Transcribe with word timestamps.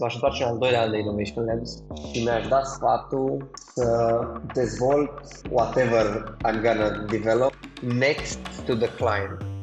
M-aș 0.00 0.14
întoarce 0.14 0.42
în 0.42 0.48
al 0.48 0.58
doilea 0.58 0.82
an 0.82 0.90
de 0.90 0.98
Innovation 0.98 1.44
Labs 1.44 1.82
și 2.12 2.22
mi-aș 2.22 2.46
da 2.48 2.62
sfatul 2.62 3.50
să 3.72 4.18
dezvolt 4.54 5.10
whatever 5.50 6.36
I'm 6.46 6.60
gonna 6.62 7.04
develop 7.10 7.52
next 7.80 8.38
to 8.66 8.74
the 8.74 8.88
client. 8.88 9.57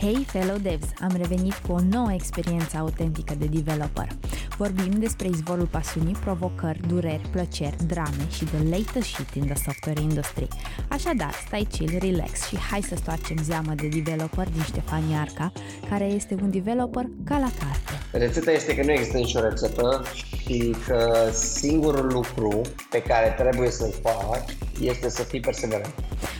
Hei, 0.00 0.24
fellow 0.24 0.56
devs! 0.56 0.86
Am 1.00 1.14
revenit 1.16 1.54
cu 1.54 1.72
o 1.72 1.78
nouă 1.90 2.12
experiență 2.12 2.76
autentică 2.76 3.34
de 3.38 3.46
developer. 3.46 4.08
Vorbim 4.56 4.90
despre 4.90 5.28
izvorul 5.28 5.66
pasiunii, 5.66 6.14
provocări, 6.14 6.80
dureri, 6.88 7.28
plăceri, 7.30 7.76
drame 7.86 8.28
și 8.30 8.44
the 8.44 8.62
latest 8.68 9.08
shit 9.08 9.34
in 9.34 9.44
the 9.44 9.54
software 9.54 10.00
industry. 10.00 10.48
Așadar, 10.88 11.32
stai 11.46 11.66
chill, 11.70 11.98
relax 12.00 12.46
și 12.48 12.56
hai 12.56 12.82
să 12.82 12.94
stoarcem 12.94 13.36
zeamă 13.42 13.72
de 13.74 13.88
developer 13.88 14.48
din 14.48 14.62
Ștefan 14.62 15.08
Iarca, 15.08 15.52
care 15.88 16.04
este 16.04 16.36
un 16.42 16.50
developer 16.50 17.04
ca 17.24 17.38
la 17.38 17.50
carte. 17.58 17.92
Rețeta 18.12 18.50
este 18.50 18.74
că 18.74 18.84
nu 18.84 18.92
există 18.92 19.16
nicio 19.16 19.40
rețetă 19.40 20.02
și 20.14 20.74
că 20.86 21.30
singurul 21.32 22.12
lucru 22.12 22.60
pe 22.90 23.02
care 23.02 23.34
trebuie 23.38 23.70
să-l 23.70 23.94
faci 24.02 24.56
este 24.80 25.08
să 25.10 25.22
fii 25.22 25.40
perseverent. 25.40 25.94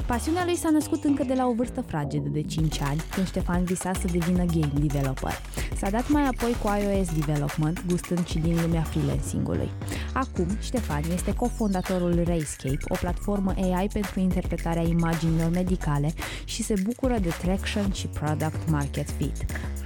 Pasiunea 0.07 0.45
lui 0.45 0.57
s-a 0.57 0.71
născut 0.71 1.05
încă 1.05 1.25
de 1.25 1.35
la 1.35 1.47
o 1.47 1.53
vârstă 1.53 1.85
fragedă 1.87 2.29
de 2.29 2.43
5 2.43 2.81
ani, 2.81 3.01
când 3.15 3.27
Ștefan 3.27 3.48
visa 3.57 3.93
să 3.93 4.07
devină 4.13 4.45
game 4.45 4.73
developer. 4.87 5.33
S-a 5.77 5.91
dat 5.91 6.09
mai 6.09 6.25
apoi 6.27 6.53
cu 6.63 6.69
iOS 6.83 7.27
development, 7.27 7.87
gustând 7.87 8.27
și 8.27 8.39
din 8.39 8.57
lumea 8.63 8.83
freelancing-ului. 8.83 9.71
Acum, 10.15 10.47
Ștefan 10.61 11.03
este 11.13 11.35
cofondatorul 11.35 12.23
Rayscape, 12.25 12.85
o 12.89 12.97
platformă 13.01 13.53
AI 13.57 13.89
pentru 13.93 14.21
interpretarea 14.21 14.83
imaginilor 14.83 15.51
medicale 15.51 16.11
și 16.45 16.63
se 16.63 16.75
bucură 16.85 17.19
de 17.19 17.31
traction 17.43 17.93
și 17.93 18.07
product 18.07 18.71
market 18.71 19.11
fit. 19.11 19.37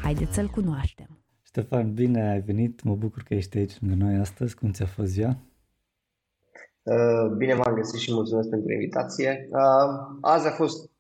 Haideți 0.03 0.35
să-l 0.35 0.49
cunoaștem! 0.49 1.07
Ștefan, 1.43 1.95
bine 1.95 2.31
ai 2.31 2.41
venit, 2.41 2.83
mă 2.83 2.95
bucur 2.95 3.23
că 3.23 3.35
ești 3.35 3.59
aici 3.59 3.81
lângă 3.81 4.05
noi 4.05 4.15
astăzi, 4.15 4.55
cum 4.55 4.71
ți-a 4.71 4.87
fost 4.87 5.11
ziua? 5.11 5.37
Uh, 6.83 7.37
bine 7.37 7.55
v-am 7.55 7.75
găsit 7.75 8.01
și 8.01 8.13
mulțumesc 8.13 8.49
pentru 8.49 8.73
invitație. 8.73 9.49
Uh, 9.51 10.17
azi 10.21 10.47
a 10.47 10.51
fost, 10.51 10.91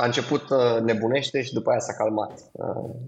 a 0.00 0.04
început 0.04 0.50
uh, 0.50 0.80
nebunește 0.82 1.42
și 1.42 1.52
după 1.52 1.70
aia 1.70 1.78
s-a 1.78 1.92
calmat. 1.92 2.50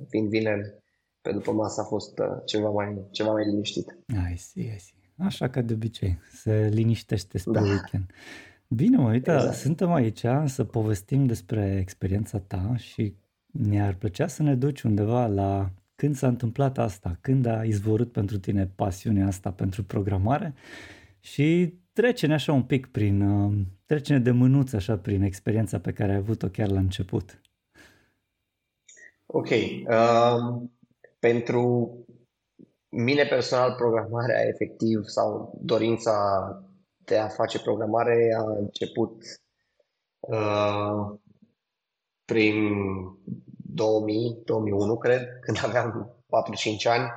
Fiind 0.09 0.29
vineri, 0.29 0.75
pe 1.21 1.33
după 1.33 1.53
masă 1.53 1.81
a 1.81 1.85
fost 1.85 2.21
ceva 2.45 2.69
mai, 2.69 3.07
ceva 3.11 3.33
mai 3.33 3.45
liniștit. 3.45 3.99
Ai 4.25 4.35
zi, 4.37 4.59
ai 4.59 4.79
zi. 4.79 4.93
Așa 5.17 5.49
ca 5.49 5.61
de 5.61 5.73
obicei, 5.73 6.19
se 6.33 6.69
liniștește 6.73 7.39
spre 7.39 7.61
da. 7.61 7.67
weekend. 7.67 8.11
Bine, 8.69 8.97
mă, 8.97 9.11
uite, 9.11 9.33
exact. 9.33 9.57
suntem 9.57 9.93
aici 9.93 10.25
să 10.45 10.65
povestim 10.65 11.27
despre 11.27 11.79
experiența 11.81 12.39
ta 12.39 12.75
și 12.77 13.15
ne-ar 13.47 13.95
plăcea 13.95 14.27
să 14.27 14.43
ne 14.43 14.55
duci 14.55 14.83
undeva 14.83 15.27
la 15.27 15.71
când 15.95 16.17
s-a 16.17 16.27
întâmplat 16.27 16.79
asta, 16.79 17.19
când 17.21 17.47
a 17.47 17.65
izvorât 17.65 18.13
pentru 18.13 18.39
tine 18.39 18.67
pasiunea 18.67 19.27
asta 19.27 19.51
pentru 19.51 19.85
programare 19.85 20.55
și 21.21 21.75
trece-ne 21.93 22.35
așa 22.35 22.53
un 22.53 22.63
pic 22.63 22.87
prin, 22.87 23.23
uh, 23.91 23.97
trece-ne 23.97 24.19
de 24.19 24.31
mânuță 24.31 24.77
așa 24.77 24.99
prin 24.99 25.23
experiența 25.23 25.79
pe 25.79 25.93
care 25.93 26.13
ai 26.13 26.19
avut-o 26.19 26.49
chiar 26.49 26.69
la 26.69 26.79
început. 26.79 27.41
Ok. 29.27 29.49
Um, 29.51 30.73
pentru 31.19 31.95
mine 32.89 33.25
personal 33.25 33.75
programarea 33.75 34.47
efectiv 34.47 35.05
sau 35.05 35.59
dorința 35.63 36.15
de 37.05 37.19
a 37.19 37.29
face 37.29 37.61
programare 37.61 38.35
a 38.39 38.43
început 38.43 39.23
uh, 40.21 41.19
prin 42.25 42.55
2000, 43.75 44.43
2001 44.45 44.97
cred, 44.97 45.39
când 45.41 45.59
aveam 45.69 46.15
4-5 46.87 46.91
ani 46.91 47.09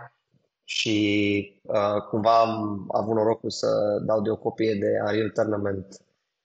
și 0.63 1.61
uh, 1.61 2.01
cumva 2.09 2.39
am 2.39 2.85
avut 2.91 3.15
norocul 3.15 3.49
să 3.49 3.99
dau 4.05 4.21
de 4.21 4.29
o 4.29 4.35
copie 4.35 4.73
de 4.73 4.99
Unreal 5.01 5.29
Tournament, 5.29 5.97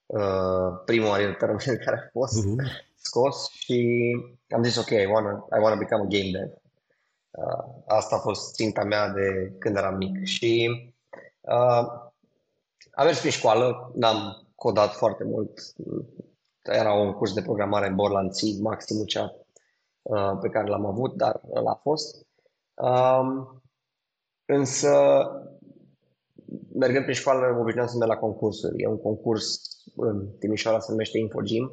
uh, 0.08 0.82
primul 0.84 1.08
Unreal 1.08 1.34
Tournament 1.34 1.78
care 1.84 1.96
a 1.96 2.08
fost 2.12 2.46
uh-huh. 2.46 2.86
scos 2.96 3.50
și 3.50 4.10
am 4.48 4.62
zis 4.62 4.76
ok, 4.76 4.90
I 4.90 5.06
wanna, 5.06 5.46
I 5.56 5.60
wanna 5.60 5.76
become 5.76 6.02
a 6.02 6.06
game 6.06 6.30
dev. 6.32 6.52
Uh, 7.30 7.64
asta 7.86 8.16
a 8.16 8.18
fost 8.18 8.54
ținta 8.54 8.84
mea 8.84 9.08
de 9.08 9.52
când 9.58 9.76
eram 9.76 9.96
mic 9.96 10.24
și 10.24 10.70
uh, 11.40 11.86
am 12.90 13.04
mers 13.04 13.18
prin 13.18 13.30
școală, 13.30 13.92
n-am 13.94 14.46
codat 14.54 14.92
foarte 14.94 15.24
mult, 15.24 15.74
era 16.62 16.92
un 16.92 17.12
curs 17.12 17.32
de 17.32 17.42
programare 17.42 17.86
în 17.86 17.94
Borland 17.94 18.30
C, 18.30 18.60
maximul 18.60 19.04
cea 19.04 19.34
uh, 20.02 20.38
pe 20.40 20.48
care 20.48 20.68
l-am 20.68 20.86
avut, 20.86 21.14
dar 21.14 21.40
ăla 21.54 21.70
a 21.70 21.80
fost. 21.82 22.26
Um, 22.74 23.58
Însă, 24.50 24.90
mergând 26.74 27.02
prin 27.02 27.14
școală, 27.14 27.52
mă 27.52 27.60
obișnuiam 27.60 27.88
să 27.88 27.96
merg 27.96 28.10
la 28.10 28.16
concursuri. 28.16 28.82
E 28.82 28.86
un 28.86 29.00
concurs 29.00 29.60
în 29.96 30.28
Timișoara, 30.38 30.78
se 30.78 30.90
numește 30.90 31.18
Infogym. 31.18 31.72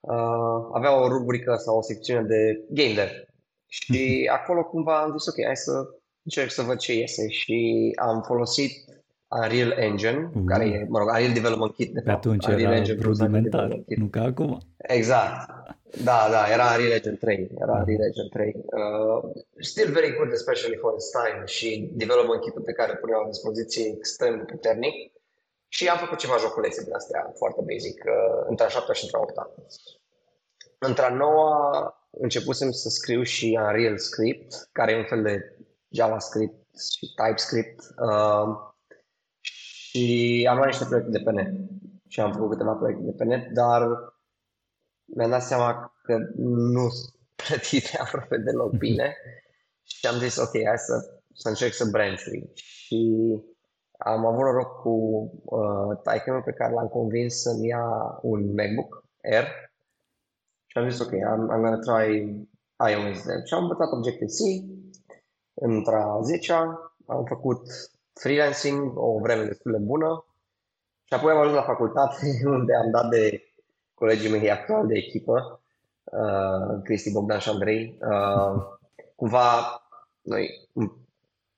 Uh, 0.00 0.68
avea 0.72 1.00
o 1.00 1.08
rubrică 1.08 1.54
sau 1.56 1.76
o 1.76 1.82
secțiune 1.82 2.22
de 2.22 2.64
game 2.68 2.94
dev. 2.94 3.08
Și 3.66 4.24
mhm. 4.26 4.34
acolo 4.40 4.64
cumva 4.64 5.00
am 5.00 5.18
zis, 5.18 5.26
ok, 5.26 5.44
hai 5.44 5.56
să 5.56 5.72
încerc 6.22 6.50
să 6.50 6.62
văd 6.62 6.78
ce 6.78 6.94
iese. 6.94 7.28
Și 7.28 7.90
am 8.00 8.22
folosit 8.22 8.72
Unreal 9.28 9.70
Engine, 9.70 10.30
uh. 10.34 10.42
care 10.46 10.64
e, 10.64 10.86
mă 10.88 10.98
rog, 10.98 11.08
Unreal 11.08 11.32
Development 11.32 11.74
Kit. 11.74 11.92
De 11.92 12.00
Pe 12.00 12.10
fapt. 12.10 12.24
atunci 12.24 12.46
Unreal 12.46 12.60
era 12.60 12.76
Engine 12.76 12.98
rudimentar, 13.02 13.82
nu 13.86 14.06
ca 14.06 14.22
acum. 14.22 14.58
Exact. 14.76 15.50
Da, 16.04 16.28
da, 16.30 16.42
era 16.52 16.64
Unreal 16.74 16.92
Engine 16.92 17.14
3. 17.14 17.50
Era 17.60 17.72
Unreal 17.72 18.04
Engine 18.08 18.28
3. 18.32 18.54
Uh, 18.56 19.20
still 19.58 19.90
very 19.92 20.12
good, 20.16 20.30
especially 20.32 20.76
for 20.76 20.92
its 20.98 21.10
time 21.10 21.42
și 21.44 21.90
development 21.92 22.40
kit 22.40 22.64
pe 22.64 22.72
care 22.72 22.92
puneau 22.94 23.20
la 23.22 23.28
dispoziție 23.28 23.84
extrem 23.96 24.36
de 24.36 24.44
puternic. 24.52 24.94
Și 25.72 25.88
am 25.88 25.98
făcut 25.98 26.18
ceva 26.18 26.36
joculețe 26.36 26.84
din 26.84 26.94
astea 26.94 27.32
foarte 27.36 27.60
basic, 27.70 28.04
uh, 28.04 28.44
între 28.48 28.64
a 28.64 28.68
7 28.68 28.92
și 28.92 29.04
între 29.04 29.18
a 29.18 29.20
8 29.20 29.34
Între 30.78 31.04
a 31.04 31.14
noua 31.14 31.94
începusem 32.10 32.70
să 32.70 32.88
scriu 32.88 33.22
și 33.22 33.58
Unreal 33.60 33.98
Script, 33.98 34.68
care 34.72 34.92
e 34.92 34.98
un 34.98 35.04
fel 35.04 35.22
de 35.22 35.56
JavaScript 35.88 36.78
și 36.98 37.14
TypeScript. 37.14 37.80
Uh, 37.80 38.68
și 39.40 40.46
am 40.50 40.56
luat 40.56 40.68
niște 40.68 40.84
proiecte 40.84 41.10
de 41.10 41.22
pe 41.24 41.30
net. 41.30 41.52
Și 42.08 42.20
am 42.20 42.32
făcut 42.32 42.50
câteva 42.50 42.72
proiecte 42.72 43.04
de 43.04 43.12
pe 43.16 43.24
net, 43.24 43.50
dar 43.52 43.88
mi-am 45.04 45.30
dat 45.30 45.42
seama 45.42 45.94
că 46.02 46.18
nu 46.36 46.88
sunt 46.98 47.14
plătite 47.34 47.98
aproape 47.98 48.36
deloc 48.36 48.72
bine 48.76 49.16
și 49.98 50.06
am 50.06 50.18
zis, 50.18 50.36
ok, 50.36 50.64
hai 50.66 50.78
să, 50.78 51.20
să 51.34 51.48
încerc 51.48 51.72
să 51.72 51.84
branch 51.90 52.22
Și 52.54 52.98
am 54.02 54.26
avut 54.26 54.40
noroc 54.40 54.80
cu 54.80 54.90
uh, 55.44 55.98
taică 56.02 56.42
pe 56.44 56.52
care 56.52 56.72
l-am 56.72 56.88
convins 56.88 57.40
să-mi 57.40 57.66
ia 57.66 58.18
un 58.22 58.54
MacBook 58.54 59.04
Air 59.22 59.44
și 60.66 60.78
am 60.78 60.88
zis, 60.88 61.00
ok, 61.00 61.10
I'm, 61.10 61.42
I'm 61.52 61.62
gonna 61.62 61.78
try 61.78 62.08
iOS 62.90 63.22
then. 63.22 63.44
Și 63.44 63.54
am 63.54 63.62
învățat 63.62 63.92
Objective-C 63.92 64.38
într-a 65.54 66.20
10 66.22 66.52
am 67.06 67.24
făcut 67.24 67.66
freelancing 68.12 68.92
o 68.94 69.18
vreme 69.18 69.44
destul 69.44 69.72
de 69.72 69.78
bună 69.78 70.24
și 71.04 71.14
apoi 71.14 71.32
am 71.32 71.38
ajuns 71.38 71.54
la 71.54 71.62
facultate 71.62 72.26
unde 72.56 72.74
am 72.74 72.90
dat 72.90 73.08
de 73.08 73.42
colegii 73.94 74.30
mei 74.30 74.50
actual 74.50 74.86
de 74.86 74.96
echipă, 74.96 75.60
uh, 76.04 76.80
Cristi 76.84 77.12
Bogdan 77.12 77.38
și 77.38 77.48
Andrei. 77.48 77.98
Uh, 78.00 78.62
cumva 79.14 79.80
noi 80.22 80.68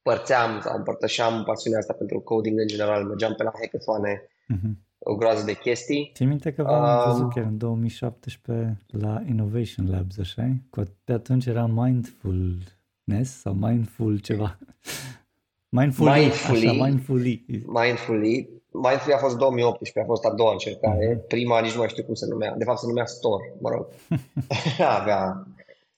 împărțeam 0.03 0.61
sau 0.61 0.77
împărtășeam 0.77 1.43
pasiunea 1.45 1.79
asta 1.79 1.93
pentru 1.93 2.21
coding 2.21 2.59
în 2.59 2.67
general, 2.67 3.05
mergeam 3.05 3.35
pe 3.35 3.43
la 3.43 3.53
hackathone, 3.61 4.23
uh-huh. 4.55 4.71
o 4.99 5.15
groază 5.15 5.45
de 5.45 5.55
chestii. 5.55 6.11
Țin 6.15 6.29
minte 6.29 6.53
că 6.53 6.63
v-am 6.63 7.07
um, 7.07 7.13
văzut 7.13 7.33
chiar 7.33 7.45
în 7.45 7.59
2017 7.59 8.79
la 8.87 9.23
Innovation 9.29 9.91
Labs, 9.91 10.19
așa 10.19 10.57
Pe 11.05 11.13
atunci 11.13 11.47
era 11.47 11.67
Mindfulness 11.67 13.41
sau 13.41 13.53
Mindful 13.53 14.19
ceva. 14.19 14.59
Mindfully, 15.79 16.21
mindfully, 16.21 16.69
așa, 16.69 16.85
mindfully. 16.85 17.45
Mindfully. 17.49 18.49
Mindfully 18.71 19.15
a 19.15 19.19
fost 19.19 19.37
2018, 19.37 20.01
a 20.01 20.05
fost 20.05 20.25
a 20.25 20.35
doua 20.35 20.53
încercare. 20.53 21.17
Uh-huh. 21.17 21.27
Prima 21.29 21.61
nici 21.61 21.73
nu 21.73 21.79
mai 21.79 21.89
știu 21.89 22.05
cum 22.05 22.15
se 22.15 22.27
numea. 22.27 22.55
De 22.57 22.65
fapt 22.65 22.79
se 22.79 22.87
numea 22.87 23.07
Store, 23.07 23.53
mă 23.61 23.71
rog. 23.71 23.87
Avea... 24.99 25.47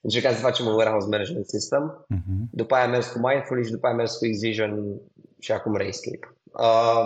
Încercam 0.07 0.33
să 0.33 0.39
facem 0.39 0.65
un 0.65 0.73
warehouse 0.73 1.07
management 1.07 1.47
system. 1.47 2.05
Uh-huh. 2.13 2.39
După 2.51 2.75
aia 2.75 2.83
am 2.83 2.89
mers 2.89 3.07
cu 3.07 3.19
Mindfully 3.19 3.65
și 3.65 3.71
după 3.71 3.85
aia 3.85 3.95
am 3.95 4.01
mers 4.01 4.17
cu 4.17 4.25
Excision 4.25 5.01
și 5.39 5.51
acum 5.51 5.75
Rayscape. 5.75 6.35
Uh, 6.43 7.05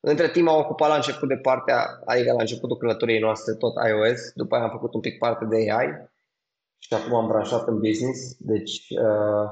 între 0.00 0.28
timp 0.28 0.48
am 0.48 0.58
ocupat 0.58 0.88
la 0.88 0.94
început 0.94 1.28
de 1.28 1.36
partea, 1.36 2.00
adică 2.04 2.32
la 2.32 2.40
începutul 2.40 2.76
călătoriei 2.76 3.20
noastre 3.20 3.54
tot 3.54 3.74
iOS, 3.88 4.20
după 4.34 4.54
aia 4.54 4.64
am 4.64 4.70
făcut 4.70 4.94
un 4.94 5.00
pic 5.00 5.18
parte 5.18 5.44
de 5.44 5.56
AI 5.56 6.10
și 6.78 6.94
acum 6.94 7.14
am 7.14 7.26
branșat 7.26 7.68
în 7.68 7.78
business, 7.78 8.36
deci 8.38 8.88
uh, 8.90 9.46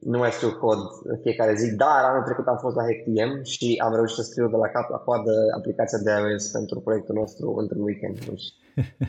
nu 0.00 0.18
mai 0.18 0.32
scriu 0.32 0.52
cod 0.58 0.78
în 1.04 1.18
fiecare 1.22 1.54
zi, 1.54 1.74
dar 1.74 2.04
anul 2.04 2.22
trecut 2.22 2.46
am 2.46 2.58
fost 2.58 2.76
la 2.76 2.82
HackTM 2.82 3.42
și 3.42 3.80
am 3.84 3.94
reușit 3.94 4.16
să 4.16 4.22
scriu 4.22 4.48
de 4.48 4.56
la 4.56 4.68
cap 4.68 4.90
la 4.90 4.96
coadă 4.96 5.32
aplicația 5.56 5.98
de 5.98 6.10
iOS 6.10 6.46
pentru 6.50 6.80
proiectul 6.80 7.14
nostru 7.14 7.54
într-un 7.54 7.82
weekend. 7.82 8.24
Deci, 8.24 8.46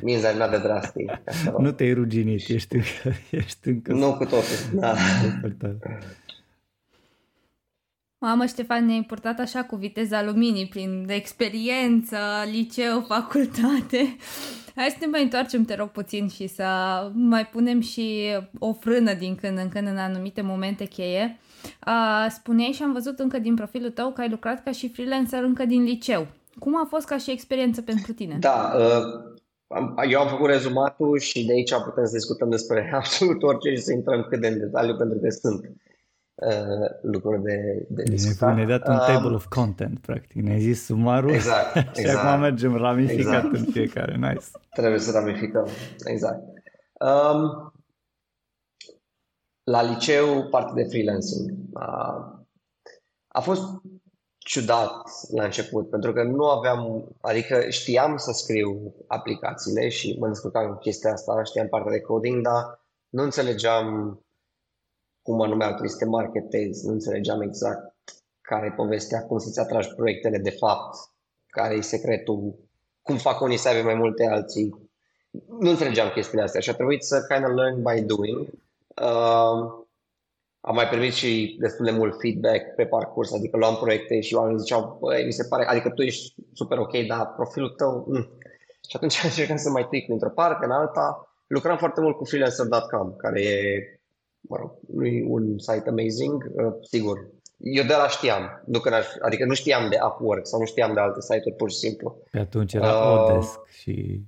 means 0.02 0.24
I'm 0.24 0.38
not 0.38 0.50
that 0.50 0.62
drastic. 0.62 1.12
Nu 1.58 1.72
te-ai 1.72 1.94
ruginit, 1.94 2.50
ești 2.50 2.75
încă... 2.75 3.18
Ești 3.31 3.68
încă 3.68 3.94
nu 3.94 4.14
cu 4.14 4.24
totul, 4.24 4.80
da. 4.80 4.96
Mamă, 8.19 8.46
Ștefan, 8.46 8.86
ne-ai 8.86 9.04
purtat 9.04 9.40
așa 9.40 9.64
cu 9.64 9.75
viteza 9.75 10.24
luminii, 10.24 10.68
prin 10.68 11.06
experiență, 11.10 12.18
liceu, 12.52 13.02
facultate. 13.08 14.16
Hai 14.75 14.90
să 14.90 14.98
ne 15.00 15.06
mai 15.06 15.24
întoarcem, 15.24 15.64
te 15.64 15.75
rog, 15.75 15.90
puțin 15.90 16.28
și 16.28 16.48
să 16.48 16.66
mai 17.14 17.46
punem 17.46 17.81
și 17.81 18.36
o 18.60 18.74
frână 18.74 19.14
din 19.14 19.36
când 19.36 19.58
în 19.58 19.69
când 19.69 19.88
în 19.88 19.98
anumite 19.98 20.42
momente 20.42 20.86
cheie. 20.86 21.40
Spuneai 22.30 22.72
și 22.72 22.84
am 22.84 22.94
văzut 22.94 23.19
încă 23.19 23.40
din 23.40 23.56
profilul 23.56 23.90
tău 23.90 24.12
că 24.12 24.22
ai 24.22 24.30
lucrat 24.30 24.64
ca 24.64 24.72
și 24.72 24.90
freelancer 24.90 25.44
încă 25.44 25.66
din 25.66 25.84
liceu. 25.84 26.28
Cum 26.60 26.78
a 26.78 26.86
fost 26.90 27.06
ca 27.06 27.18
și 27.18 27.31
experiență 27.31 27.81
pentru 27.81 28.14
tine? 28.14 28.38
Da, 28.40 28.74
eu 30.10 30.19
am 30.19 30.28
făcut 30.28 30.50
rezumatul 30.50 31.19
și 31.19 31.46
de 31.46 31.52
aici 31.52 31.74
putem 31.74 32.06
să 32.06 32.12
discutăm 32.12 32.50
despre 32.50 32.90
absolut 32.94 33.44
orice 33.44 33.69
și 33.69 33.81
să 33.81 33.94
intrăm 33.94 34.25
cât 34.30 34.42
de 34.42 34.48
în 34.48 34.60
detaliu 34.60 34.96
pentru 34.96 35.19
că 35.19 35.30
sunt 35.30 35.72
uh, 36.36 36.90
lucruri 37.02 37.42
de, 37.42 37.86
de 37.90 38.04
discutat. 38.04 38.56
Ne-ai 38.56 38.68
dat 38.68 38.88
un 38.88 38.94
um, 38.94 39.00
table 39.00 39.36
of 39.36 39.46
content, 39.46 40.00
practic. 40.00 40.42
Ne-ai 40.42 40.60
zis 40.60 40.86
sumarul 40.86 41.30
exact, 41.30 41.75
și 41.96 42.02
exact, 42.02 42.25
acum 42.25 42.40
mergem 42.40 42.75
ramificat 42.75 43.44
exact. 43.44 43.54
în 43.54 43.66
fiecare. 43.72 44.16
Nice. 44.16 44.46
Trebuie 44.69 45.00
să 45.00 45.12
ramificăm, 45.12 45.68
exact. 46.06 46.44
Um, 47.00 47.72
la 49.64 49.81
liceu, 49.81 50.48
parte 50.50 50.81
de 50.81 50.90
freelancing. 50.90 51.52
Uh, 51.74 52.36
a 53.28 53.42
fost 53.42 53.64
ciudat 54.48 55.10
la 55.32 55.44
început, 55.44 55.90
pentru 55.90 56.14
că 56.14 56.24
nu 56.24 56.50
aveam, 56.50 57.04
adică 57.22 57.70
știam 57.70 58.18
să 58.18 58.32
scriu 58.32 58.94
aplicațiile 59.08 59.90
și 59.90 60.18
mă 60.20 60.28
descurcam 60.28 60.72
cu 60.72 60.78
chestia 60.78 61.12
asta, 61.12 61.44
știam 61.44 61.68
partea 61.68 61.92
de 61.92 62.02
coding, 62.02 62.44
dar 62.44 62.86
nu 63.10 63.24
înțelegeam 63.24 64.20
cum 65.22 65.42
anume 65.42 65.64
ar 65.64 65.72
trebui 65.72 65.90
să 65.90 65.98
te 65.98 66.06
marketezi, 66.06 66.86
nu 66.86 66.92
înțelegeam 66.92 67.42
exact 67.42 67.96
care 68.42 68.66
e 68.66 68.76
povestea, 68.76 69.24
cum 69.24 69.38
să-ți 69.38 69.60
atragi 69.60 69.94
proiectele 69.96 70.38
de 70.38 70.50
fapt, 70.50 70.98
care 71.48 71.76
e 71.76 71.82
secretul, 71.82 72.56
cum 73.02 73.18
fac 73.18 73.42
unii 73.42 73.58
să 73.58 73.68
aibă 73.68 73.84
mai 73.84 73.96
multe 73.96 74.26
alții. 74.26 74.90
Nu 75.60 75.70
înțelegeam 75.70 76.10
chestiile 76.10 76.44
astea 76.44 76.62
și 76.62 76.70
a 76.70 76.74
trebuit 76.74 77.04
să 77.04 77.26
kind 77.34 77.46
of 77.46 77.52
learn 77.52 77.82
by 77.82 78.02
doing. 78.02 78.48
Uh, 79.02 79.86
am 80.68 80.75
mai 80.75 80.88
primit 80.88 81.14
și 81.14 81.58
destul 81.60 81.86
de 81.86 81.92
mult 81.92 82.19
feedback 82.19 82.75
pe 82.75 82.86
parcurs, 82.86 83.34
adică 83.34 83.58
luam 83.58 83.75
proiecte 83.75 84.19
și 84.22 84.36
oamenii 84.36 84.60
ziceau, 84.60 84.98
băi, 85.02 85.25
mi 85.25 85.31
se 85.31 85.48
pare, 85.50 85.66
adică 85.66 85.90
tu 85.90 86.02
ești 86.02 86.36
super 86.54 86.78
ok, 86.78 87.08
dar 87.08 87.34
profilul 87.36 87.69
tău, 87.69 88.06
mm. 88.08 88.28
Și 88.90 88.96
atunci 88.96 89.19
încercam 89.24 89.58
să 89.58 89.69
mai 89.69 89.88
tric 89.90 90.10
într-o 90.10 90.30
parte, 90.30 90.66
în 90.66 90.72
alta. 90.72 91.31
Lucram 91.48 91.78
foarte 91.78 92.02
mult 92.02 92.16
cu 92.16 92.25
freelancer.com, 92.25 93.16
care 93.16 93.42
e 93.42 93.58
mă 94.50 94.58
rog, 94.60 94.72
nu 94.94 95.06
e 95.06 95.25
un 95.28 95.58
site 95.58 95.90
amazing, 95.90 96.52
uh, 96.56 96.74
sigur. 96.81 97.18
Eu 97.58 97.84
de 97.84 97.94
la 97.94 98.08
știam, 98.08 98.64
nu 98.66 98.80
că 98.80 99.02
adică 99.22 99.46
nu 99.46 99.54
știam 99.54 99.90
de 99.90 99.98
Upwork 100.08 100.48
sau 100.48 100.60
nu 100.60 100.66
știam 100.66 100.94
de 100.94 101.00
alte 101.00 101.22
site-uri 101.22 101.56
pur 101.56 101.72
și 101.72 101.78
simplu. 101.78 102.22
Pe 102.31 102.40
atunci 102.40 102.74
era 102.74 103.12
uh, 103.12 103.30
Odesk 103.30 103.60
și 103.68 104.22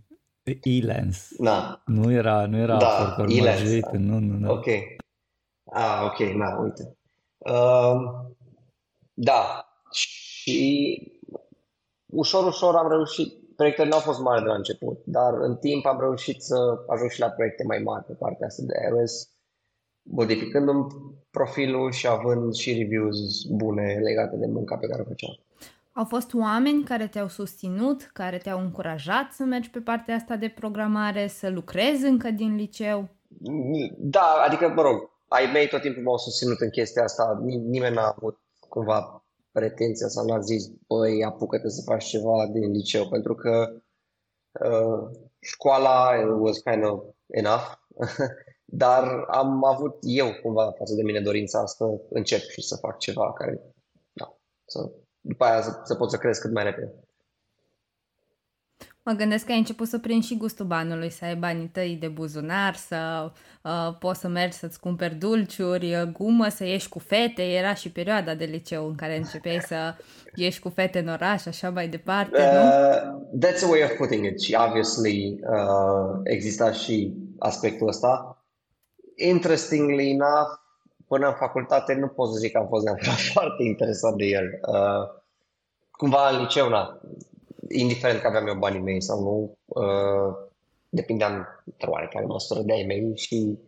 Elance. 0.63 1.19
Na. 1.37 1.81
Nu 1.85 2.11
era, 2.11 2.45
nu 2.45 2.57
era 2.57 2.77
da, 2.77 3.07
Upwork 3.09 3.35
Elance, 3.35 3.79
da. 3.79 3.89
nu, 3.93 4.19
nu, 4.19 4.37
nu. 4.37 4.51
Ok. 4.51 4.65
Ah, 5.71 6.01
ok, 6.05 6.27
na, 6.27 6.59
uite. 6.61 6.97
Uh, 7.37 7.95
da, 9.13 9.65
și 9.91 11.11
ușor, 12.05 12.45
ușor 12.45 12.75
am 12.75 12.89
reușit, 12.89 13.55
proiectele 13.55 13.87
nu 13.87 13.95
au 13.95 14.01
fost 14.01 14.19
mari 14.19 14.41
de 14.41 14.47
la 14.47 14.55
început, 14.55 15.01
dar 15.05 15.33
în 15.33 15.55
timp 15.55 15.85
am 15.85 15.99
reușit 15.99 16.41
să 16.41 16.83
ajung 16.87 17.09
și 17.09 17.19
la 17.19 17.29
proiecte 17.29 17.63
mai 17.63 17.79
mari 17.79 18.05
pe 18.05 18.13
partea 18.13 18.47
asta 18.47 18.63
de 18.65 18.73
iOS 18.89 19.29
modificându-mi 20.01 20.87
profilul 21.31 21.91
și 21.91 22.07
având 22.07 22.53
și 22.53 22.73
reviews 22.73 23.43
bune 23.43 23.99
legate 24.03 24.35
de 24.35 24.45
munca 24.45 24.75
pe 24.75 24.87
care 24.87 25.01
o 25.01 25.05
făceam. 25.05 25.39
Au 25.93 26.05
fost 26.05 26.33
oameni 26.33 26.83
care 26.83 27.07
te-au 27.07 27.27
susținut, 27.27 28.09
care 28.13 28.37
te-au 28.37 28.59
încurajat 28.59 29.31
să 29.31 29.43
mergi 29.43 29.69
pe 29.69 29.79
partea 29.79 30.15
asta 30.15 30.35
de 30.35 30.53
programare, 30.55 31.27
să 31.27 31.49
lucrezi 31.49 32.05
încă 32.05 32.29
din 32.31 32.55
liceu? 32.55 33.07
Da, 33.97 34.43
adică, 34.45 34.67
mă 34.67 34.81
rog, 34.81 35.09
ai 35.29 35.51
mei 35.51 35.67
tot 35.67 35.81
timpul 35.81 36.03
m-au 36.03 36.17
susținut 36.17 36.59
în 36.59 36.69
chestia 36.69 37.03
asta. 37.03 37.39
Nimeni 37.45 37.95
n-a 37.95 38.13
avut 38.17 38.39
cumva 38.69 39.23
pretenția 39.51 40.07
sau 40.07 40.25
n-a 40.25 40.39
zis, 40.39 40.67
băi, 40.87 41.23
apucă-te 41.23 41.69
să 41.69 41.81
faci 41.85 42.05
ceva 42.05 42.47
din 42.51 42.71
liceu, 42.71 43.07
pentru 43.07 43.35
că 43.35 43.81
uh, 44.51 45.17
școala 45.39 46.09
was 46.39 46.57
kind 46.57 46.85
of 46.85 47.03
enough 47.27 47.71
dar 48.65 49.25
am 49.27 49.63
avut 49.63 49.97
eu 50.01 50.33
cumva 50.41 50.71
față 50.71 50.93
de 50.95 51.03
mine 51.03 51.19
dorința 51.19 51.65
să 51.65 51.85
încep 52.09 52.39
și 52.39 52.61
să 52.61 52.75
fac 52.75 52.97
ceva 52.97 53.33
care, 53.33 53.61
da, 54.13 54.37
să, 54.65 54.91
după 55.21 55.43
aia 55.43 55.61
să, 55.61 55.81
să 55.83 55.95
pot 55.95 56.09
să 56.09 56.17
cresc 56.17 56.41
cât 56.41 56.51
mai 56.51 56.63
repede. 56.63 57.08
Mă 59.09 59.15
gândesc 59.15 59.45
că 59.45 59.51
ai 59.51 59.57
început 59.57 59.87
să 59.87 59.99
prinzi 59.99 60.27
și 60.27 60.37
gustul 60.37 60.65
banului, 60.65 61.09
să 61.09 61.25
ai 61.25 61.35
banii 61.35 61.67
tăi 61.67 61.97
de 61.99 62.07
buzunar, 62.07 62.75
să 62.75 63.31
uh, 63.63 63.95
poți 63.99 64.19
să 64.19 64.27
mergi 64.27 64.57
să-ți 64.57 64.79
cumperi 64.79 65.15
dulciuri, 65.15 65.95
uh, 65.95 66.01
gumă, 66.01 66.47
să 66.47 66.65
ieși 66.65 66.89
cu 66.89 66.99
fete. 66.99 67.41
Era 67.41 67.73
și 67.73 67.91
perioada 67.91 68.33
de 68.33 68.45
liceu 68.45 68.87
în 68.87 68.95
care 68.95 69.17
începeai 69.17 69.59
să 69.61 69.95
ieși 70.35 70.59
cu 70.59 70.69
fete 70.69 70.99
în 70.99 71.07
oraș, 71.07 71.45
așa 71.45 71.69
mai 71.69 71.87
departe, 71.87 72.41
uh, 72.41 72.53
nu? 72.53 73.47
That's 73.47 73.63
a 73.63 73.69
way 73.69 73.83
of 73.83 73.91
putting 73.97 74.25
it 74.25 74.41
și 74.41 74.57
obviously 74.67 75.39
uh, 75.41 76.19
exista 76.23 76.71
și 76.71 77.13
aspectul 77.39 77.87
ăsta 77.87 78.43
interestingly 79.15 80.09
enough, 80.09 80.49
până 81.07 81.27
în 81.27 81.33
facultate 81.33 81.93
nu 81.93 82.07
pot 82.07 82.31
să 82.31 82.37
zic 82.39 82.51
că 82.51 82.57
am 82.57 82.67
fost 82.67 82.83
neapărat 82.85 83.19
foarte 83.33 83.63
interesat 83.63 84.13
de 84.13 84.25
el. 84.25 84.59
Uh, 84.67 85.17
cumva 85.91 86.29
în 86.29 86.41
liceu, 86.41 86.69
na, 86.69 87.01
indiferent 87.67 88.19
că 88.21 88.27
aveam 88.27 88.47
eu 88.47 88.55
banii 88.55 88.81
mei 88.81 89.01
sau 89.01 89.21
nu, 89.21 89.57
uh, 89.65 90.35
depindeam 90.89 91.63
într-o 91.65 91.91
oarecare 91.91 92.25
măsură 92.25 92.61
de 92.61 92.73
ai 92.73 92.83
mei 92.87 93.11
și 93.15 93.59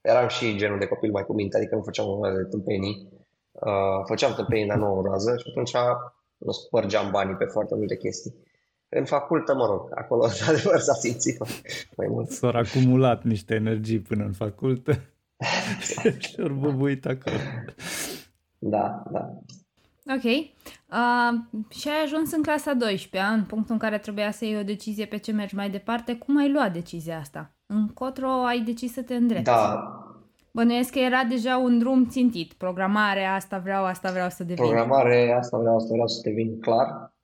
eram 0.00 0.28
și 0.28 0.56
genul 0.56 0.78
de 0.78 0.86
copil 0.86 1.10
mai 1.10 1.24
cu 1.24 1.32
minte, 1.32 1.56
adică 1.56 1.74
nu 1.74 1.82
făceam 1.82 2.08
o 2.08 2.30
de 2.36 2.42
tâmpenii. 2.42 3.08
Uh, 3.52 4.02
făceam 4.06 4.34
tâmpenii, 4.34 4.66
dar 4.66 4.76
nu 4.76 4.98
o 4.98 5.02
rază 5.02 5.36
și 5.36 5.44
atunci 5.48 5.72
nu 6.36 6.52
spărgeam 6.52 7.10
banii 7.10 7.34
pe 7.34 7.44
foarte 7.44 7.74
multe 7.74 7.96
chestii. 7.96 8.34
În 8.88 9.04
facultă, 9.04 9.54
mă 9.54 9.66
rog, 9.66 9.90
acolo, 9.94 10.24
într-adevăr, 10.30 10.78
s-a 10.78 10.94
simțit 10.94 11.38
mai 11.96 12.06
mult. 12.06 12.30
S-au 12.30 12.50
acumulat 12.50 13.22
niște 13.22 13.54
energii 13.54 14.00
până 14.00 14.24
în 14.24 14.32
facultă 14.32 14.92
și 16.18 16.40
au 16.40 16.48
bubuit 16.48 17.06
acolo. 17.06 17.36
Da, 18.58 19.02
da. 19.10 19.38
Ok. 20.10 20.24
Uh, 20.24 21.60
și 21.68 21.88
ai 21.88 22.02
ajuns 22.04 22.32
în 22.32 22.42
clasa 22.42 22.72
12 22.72 23.30
în 23.32 23.44
punctul 23.44 23.72
în 23.74 23.80
care 23.80 23.98
trebuia 23.98 24.30
să 24.30 24.44
iei 24.44 24.58
o 24.58 24.62
decizie 24.62 25.06
pe 25.06 25.18
ce 25.18 25.32
mergi 25.32 25.54
mai 25.54 25.70
departe. 25.70 26.16
Cum 26.16 26.38
ai 26.38 26.52
luat 26.52 26.72
decizia 26.72 27.18
asta? 27.18 27.54
Încotro 27.66 28.28
ai 28.28 28.60
decis 28.60 28.92
să 28.92 29.02
te 29.02 29.14
îndrepți? 29.14 29.44
Da. 29.44 29.98
Bănuiesc 30.50 30.92
că 30.92 30.98
era 30.98 31.24
deja 31.28 31.56
un 31.56 31.78
drum 31.78 32.08
țintit. 32.08 32.52
Programare, 32.52 33.24
asta 33.24 33.58
vreau, 33.58 33.84
asta 33.84 34.10
vreau 34.10 34.28
să 34.28 34.44
devin. 34.44 34.64
Programare, 34.64 35.36
asta 35.38 35.58
vreau, 35.58 35.76
asta 35.76 35.88
vreau 35.92 36.06
să 36.06 36.20
devin 36.22 36.60
clar. 36.60 37.14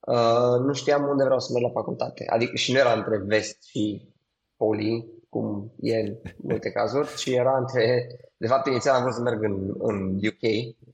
Uh, 0.00 0.64
nu 0.66 0.72
știam 0.72 1.08
unde 1.08 1.24
vreau 1.24 1.38
să 1.38 1.52
merg 1.52 1.64
la 1.64 1.70
facultate. 1.70 2.24
Adică 2.28 2.56
și 2.56 2.72
nu 2.72 2.78
era 2.78 2.92
între 2.92 3.22
vest 3.26 3.62
și 3.62 4.08
poli, 4.56 5.06
cum 5.28 5.72
e 5.80 5.96
în 5.96 6.16
multe 6.36 6.70
cazuri, 6.70 7.16
ci 7.16 7.26
era 7.26 7.56
între... 7.58 8.06
De 8.36 8.46
fapt, 8.46 8.66
inițial 8.66 8.94
am 8.94 9.02
vrut 9.02 9.14
să 9.14 9.20
merg 9.20 9.42
în, 9.42 9.74
în 9.78 10.14
UK, 10.14 10.42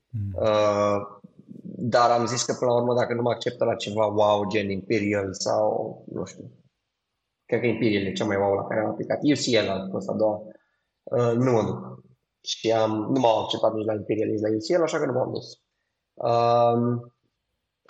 mm. 0.09 0.31
uh, 0.33 1.19
dar 1.83 2.09
am 2.09 2.25
zis 2.25 2.43
că 2.43 2.53
până 2.53 2.71
la 2.71 2.77
urmă 2.77 2.93
dacă 2.93 3.13
nu 3.13 3.21
mă 3.21 3.29
acceptă 3.29 3.63
la 3.65 3.75
ceva 3.75 4.05
wow, 4.05 4.47
gen 4.47 4.69
Imperial 4.69 5.33
sau, 5.33 6.03
nu 6.13 6.25
știu, 6.25 6.51
cred 7.45 7.59
că 7.59 7.65
Imperial 7.65 8.05
e 8.05 8.11
cea 8.11 8.25
mai 8.25 8.37
wow 8.37 8.53
la 8.53 8.67
care 8.67 8.79
am 8.79 8.89
aplicat. 8.89 9.19
UCL 9.23 9.69
a 9.69 9.87
fost 9.91 10.09
a 10.09 10.13
doua. 10.13 10.41
Uh, 11.03 11.33
nu 11.35 11.51
mă 11.51 11.63
duc. 11.63 12.03
Și 12.43 12.71
am, 12.71 12.91
nu 12.91 13.19
m-au 13.19 13.43
acceptat 13.43 13.73
nici 13.73 13.85
la 13.85 13.93
Imperial, 13.93 14.27
nici 14.27 14.41
la 14.41 14.49
UCL, 14.49 14.83
așa 14.83 14.97
că 14.97 15.05
nu 15.05 15.11
m-am 15.11 15.31
dus. 15.31 15.61
Uh, 16.13 17.11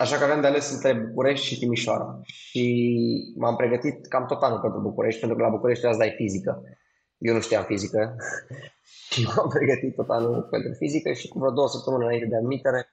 Așa 0.02 0.16
că 0.16 0.24
aveam 0.24 0.40
de 0.40 0.46
ales 0.46 0.70
între 0.70 0.92
București 0.92 1.46
și 1.46 1.58
Timișoara. 1.58 2.20
Și 2.24 3.34
m-am 3.36 3.56
pregătit 3.56 4.06
cam 4.06 4.26
tot 4.26 4.42
anul 4.42 4.60
pentru 4.60 4.80
București, 4.80 5.20
pentru 5.20 5.36
că 5.36 5.44
la 5.44 5.50
București 5.50 5.86
azi 5.86 5.98
dai 5.98 6.14
fizică. 6.16 6.62
Eu 7.18 7.34
nu 7.34 7.40
știam 7.40 7.64
fizică 7.64 8.16
și 9.10 9.24
m-am 9.24 9.48
pregătit 9.48 9.94
tot 9.94 10.08
anul 10.08 10.42
pentru 10.50 10.72
fizică 10.72 11.12
și 11.12 11.28
cu 11.28 11.38
vreo 11.38 11.50
două 11.50 11.68
săptămâni 11.68 12.04
înainte 12.04 12.26
de 12.26 12.36
admitere 12.36 12.86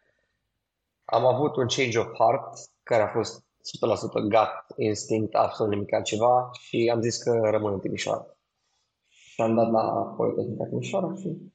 am 1.09 1.25
avut 1.25 1.55
un 1.55 1.67
change 1.67 1.99
of 1.99 2.07
heart 2.17 2.57
care 2.83 3.01
a 3.01 3.07
fost 3.07 3.43
100% 4.19 4.21
gut 4.21 4.77
instinct, 4.77 5.33
absolut 5.35 5.71
nimic 5.71 5.93
altceva 5.93 6.49
și 6.59 6.91
am 6.93 7.01
zis 7.01 7.17
că 7.17 7.39
rămân 7.43 7.73
în 7.73 7.79
Timișoara. 7.79 8.25
Și 9.07 9.41
am 9.41 9.55
dat 9.55 9.71
la 9.71 10.13
Politehnica 10.17 10.65
Timișoara 10.65 11.13
și 11.15 11.51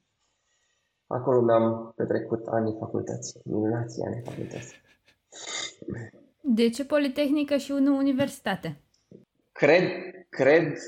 acolo 1.07 1.41
mi-am 1.41 1.93
petrecut 1.97 2.47
ani 2.47 2.77
facultății, 2.79 3.41
minunații 3.45 4.03
ani 4.03 4.23
facultății. 4.25 4.77
De 6.41 6.71
ce 6.71 6.85
Politehnică 6.85 7.57
și 7.57 7.73
nu 7.73 7.97
universitate? 7.97 8.81
Cred, 9.53 9.91
cred 10.29 10.79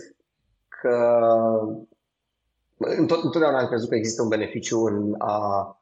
că 0.68 1.20
întotdeauna 2.76 3.58
am 3.58 3.66
crezut 3.66 3.88
că 3.88 3.94
există 3.94 4.22
un 4.22 4.28
beneficiu 4.28 4.78
în 4.84 5.14
a 5.18 5.80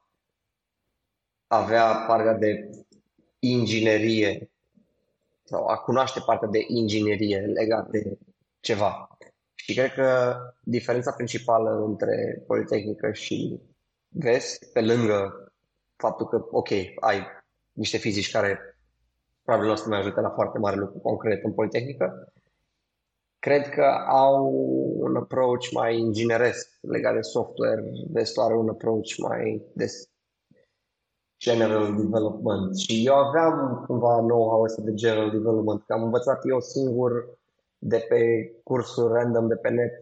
avea 1.54 2.04
partea 2.06 2.34
de 2.34 2.70
inginerie 3.38 4.50
sau 5.44 5.66
a 5.66 5.76
cunoaște 5.76 6.20
partea 6.26 6.48
de 6.48 6.64
inginerie 6.68 7.38
legată 7.38 7.88
de 7.90 8.18
ceva. 8.60 9.08
Și 9.54 9.74
cred 9.74 9.92
că 9.92 10.36
diferența 10.62 11.12
principală 11.12 11.84
între 11.86 12.42
Politehnică 12.46 13.12
și 13.12 13.60
Vest, 14.08 14.72
pe 14.72 14.80
lângă 14.80 15.52
faptul 15.96 16.26
că, 16.26 16.46
ok, 16.50 16.68
ai 17.00 17.26
niște 17.72 17.96
fizici 17.96 18.30
care 18.30 18.58
probabil 19.42 19.66
nu 19.68 19.72
o 19.72 19.76
să 19.76 19.88
mai 19.88 19.98
ajute 19.98 20.20
la 20.20 20.30
foarte 20.30 20.58
mare 20.58 20.76
lucru 20.76 20.98
concret 20.98 21.44
în 21.44 21.52
Politehnică, 21.52 22.32
cred 23.38 23.68
că 23.68 23.84
au 24.08 24.52
un 24.96 25.16
approach 25.16 25.70
mai 25.72 25.98
ingineresc 25.98 26.78
legat 26.80 27.14
de 27.14 27.20
software, 27.20 27.82
Vestul 28.12 28.42
are 28.42 28.56
un 28.56 28.68
approach 28.68 29.16
mai 29.18 29.62
de 29.74 29.86
general 31.44 31.94
development 31.96 32.76
și 32.76 33.06
eu 33.06 33.14
aveam 33.14 33.84
cumva 33.86 34.14
know-how 34.18 34.62
ăsta 34.62 34.82
de 34.82 34.94
general 34.94 35.30
development, 35.30 35.82
că 35.86 35.92
am 35.92 36.02
învățat 36.02 36.40
eu 36.48 36.60
singur 36.60 37.12
de 37.78 38.06
pe 38.08 38.20
cursuri 38.62 39.12
random 39.12 39.48
de 39.48 39.54
pe 39.54 39.68
net 39.68 39.94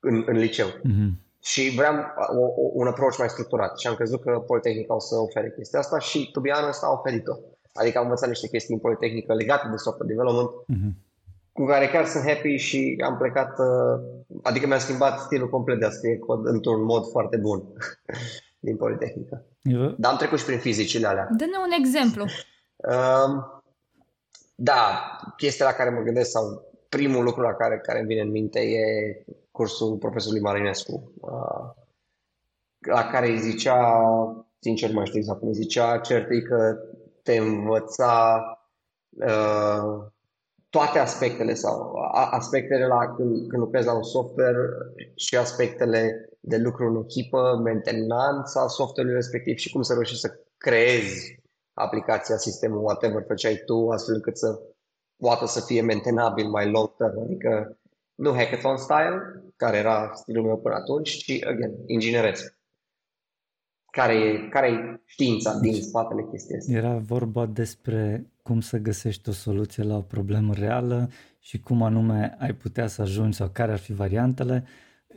în, 0.00 0.22
în 0.26 0.36
liceu. 0.36 0.66
Mm-hmm. 0.66 1.10
Și 1.42 1.72
vreau 1.76 1.94
o, 2.40 2.44
o, 2.62 2.70
un 2.72 2.86
approach 2.86 3.18
mai 3.18 3.28
structurat 3.28 3.78
și 3.78 3.86
am 3.86 3.94
crezut 3.94 4.20
că 4.20 4.30
Politehnica 4.46 4.94
o 4.94 4.98
să 4.98 5.14
ofere 5.16 5.54
chestia 5.56 5.78
asta 5.78 5.98
și 5.98 6.30
to 6.32 6.40
be 6.40 6.50
honest 6.50 6.82
a 6.82 6.90
oferit-o. 6.90 7.34
Adică 7.72 7.98
am 7.98 8.04
învățat 8.04 8.28
niște 8.28 8.48
chestii 8.48 8.74
în 8.74 8.80
Politehnică 8.80 9.34
legate 9.34 9.68
de 9.70 9.76
software 9.76 10.12
development 10.14 10.50
mm-hmm. 10.50 10.92
cu 11.52 11.64
care 11.64 11.86
chiar 11.86 12.06
sunt 12.06 12.24
happy 12.24 12.56
și 12.56 13.02
am 13.04 13.16
plecat, 13.16 13.58
uh, 13.58 13.96
adică 14.42 14.66
mi-a 14.66 14.78
schimbat 14.78 15.18
stilul 15.18 15.48
complet 15.48 15.78
de 15.78 15.86
a 15.86 15.90
scrie 15.90 16.18
cod 16.18 16.46
într-un 16.46 16.82
mod 16.84 17.10
foarte 17.10 17.36
bun 17.36 17.62
din 18.66 18.76
Politehnică. 18.76 19.44
Eu... 19.62 19.94
Dar 19.98 20.10
am 20.10 20.16
trecut 20.16 20.38
și 20.38 20.44
prin 20.44 20.58
fizicile 20.58 21.06
alea. 21.06 21.28
Dă-ne 21.36 21.56
un 21.64 21.70
exemplu. 21.78 22.24
Um, 22.76 23.62
da, 24.54 25.10
chestia 25.36 25.66
la 25.66 25.72
care 25.72 25.90
mă 25.90 26.00
gândesc 26.00 26.30
sau 26.30 26.62
primul 26.88 27.24
lucru 27.24 27.40
la 27.40 27.54
care, 27.54 27.78
care 27.78 27.98
îmi 27.98 28.08
vine 28.08 28.20
în 28.20 28.30
minte 28.30 28.60
e 28.60 28.84
cursul 29.50 29.96
profesorului 29.96 30.42
Marinescu, 30.42 31.12
uh, 31.20 31.84
la 32.78 33.04
care 33.04 33.28
îi 33.28 33.38
zicea, 33.38 34.02
sincer 34.58 34.92
mai 34.92 35.06
știu 35.06 35.18
exact 35.18 35.38
cum 35.38 35.48
îi 35.48 35.54
zicea, 35.54 35.98
cert 35.98 36.28
că 36.48 36.78
te 37.22 37.36
învăța 37.36 38.44
uh, 39.08 40.06
toate 40.76 40.98
aspectele 40.98 41.54
sau 41.54 41.94
aspectele 42.30 42.86
la 42.86 43.14
când, 43.14 43.48
când 43.48 43.62
lucrezi 43.62 43.86
la 43.86 43.94
un 43.94 44.02
software 44.02 44.58
și 45.14 45.36
aspectele 45.36 46.28
de 46.40 46.56
lucru 46.56 46.86
în 46.86 47.02
echipă, 47.02 47.60
mentenanța 47.64 48.66
software-ului 48.66 49.14
respectiv 49.14 49.56
și 49.56 49.72
cum 49.72 49.82
să 49.82 49.92
reușești 49.92 50.20
să 50.20 50.40
creezi 50.56 51.40
aplicația, 51.72 52.36
sistemul, 52.36 52.82
whatever 52.82 53.24
făceai 53.26 53.62
tu, 53.64 53.88
astfel 53.88 54.14
încât 54.14 54.38
să 54.38 54.60
poată 55.16 55.46
să 55.46 55.60
fie 55.60 55.82
mentenabil 55.82 56.48
mai 56.48 56.70
long 56.70 56.96
term, 56.96 57.20
adică 57.20 57.78
nu 58.14 58.32
hackathon 58.32 58.76
style, 58.76 59.42
care 59.56 59.76
era 59.76 60.10
stilul 60.14 60.44
meu 60.44 60.58
până 60.58 60.74
atunci, 60.74 61.10
ci, 61.10 61.44
again, 61.44 61.72
ingineresc. 61.86 62.55
Care 63.96 64.14
e, 64.14 64.48
care 64.48 64.70
e 64.70 65.00
știința 65.04 65.58
din 65.58 65.82
spatele 65.82 66.26
chestiei 66.30 66.58
astea? 66.58 66.76
Era 66.76 66.96
vorba 66.96 67.46
despre 67.46 68.26
cum 68.42 68.60
să 68.60 68.78
găsești 68.78 69.28
o 69.28 69.32
soluție 69.32 69.82
la 69.82 69.96
o 69.96 70.00
problemă 70.00 70.54
reală 70.54 71.10
și 71.38 71.60
cum 71.60 71.82
anume 71.82 72.36
ai 72.38 72.54
putea 72.54 72.86
să 72.86 73.02
ajungi 73.02 73.36
sau 73.36 73.48
care 73.48 73.72
ar 73.72 73.78
fi 73.78 73.92
variantele. 73.92 74.64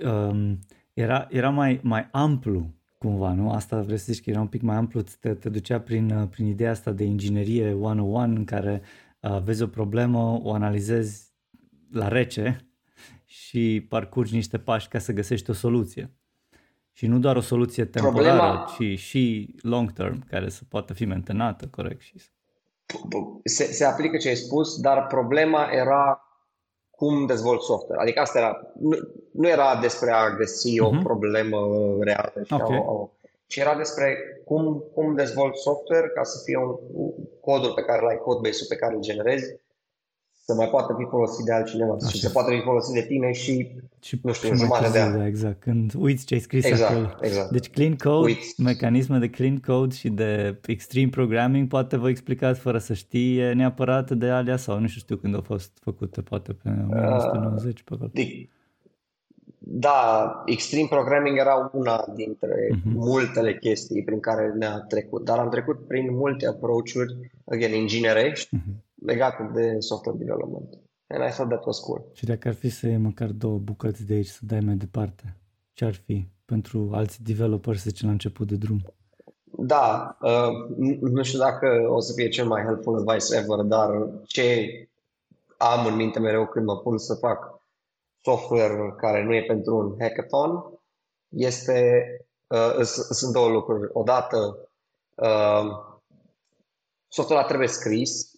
Um, 0.04 0.60
era, 0.94 1.28
era 1.30 1.50
mai, 1.50 1.80
mai 1.84 2.08
amplu 2.12 2.74
cumva, 2.98 3.34
nu? 3.34 3.52
Asta 3.52 3.82
vrei 3.82 3.98
să 3.98 4.12
zici 4.12 4.24
că 4.24 4.30
era 4.30 4.40
un 4.40 4.48
pic 4.48 4.62
mai 4.62 4.76
amplu, 4.76 5.02
te, 5.20 5.34
te 5.34 5.50
ducea 5.50 5.80
prin, 5.80 6.28
prin 6.30 6.46
ideea 6.46 6.72
asta 6.72 6.92
de 6.92 7.04
inginerie 7.04 7.74
101 7.74 8.36
în 8.36 8.46
care 8.46 8.82
uh, 9.20 9.42
vezi 9.44 9.62
o 9.62 9.68
problemă, 9.68 10.40
o 10.44 10.54
analizezi 10.54 11.34
la 11.92 12.08
rece 12.08 12.70
și 13.26 13.86
parcurgi 13.90 14.36
niște 14.36 14.58
pași 14.58 14.88
ca 14.88 15.00
să 15.00 15.14
găsești 15.14 15.50
o 15.50 15.54
soluție. 15.54 16.19
Și 17.00 17.08
nu 17.08 17.20
doar 17.20 17.36
o 17.36 17.42
soluție 17.42 17.86
temporară, 17.86 18.38
Problema... 18.38 18.66
ci 18.78 19.00
și 19.00 19.56
long 19.62 19.92
term, 19.92 20.28
care 20.30 20.50
să 20.50 20.62
poată 20.70 20.94
fi 20.94 21.06
mentenată 21.06 21.68
corect. 21.72 22.02
Și... 22.02 22.14
Se, 23.44 23.64
se 23.64 23.86
aplică 23.86 24.18
ce 24.18 24.28
ai 24.28 24.36
spus, 24.36 24.80
dar 24.80 25.08
problema 25.08 25.70
era 25.72 26.22
cum 26.90 27.26
dezvolt 27.26 27.62
software. 27.62 28.02
Adică 28.02 28.20
asta 28.20 28.38
era, 28.40 28.62
nu, 28.80 28.98
nu 29.32 29.48
era 29.48 29.80
despre 29.82 30.12
a 30.12 30.36
găsi 30.36 30.76
uh-huh. 30.76 30.88
o 30.88 30.92
mhm. 30.92 31.04
problemă 31.04 31.58
reală, 32.00 32.34
și 32.44 32.54
okay. 32.54 32.84
o, 32.86 32.92
o, 32.92 33.10
ci 33.46 33.56
era 33.56 33.76
despre 33.76 34.18
cum, 34.46 34.84
cum 34.94 35.16
dezvolt 35.16 35.58
software 35.58 36.08
ca 36.08 36.24
să 36.24 36.42
fie 36.46 36.58
un, 36.58 36.76
codul 37.42 37.74
pe 37.74 37.82
care 37.82 38.02
l-ai, 38.02 38.18
codebase-ul 38.18 38.70
pe 38.70 38.76
care 38.76 38.96
îl 38.96 39.02
generezi, 39.02 39.60
să 40.50 40.56
mai 40.56 40.68
poată 40.68 40.96
fi 40.98 41.06
folosit 41.10 41.46
de 41.46 41.54
altcineva 41.54 41.94
Așa. 41.94 42.10
și 42.10 42.20
să 42.20 42.30
poată 42.30 42.52
fi 42.52 42.62
folosit 42.62 42.94
de 42.94 43.02
tine 43.02 43.32
și, 43.32 43.72
și 44.00 44.20
nu 44.24 44.34
știu, 44.34 44.56
jumătate 44.56 44.92
de 44.92 45.00
an. 45.00 45.22
Exact, 45.26 45.60
când 45.60 45.94
uiți 45.98 46.26
ce 46.26 46.34
ai 46.34 46.40
scris 46.40 46.66
exact, 46.66 46.92
acolo. 46.92 47.10
Exact. 47.22 47.50
Deci 47.50 47.70
clean 47.70 47.96
code, 47.96 48.26
uiți. 48.26 48.62
mecanisme 48.62 49.18
de 49.18 49.30
clean 49.30 49.58
code 49.58 49.96
și 49.96 50.10
de 50.10 50.60
extreme 50.66 51.10
programming 51.10 51.68
poate 51.68 51.98
vă 51.98 52.10
explicați 52.10 52.60
fără 52.60 52.78
să 52.78 52.94
știe 52.94 53.54
neapărat 53.54 54.12
de 54.12 54.30
alea 54.30 54.58
sau 54.58 54.80
nu 54.80 54.88
știu 54.88 55.16
când 55.16 55.36
au 55.36 55.42
fost 55.42 55.72
făcute, 55.82 56.22
poate 56.22 56.54
pe 56.54 56.70
1990 56.70 57.80
uh, 57.80 57.86
pe 57.86 57.94
acolo. 57.94 58.12
Da, 59.60 60.44
extreme 60.46 60.88
programming 60.90 61.38
era 61.38 61.70
una 61.74 62.06
dintre 62.16 62.56
uh-huh. 62.72 62.94
multele 62.94 63.58
chestii 63.58 64.04
prin 64.04 64.20
care 64.20 64.54
ne-a 64.58 64.86
trecut, 64.88 65.26
dar 65.26 65.38
am 65.38 65.50
trecut 65.50 65.88
prin 65.88 66.16
multe 66.16 66.48
approach-uri, 66.48 67.32
again, 67.46 67.74
inginerești, 67.74 68.56
uh-huh 68.56 68.88
legate 69.10 69.52
de 69.54 69.80
software 69.80 70.18
development. 70.18 70.70
And 71.08 71.24
I 71.30 71.32
thought 71.32 71.50
that 71.50 71.66
was 71.66 71.80
cool. 71.80 72.02
Și 72.14 72.26
dacă 72.26 72.48
ar 72.48 72.54
fi 72.54 72.70
să 72.70 72.88
iei 72.88 72.98
măcar 72.98 73.30
două 73.30 73.58
bucăți 73.58 74.06
de 74.06 74.14
aici 74.14 74.28
să 74.28 74.40
dai 74.42 74.60
mai 74.60 74.76
departe, 74.76 75.38
ce 75.74 75.86
ar 75.86 75.94
fi 75.94 76.28
pentru 76.46 76.90
alți 76.94 77.24
developeri, 77.24 77.78
să 77.78 77.90
zicem, 77.90 78.08
la 78.08 78.14
început 78.14 78.48
de 78.48 78.56
drum? 78.56 78.82
Da, 79.44 80.18
uh, 80.22 80.78
nu 81.02 81.24
știu 81.24 81.40
dacă 81.40 81.88
o 81.90 82.00
să 82.00 82.14
fie 82.14 82.30
cel 82.30 82.48
mai 82.48 82.64
helpful 82.64 82.98
advice 82.98 83.36
ever, 83.36 83.60
dar 83.66 83.90
ce 84.26 84.46
am 85.58 85.86
în 85.86 85.96
minte 85.96 86.20
mereu 86.20 86.48
când 86.48 86.66
mă 86.66 86.78
pun 86.78 86.98
să 86.98 87.14
fac 87.16 87.62
software 88.22 88.94
care 88.98 89.24
nu 89.24 89.34
e 89.34 89.44
pentru 89.44 89.76
un 89.78 89.96
hackathon 90.00 90.80
este, 91.30 92.08
uh, 92.48 92.84
sunt 93.10 93.34
două 93.34 93.50
lucruri. 93.50 93.90
Odată, 93.94 94.70
uh, 95.16 95.70
software 97.08 97.46
trebuie 97.48 97.68
scris 97.68 98.29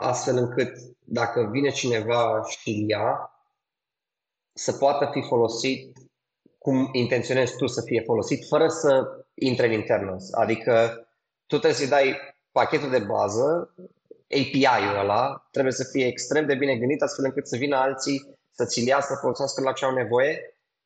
astfel 0.00 0.36
încât 0.36 0.72
dacă 1.04 1.48
vine 1.50 1.70
cineva 1.70 2.42
și 2.48 2.84
ia, 2.88 3.30
să 4.52 4.72
poată 4.72 5.08
fi 5.12 5.22
folosit 5.22 5.96
cum 6.58 6.88
intenționezi 6.92 7.56
tu 7.56 7.66
să 7.66 7.82
fie 7.84 8.02
folosit, 8.06 8.46
fără 8.46 8.68
să 8.68 9.06
intre 9.34 9.66
în 9.66 9.72
internals. 9.72 10.32
Adică 10.32 10.90
tu 11.46 11.58
trebuie 11.58 11.72
să-i 11.72 11.88
dai 11.88 12.16
pachetul 12.52 12.90
de 12.90 12.98
bază, 12.98 13.74
API-ul 14.30 14.98
ăla, 14.98 15.48
trebuie 15.50 15.72
să 15.72 15.88
fie 15.92 16.06
extrem 16.06 16.46
de 16.46 16.54
bine 16.54 16.76
gândit 16.76 17.02
astfel 17.02 17.24
încât 17.24 17.46
să 17.46 17.56
vină 17.56 17.76
alții 17.76 18.38
să 18.50 18.64
ți-l 18.64 18.86
ia, 18.86 19.00
să 19.00 19.14
folosească 19.20 19.62
la 19.62 19.72
ce 19.72 19.84
au 19.84 19.92
nevoie 19.92 20.40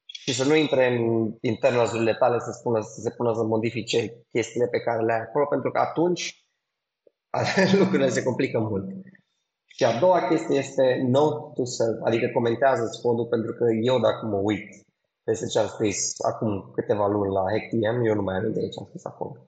și 0.04 0.34
să 0.34 0.44
nu 0.44 0.54
intre 0.54 0.86
în 0.86 1.34
internals 1.40 1.90
tale 2.18 2.38
să, 2.38 2.50
spună, 2.58 2.80
să 2.80 3.00
se 3.00 3.10
pună 3.10 3.34
să 3.34 3.42
modifice 3.42 4.26
chestiile 4.30 4.66
pe 4.66 4.80
care 4.80 5.02
le 5.02 5.12
ai 5.12 5.20
acolo, 5.20 5.46
pentru 5.46 5.70
că 5.70 5.78
atunci 5.78 6.41
lucrurile 7.80 8.08
se 8.08 8.22
complică 8.22 8.58
mult. 8.58 8.86
Și 9.66 9.84
a 9.84 9.98
doua 9.98 10.28
chestie 10.28 10.56
este 10.56 11.04
note 11.08 11.52
to 11.54 11.64
self, 11.64 11.98
adică 12.04 12.26
comentează 12.34 12.98
codul 13.02 13.26
pentru 13.26 13.52
că 13.52 13.64
eu 13.82 14.00
dacă 14.00 14.26
mă 14.26 14.36
uit 14.36 14.68
peste 15.24 15.46
ce 15.46 15.58
am 15.58 15.66
scris 15.66 16.20
acum 16.20 16.70
câteva 16.74 17.06
luni 17.06 17.32
la 17.32 17.40
HackTM, 17.40 18.04
eu 18.04 18.14
nu 18.14 18.22
mai 18.22 18.36
am 18.36 18.52
de 18.52 18.68
ce 18.68 18.78
am 18.78 18.86
scris 18.86 19.04
acolo. 19.04 19.46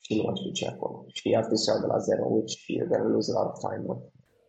Și 0.00 0.16
nu 0.16 0.22
mai 0.22 0.36
știu 0.36 0.52
ce 0.52 0.66
acolo. 0.66 1.04
Și 1.08 1.34
ar 1.34 1.40
trebui 1.40 1.58
să 1.58 1.78
de 1.80 1.86
la 1.86 1.98
zero, 1.98 2.24
which 2.24 2.54
you're 2.72 2.88
going 2.88 3.02
to 3.02 3.08
lose 3.08 3.32
a 3.32 3.42
lot 3.42 3.52
of 3.52 3.58
time 3.58 3.84
with. 3.86 4.02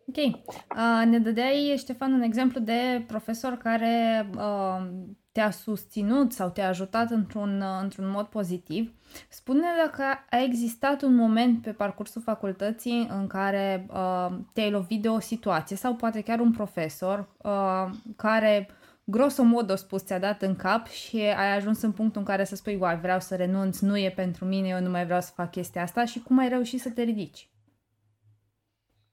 Ok. 0.09 0.17
Uh, 0.17 1.05
ne 1.05 1.19
dădeai, 1.19 1.73
Ștefan, 1.77 2.13
un 2.13 2.21
exemplu 2.21 2.59
de 2.59 3.03
profesor 3.07 3.53
care 3.53 4.29
uh, 4.37 4.85
te-a 5.33 5.51
susținut 5.51 6.31
sau 6.31 6.49
te-a 6.49 6.67
ajutat 6.67 7.09
într-un, 7.09 7.61
uh, 7.61 7.79
într-un 7.81 8.09
mod 8.09 8.25
pozitiv. 8.25 8.93
Spune 9.29 9.67
dacă 9.85 10.03
a 10.29 10.41
existat 10.43 11.01
un 11.01 11.15
moment 11.15 11.61
pe 11.61 11.71
parcursul 11.71 12.21
facultății 12.21 13.07
în 13.17 13.27
care 13.27 13.85
uh, 13.89 14.27
te-ai 14.53 14.71
lovit 14.71 15.01
de 15.01 15.07
o 15.07 15.19
situație 15.19 15.75
sau 15.75 15.93
poate 15.93 16.21
chiar 16.21 16.39
un 16.39 16.51
profesor 16.51 17.27
uh, 17.43 17.89
care 18.15 18.69
grosomodo 19.03 19.75
spus, 19.75 20.03
ți-a 20.03 20.19
dat 20.19 20.41
în 20.41 20.55
cap 20.55 20.87
și 20.87 21.17
ai 21.17 21.55
ajuns 21.55 21.81
în 21.81 21.91
punctul 21.91 22.21
în 22.21 22.27
care 22.27 22.43
să 22.43 22.55
spui, 22.55 22.77
uai, 22.81 22.99
vreau 22.99 23.19
să 23.19 23.35
renunț, 23.35 23.79
nu 23.79 23.97
e 23.97 24.13
pentru 24.15 24.45
mine, 24.45 24.67
eu 24.67 24.79
nu 24.79 24.89
mai 24.89 25.05
vreau 25.05 25.21
să 25.21 25.31
fac 25.35 25.51
chestia 25.51 25.81
asta 25.81 26.05
și 26.05 26.23
cum 26.23 26.39
ai 26.39 26.49
reușit 26.49 26.81
să 26.81 26.89
te 26.89 27.01
ridici? 27.01 27.47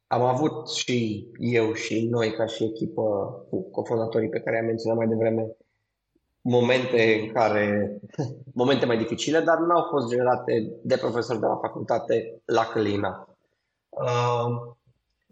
Am 0.06 0.22
avut 0.22 0.70
și 0.70 1.28
eu 1.38 1.72
și 1.72 2.06
noi 2.10 2.32
ca 2.32 2.46
și 2.46 2.64
echipă 2.64 3.02
cu 3.50 3.70
cofondatorii 3.70 4.28
pe 4.28 4.40
care 4.40 4.58
am 4.58 4.64
menționat 4.64 4.98
mai 4.98 5.06
devreme 5.06 5.56
momente 6.40 7.20
în 7.20 7.32
care, 7.32 7.96
momente 8.54 8.86
mai 8.86 8.98
dificile, 8.98 9.40
dar 9.40 9.58
nu 9.58 9.76
au 9.76 9.86
fost 9.90 10.08
generate 10.08 10.72
de 10.82 10.96
profesori 10.96 11.40
de 11.40 11.46
la 11.46 11.56
facultate 11.56 12.42
la 12.44 12.64
Călina. 12.64 13.28
Uh, 13.88 14.74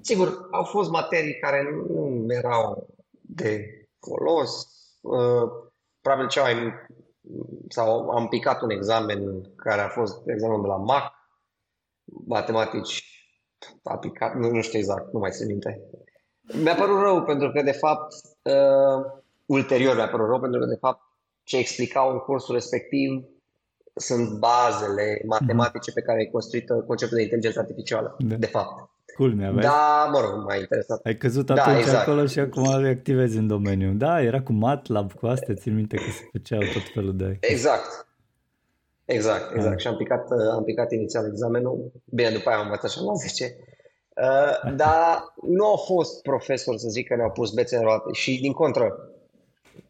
sigur, 0.01 0.49
au 0.51 0.65
fost 0.65 0.91
materii 0.91 1.39
care 1.39 1.63
nu 1.63 2.25
erau 2.29 2.87
de 3.21 3.65
folos. 4.01 4.69
Uh, 5.01 5.51
probabil 6.01 6.29
cea 6.29 6.43
mai 6.43 6.73
sau 7.69 8.09
am 8.09 8.29
picat 8.29 8.63
un 8.63 8.71
examen 8.71 9.53
care 9.57 9.81
a 9.81 9.89
fost 9.89 10.29
examenul 10.29 10.63
de 10.63 10.69
la 10.69 10.77
MAC, 10.77 11.13
matematici, 12.27 13.05
a 13.83 13.99
picat, 13.99 14.35
nu, 14.35 14.51
nu 14.51 14.61
știu 14.61 14.79
exact, 14.79 15.13
nu 15.13 15.19
mai 15.19 15.33
se 15.33 15.45
minte. 15.45 15.83
Mi-a 16.63 16.75
părut 16.75 17.01
rău 17.01 17.23
pentru 17.23 17.51
că, 17.53 17.63
de 17.63 17.73
fapt, 17.73 18.15
uh, 18.43 19.18
ulterior 19.49 19.95
mi-a 19.95 20.09
părut 20.09 20.29
rău 20.29 20.41
pentru 20.41 20.61
că, 20.61 20.67
de 20.67 20.79
fapt, 20.81 21.01
ce 21.43 21.57
explicau 21.57 22.13
în 22.13 22.19
cursul 22.19 22.55
respectiv 22.55 23.25
sunt 23.95 24.39
bazele 24.39 25.23
matematice 25.27 25.93
pe 25.93 26.01
care 26.01 26.23
e 26.23 26.27
construită 26.27 26.85
conceptul 26.87 27.17
de 27.17 27.23
inteligență 27.23 27.59
artificială, 27.59 28.17
da. 28.19 28.35
de 28.35 28.47
fapt. 28.47 28.91
Culmea, 29.17 29.51
vezi? 29.51 29.67
Da, 29.67 30.09
mă 30.13 30.21
rog, 30.21 30.45
mai 30.45 30.59
interesat. 30.59 31.01
Ai 31.05 31.17
căzut 31.17 31.47
da, 31.47 31.55
atunci 31.55 31.79
exact. 31.79 32.09
acolo 32.09 32.27
și 32.27 32.39
acum 32.39 32.81
reactivezi 32.81 33.37
în 33.37 33.47
domeniu. 33.47 33.93
Da, 33.93 34.23
era 34.23 34.43
cu 34.43 34.53
MATLAB, 34.53 35.13
cu 35.13 35.27
astea, 35.27 35.55
țin 35.55 35.75
minte 35.75 35.97
că 35.97 36.11
se 36.11 36.29
făceau 36.33 36.59
tot 36.59 36.93
felul 36.95 37.17
de... 37.17 37.37
Exact. 37.41 38.07
Exact, 39.05 39.55
exact. 39.55 39.73
Da. 39.73 39.77
Și 39.77 39.87
am 39.87 39.97
picat, 39.97 40.31
am 40.53 40.65
picat 40.65 40.93
inițial 40.93 41.27
examenul. 41.27 41.93
Bine, 42.05 42.31
după 42.31 42.49
aia 42.49 42.59
am 42.59 42.65
învățat 42.65 42.91
și 42.91 42.99
la 43.01 43.13
10. 43.13 43.57
Uh, 44.17 44.73
dar 44.83 45.35
nu 45.43 45.67
au 45.67 45.77
fost 45.77 46.23
profesori, 46.23 46.79
să 46.79 46.89
zic, 46.89 47.09
că 47.09 47.17
ne-au 47.17 47.31
pus 47.31 47.51
bețe 47.51 47.77
în 47.77 47.83
roate. 47.83 48.13
Și, 48.13 48.41
din 48.41 48.53
contră, 48.53 48.95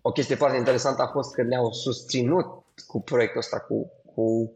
o 0.08 0.12
chestie 0.12 0.34
foarte 0.34 0.56
interesantă 0.56 1.02
a 1.02 1.06
fost 1.06 1.34
că 1.34 1.42
ne-au 1.42 1.72
susținut 1.72 2.46
cu 2.86 3.00
proiectul 3.00 3.38
ăsta, 3.38 3.60
cu, 3.60 3.92
cu 4.14 4.52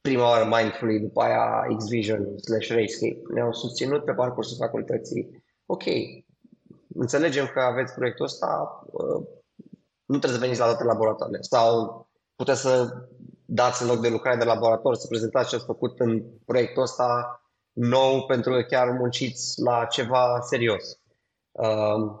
prima 0.00 0.28
oară 0.28 0.44
Mindfully, 0.44 1.00
după 1.00 1.22
aia 1.22 1.76
X-Vision 1.76 2.38
slash 2.38 2.68
Rayscape. 2.68 3.22
Ne-au 3.34 3.52
susținut 3.52 4.04
pe 4.04 4.12
parcursul 4.12 4.56
facultății. 4.56 5.44
Ok, 5.66 5.82
înțelegem 6.94 7.46
că 7.46 7.60
aveți 7.60 7.94
proiectul 7.94 8.24
ăsta, 8.24 8.80
uh, 8.86 9.26
nu 10.04 10.18
trebuie 10.18 10.40
să 10.40 10.44
veniți 10.44 10.60
la 10.60 10.66
toate 10.66 10.84
laboratoarele 10.84 11.38
sau 11.40 12.06
puteți 12.36 12.60
să 12.60 12.96
dați 13.44 13.82
în 13.82 13.88
loc 13.88 14.00
de 14.00 14.08
lucrare 14.08 14.36
de 14.38 14.44
laborator, 14.44 14.94
să 14.94 15.06
prezentați 15.06 15.48
ce 15.48 15.56
ați 15.56 15.64
făcut 15.64 16.00
în 16.00 16.22
proiectul 16.44 16.82
ăsta 16.82 17.40
nou 17.72 18.26
pentru 18.26 18.52
că 18.52 18.62
chiar 18.62 18.90
munciți 18.90 19.60
la 19.60 19.84
ceva 19.84 20.40
serios. 20.40 20.98
Uh, 21.50 22.20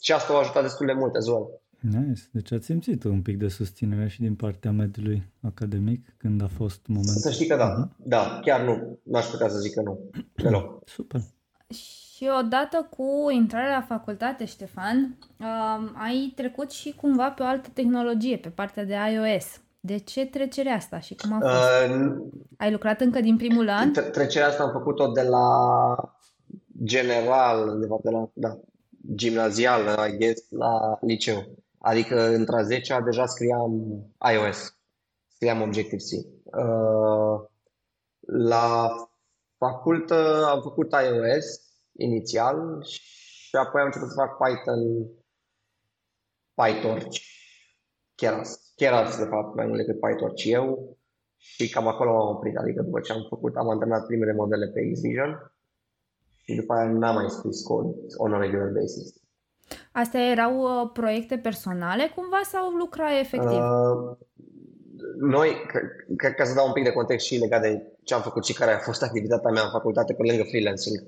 și 0.00 0.12
asta 0.12 0.32
a 0.32 0.38
ajutat 0.38 0.62
destul 0.62 0.86
de 0.86 0.92
mult 0.92 1.14
as 1.14 1.26
well. 1.26 1.60
Nice. 1.80 2.22
Deci 2.32 2.52
ați 2.52 2.64
simțit 2.64 3.04
un 3.04 3.22
pic 3.22 3.38
de 3.38 3.48
susținere 3.48 4.08
și 4.08 4.20
din 4.20 4.34
partea 4.34 4.70
mediului 4.70 5.22
academic 5.40 6.14
când 6.16 6.42
a 6.42 6.48
fost 6.48 6.80
momentul? 6.86 7.20
Să 7.20 7.30
știi 7.30 7.46
că 7.46 7.56
da. 7.56 7.74
Uh-huh. 7.74 7.96
Da, 7.96 8.40
chiar 8.42 8.64
nu. 8.64 8.98
N-aș 9.02 9.26
putea 9.26 9.48
să 9.48 9.58
zic 9.58 9.74
că 9.74 9.82
nu. 9.82 10.10
Deloc. 10.34 10.88
Super. 10.88 11.20
Și 11.74 12.28
odată 12.44 12.88
cu 12.90 13.30
intrarea 13.30 13.78
la 13.78 13.84
facultate, 13.96 14.44
Ștefan, 14.44 15.18
uh, 15.40 15.90
ai 15.94 16.32
trecut 16.36 16.70
și 16.70 16.94
cumva 17.00 17.30
pe 17.30 17.42
o 17.42 17.46
altă 17.46 17.68
tehnologie, 17.72 18.36
pe 18.36 18.48
partea 18.48 18.84
de 18.84 18.94
iOS. 19.12 19.60
De 19.80 19.96
ce 19.96 20.26
trecerea 20.26 20.74
asta 20.74 20.98
și 20.98 21.14
cum 21.14 21.32
a 21.32 21.38
fost? 21.40 21.92
Uh, 21.92 22.16
ai 22.56 22.72
lucrat 22.72 23.00
încă 23.00 23.20
din 23.20 23.36
primul 23.36 23.68
an? 23.68 23.92
Trecerea 23.92 24.48
asta 24.48 24.62
am 24.62 24.70
făcut-o 24.72 25.06
de 25.06 25.22
la 25.22 25.46
general, 26.82 27.78
de 27.80 27.86
fapt 27.86 28.02
de 28.02 28.10
la, 28.10 28.30
da, 28.32 28.58
gimnazial, 29.14 29.80
I 30.12 30.16
guess, 30.16 30.50
la 30.50 30.98
liceu. 31.00 31.56
Adică 31.78 32.20
între 32.20 32.56
a 32.56 32.62
10 32.62 33.00
deja 33.04 33.26
scriam 33.26 33.72
iOS, 34.32 34.76
scriam 35.26 35.62
Objective-C. 35.62 36.10
Uh, 36.44 37.48
la 38.20 38.88
facultă 39.56 40.46
am 40.48 40.60
făcut 40.62 40.92
iOS 40.92 41.46
inițial 41.92 42.82
și 42.82 43.56
apoi 43.56 43.80
am 43.80 43.86
început 43.86 44.08
să 44.08 44.14
fac 44.14 44.36
Python, 44.36 44.80
PyTorch, 46.54 47.20
Keras. 48.14 48.72
Keras, 48.76 49.18
de 49.18 49.24
fapt, 49.24 49.54
mai 49.54 49.66
mult 49.66 49.78
decât 49.78 50.00
PyTorch 50.00 50.44
eu 50.44 50.96
și 51.36 51.70
cam 51.70 51.86
acolo 51.86 52.12
m-am 52.12 52.34
oprit. 52.36 52.56
Adică 52.56 52.82
după 52.82 53.00
ce 53.00 53.12
am 53.12 53.26
făcut, 53.28 53.56
am 53.56 53.68
antrenat 53.68 54.06
primele 54.06 54.32
modele 54.32 54.66
pe 54.66 54.90
Xvision 54.90 55.52
și 56.44 56.54
după 56.54 56.72
aia 56.72 56.88
n-am 56.88 57.14
mai 57.14 57.30
scris 57.30 57.62
cod 57.62 57.86
on 58.16 58.32
a 58.34 58.38
regular 58.38 58.68
basis. 58.68 59.27
Astea 59.92 60.30
erau 60.30 60.58
uh, 60.58 60.90
proiecte 60.92 61.38
personale 61.38 62.12
cumva 62.14 62.40
sau 62.44 62.70
lucra 62.70 63.18
efectiv? 63.18 63.58
Uh, 63.58 64.16
noi, 65.20 65.52
ca, 66.16 66.30
ca 66.30 66.44
să 66.44 66.54
dau 66.54 66.66
un 66.66 66.72
pic 66.72 66.84
de 66.84 66.92
context 66.92 67.26
și 67.26 67.36
legat 67.36 67.60
de 67.60 67.82
ce 68.04 68.14
am 68.14 68.22
făcut 68.22 68.44
și 68.44 68.52
care 68.52 68.72
a 68.72 68.78
fost 68.78 69.02
activitatea 69.02 69.50
mea 69.50 69.62
în 69.62 69.70
facultate 69.70 70.14
pe 70.14 70.22
lângă 70.22 70.42
freelancing. 70.42 71.04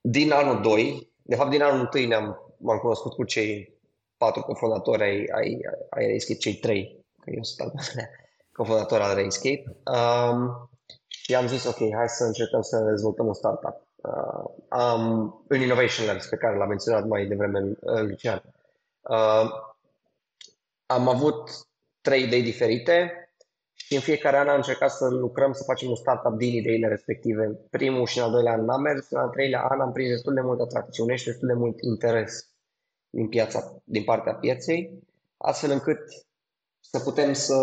Din 0.00 0.32
anul 0.32 0.60
2, 0.62 1.12
de 1.22 1.36
fapt 1.36 1.50
din 1.50 1.62
anul 1.62 1.90
1 1.94 2.06
ne-am, 2.06 2.54
m-am 2.58 2.78
cunoscut 2.78 3.12
cu 3.12 3.24
cei 3.24 3.78
patru 4.16 4.42
cofondatori 4.42 5.02
ai, 5.02 5.28
ai, 5.34 5.60
ai 5.90 6.06
Rayscape, 6.06 6.38
cei 6.38 6.54
trei, 6.54 7.04
că 7.20 7.30
eu 7.34 7.42
sunt 7.42 7.68
al 7.68 7.80
cofondator 8.58 9.00
al 9.00 9.14
Rayscape. 9.14 9.64
Um, 9.66 10.70
și 11.06 11.34
am 11.34 11.46
zis, 11.46 11.64
ok, 11.64 11.78
hai 11.78 12.08
să 12.08 12.24
încercăm 12.24 12.62
să 12.62 12.78
dezvoltăm 12.78 13.26
un 13.26 13.34
startup 13.34 13.83
uh, 14.04 14.44
um, 14.80 15.44
în 15.48 15.60
Innovation 15.60 16.06
Labs, 16.06 16.26
pe 16.26 16.36
care 16.36 16.56
l-a 16.56 16.66
menționat 16.66 17.06
mai 17.06 17.26
devreme 17.26 17.58
uh, 17.60 18.00
Lucian. 18.00 18.42
Uh, 19.00 19.50
am 20.86 21.08
avut 21.08 21.50
trei 22.00 22.22
idei 22.22 22.42
diferite 22.42 23.28
și 23.72 23.94
în 23.94 24.00
fiecare 24.00 24.36
an 24.36 24.48
am 24.48 24.56
încercat 24.56 24.90
să 24.90 25.08
lucrăm, 25.08 25.52
să 25.52 25.62
facem 25.66 25.88
un 25.88 25.96
startup 25.96 26.36
din 26.38 26.52
ideile 26.54 26.88
respective. 26.88 27.60
Primul 27.70 28.06
și 28.06 28.18
în 28.18 28.24
al 28.24 28.30
doilea 28.30 28.52
an 28.52 28.64
n-am 28.64 28.80
mers, 28.80 29.10
în 29.10 29.18
al 29.18 29.28
treilea 29.28 29.62
an 29.62 29.80
am 29.80 29.92
prins 29.92 30.10
destul 30.10 30.34
de 30.34 30.40
multă 30.40 30.62
atracțiune 30.62 31.14
și 31.14 31.24
destul 31.24 31.48
de 31.48 31.54
mult 31.54 31.80
interes 31.80 32.48
din, 33.10 33.28
piața, 33.28 33.82
din 33.84 34.04
partea 34.04 34.34
pieței, 34.34 35.02
astfel 35.36 35.70
încât 35.70 35.98
să 36.80 37.00
putem 37.00 37.32
să 37.32 37.54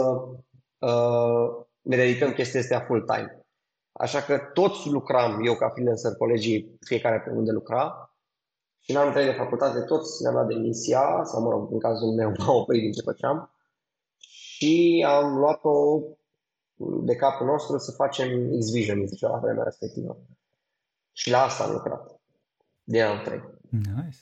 uh, 0.80 1.66
ne 1.82 1.96
dedicăm 1.96 2.32
chestia 2.32 2.60
astea 2.60 2.80
full-time. 2.80 3.41
Așa 4.02 4.22
că 4.22 4.38
toți 4.54 4.90
lucram, 4.90 5.46
eu 5.46 5.56
ca 5.56 5.70
freelancer, 5.70 6.16
colegii, 6.16 6.78
fiecare 6.80 7.20
pe 7.20 7.30
unde 7.30 7.52
lucra. 7.52 8.16
Și 8.80 8.92
în 8.92 8.98
anul 8.98 9.14
3 9.14 9.26
de 9.26 9.32
facultate 9.32 9.82
toți 9.82 10.22
ne-am 10.22 10.34
dat 10.34 10.48
demisia, 10.48 11.22
sau 11.24 11.42
mă 11.42 11.50
rog, 11.50 11.72
în 11.72 11.80
cazul 11.80 12.14
meu 12.14 12.32
m-am 12.38 12.56
oprit 12.56 12.82
din 12.82 12.92
ce 12.92 13.02
făceam. 13.02 13.52
Și 14.18 15.06
am 15.08 15.38
luat-o 15.38 16.02
de 17.04 17.16
capul 17.16 17.46
nostru 17.46 17.78
să 17.78 17.92
facem 17.92 18.60
X-Vision, 18.60 19.06
zicea 19.06 19.30
la 19.30 19.38
vremea 19.38 19.64
respectivă. 19.64 20.18
Și 21.12 21.30
la 21.30 21.42
asta 21.42 21.64
am 21.64 21.72
lucrat, 21.72 22.20
din 22.84 23.02
anul 23.02 23.24
3. 23.24 23.44
Nice. 23.70 24.18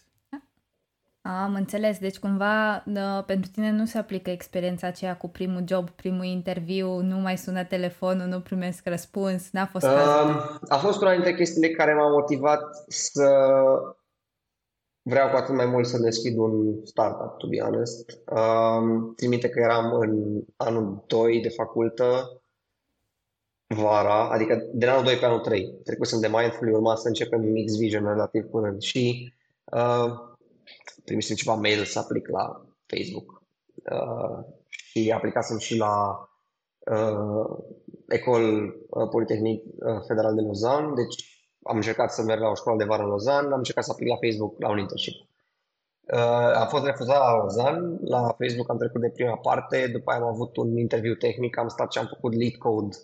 Am 1.22 1.54
înțeles, 1.54 2.00
deci 2.00 2.20
cumva 2.20 2.76
uh, 2.76 3.24
pentru 3.26 3.52
tine 3.52 3.72
nu 3.72 3.86
se 3.86 3.98
aplică 3.98 4.30
experiența 4.30 4.88
aceea 4.88 5.18
cu 5.18 5.28
primul 5.28 5.64
job, 5.68 5.90
primul 5.90 6.26
interviu, 6.26 7.02
nu 7.02 7.18
mai 7.18 7.38
sună 7.38 7.64
telefonul, 7.64 8.28
nu 8.28 8.40
primesc 8.40 8.88
răspuns, 8.88 9.52
n-a 9.52 9.66
fost 9.66 9.86
uh, 9.86 10.60
A 10.68 10.78
fost 10.78 11.02
una 11.02 11.12
dintre 11.12 11.36
chestiile 11.36 11.70
care 11.70 11.94
m-a 11.94 12.10
motivat 12.10 12.62
să 12.88 13.30
vreau 15.02 15.30
cu 15.30 15.36
atât 15.36 15.56
mai 15.56 15.66
mult 15.66 15.88
să 15.88 15.98
deschid 15.98 16.38
un 16.38 16.86
startup, 16.86 17.38
to 17.38 17.48
be 17.48 17.60
honest. 17.60 18.10
Uh, 18.26 19.14
țin 19.16 19.30
minte 19.30 19.50
că 19.50 19.60
eram 19.60 19.94
în 19.94 20.42
anul 20.56 21.04
2 21.08 21.42
de 21.42 21.50
facultă, 21.50 22.42
vara, 23.68 24.30
adică 24.30 24.70
de 24.74 24.88
anul 24.88 25.04
2 25.04 25.16
pe 25.16 25.26
anul 25.26 25.40
3. 25.40 25.80
Trecusem 25.84 26.20
de 26.20 26.28
Mindful, 26.28 26.74
urma 26.74 26.96
să 26.96 27.08
începem 27.08 27.42
Mix 27.42 27.78
Vision 27.78 28.06
relativ 28.06 28.50
curând 28.50 28.82
și 28.82 29.34
uh, 29.64 30.29
trimisem 31.10 31.36
ceva 31.36 31.56
mail 31.56 31.84
să 31.84 32.00
aplic 32.00 32.28
la 32.28 32.66
Facebook 32.86 33.42
uh, 33.96 34.40
și 34.68 35.12
aplicasem 35.12 35.58
și 35.58 35.78
la 35.78 35.94
uh, 36.80 37.58
Ecol 38.08 38.46
uh, 38.90 39.08
Politehnic 39.10 39.64
uh, 39.64 40.02
Federal 40.08 40.36
de 40.36 40.42
Lausanne, 40.42 40.94
deci 40.96 41.16
am 41.64 41.76
încercat 41.76 42.12
să 42.12 42.22
merg 42.22 42.42
la 42.42 42.50
o 42.50 42.56
școală 42.56 42.78
de 42.78 42.90
vară 42.90 43.04
în 43.04 43.08
Lausanne, 43.08 43.52
am 43.52 43.58
încercat 43.58 43.84
să 43.84 43.92
aplic 43.92 44.08
la 44.08 44.22
Facebook 44.24 44.60
la 44.60 44.70
un 44.70 44.78
internship. 44.78 45.18
Uh, 46.14 46.52
am 46.62 46.68
fost 46.68 46.86
refuzat 46.86 47.20
la 47.20 47.36
Lausanne, 47.36 47.98
la 48.02 48.22
Facebook 48.22 48.70
am 48.70 48.78
trecut 48.78 49.02
de 49.02 49.10
prima 49.10 49.38
parte, 49.38 49.88
după 49.88 50.12
aia 50.12 50.22
am 50.22 50.28
avut 50.28 50.58
un 50.58 50.78
interviu 50.78 51.16
tehnic, 51.16 51.58
am 51.58 51.68
stat 51.68 51.92
și 51.92 52.00
am 52.00 52.12
făcut 52.14 52.34
lead 52.34 52.56
code. 52.56 52.96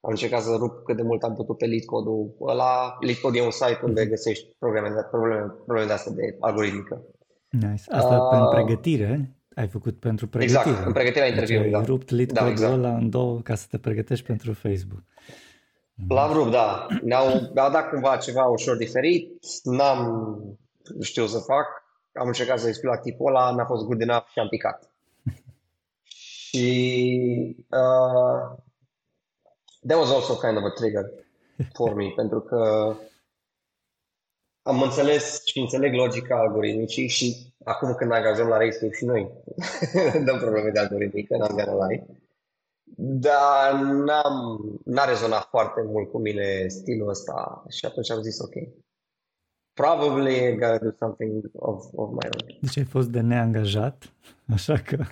Am 0.00 0.10
încercat 0.10 0.42
să 0.42 0.56
rup 0.58 0.84
cât 0.84 0.96
de 0.96 1.02
mult 1.02 1.22
am 1.22 1.34
putut 1.34 1.58
pe 1.58 1.66
lead 1.66 1.84
code-ul 1.84 2.36
ăla. 2.40 2.96
Lead 3.00 3.16
code 3.16 3.38
e 3.38 3.44
un 3.44 3.50
site 3.50 3.80
unde 3.84 4.06
găsești 4.06 4.54
probleme, 4.58 4.88
probleme, 5.10 5.46
probleme 5.64 5.86
de 5.86 5.92
astea 5.92 6.12
de 6.12 6.36
algoritmică. 6.40 7.04
Nice. 7.52 7.82
Asta 7.90 8.22
uh, 8.22 8.28
pentru 8.30 8.48
pregătire? 8.48 9.36
Ai 9.54 9.68
făcut 9.68 9.98
pentru 9.98 10.28
pregătire? 10.28 10.60
Exact, 10.60 10.86
în 10.86 10.92
pregătirea 10.92 11.22
deci 11.22 11.32
interviului, 11.32 11.70
deci 11.70 11.74
ai 11.74 11.84
da. 11.84 11.86
rupt 11.86 12.10
lead 12.10 12.32
da, 12.32 12.48
exact. 12.48 12.72
ăla 12.72 12.96
în 12.96 13.10
două 13.10 13.40
ca 13.40 13.54
să 13.54 13.66
te 13.70 13.78
pregătești 13.78 14.26
pentru 14.26 14.52
Facebook. 14.52 15.02
L-am 16.08 16.32
rupt, 16.32 16.50
da. 16.50 16.86
Ne-au, 17.02 17.26
mi-au 17.54 17.70
dat 17.70 17.88
cumva 17.88 18.16
ceva 18.16 18.44
ușor 18.44 18.76
diferit, 18.76 19.38
n-am 19.62 20.32
știu 21.00 21.26
să 21.26 21.38
fac, 21.38 21.66
am 22.12 22.26
încercat 22.26 22.58
să 22.58 22.68
explic 22.68 22.90
la 22.90 22.98
tipul 22.98 23.26
ăla, 23.26 23.52
mi-a 23.52 23.64
fost 23.64 23.84
good 23.84 24.00
enough 24.00 24.26
și 24.32 24.38
am 24.38 24.48
picat. 24.48 24.90
și 26.48 27.56
uh, 27.70 28.58
that 29.86 29.98
was 29.98 30.10
also 30.10 30.34
kind 30.34 30.56
of 30.56 30.62
a 30.62 30.70
trigger 30.70 31.04
for 31.72 31.94
me, 31.94 32.12
pentru 32.16 32.40
că 32.40 32.92
am 34.62 34.82
înțeles 34.82 35.44
și 35.44 35.58
înțeleg 35.58 35.94
logica 35.94 36.36
algoritmicii 36.36 37.08
și 37.08 37.54
acum 37.64 37.94
când 37.94 38.12
angajăm 38.12 38.46
la 38.48 38.56
Racing 38.56 38.92
și 38.92 39.04
noi 39.04 39.30
dăm 40.26 40.38
probleme 40.38 40.70
de 40.70 40.78
algoritmică, 40.78 41.36
n-am 41.36 41.56
gana 41.56 41.86
lie. 41.86 42.06
Dar 42.96 43.72
n-am, 43.82 44.60
n-a 44.84 45.04
rezonat 45.04 45.46
foarte 45.50 45.82
mult 45.86 46.10
cu 46.10 46.18
mine 46.18 46.68
stilul 46.68 47.08
ăsta 47.08 47.64
și 47.68 47.84
atunci 47.84 48.10
am 48.10 48.22
zis 48.22 48.38
ok. 48.38 48.54
Probably 49.72 50.34
I 50.34 50.54
gotta 50.54 50.78
do 50.78 50.90
something 50.98 51.50
of, 51.52 51.84
of 51.94 52.10
my 52.10 52.28
own. 52.34 52.58
Deci 52.60 52.78
ai 52.78 52.84
fost 52.84 53.08
de 53.08 53.20
neangajat, 53.20 54.12
așa 54.54 54.78
că 54.78 55.04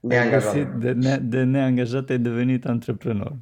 neangajat. 0.00 0.78
de, 0.78 0.92
ne, 0.92 1.16
de 1.16 1.42
neangajat 1.42 2.08
ai 2.08 2.18
devenit 2.18 2.66
antreprenor. 2.66 3.36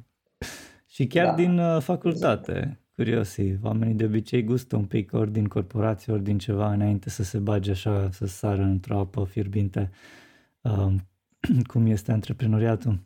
Și 0.85 1.07
chiar 1.07 1.25
da. 1.25 1.33
din 1.33 1.57
uh, 1.59 1.81
facultate, 1.81 2.79
curiosi, 2.95 3.57
oamenii 3.63 3.93
de 3.93 4.05
obicei 4.05 4.43
gustă 4.43 4.75
un 4.75 4.85
pic 4.85 5.13
ori 5.13 5.31
din 5.31 5.47
corporație, 5.47 6.13
ori 6.13 6.23
din 6.23 6.37
ceva 6.37 6.71
înainte 6.71 7.09
să 7.09 7.23
se 7.23 7.37
bage 7.37 7.71
așa, 7.71 8.09
să 8.11 8.25
sară 8.25 8.61
într-o 8.61 8.99
apă 8.99 9.27
fierbinte, 9.29 9.91
um, 10.61 11.07
cum 11.71 11.85
este 11.85 12.11
antreprenoriatul. 12.11 12.99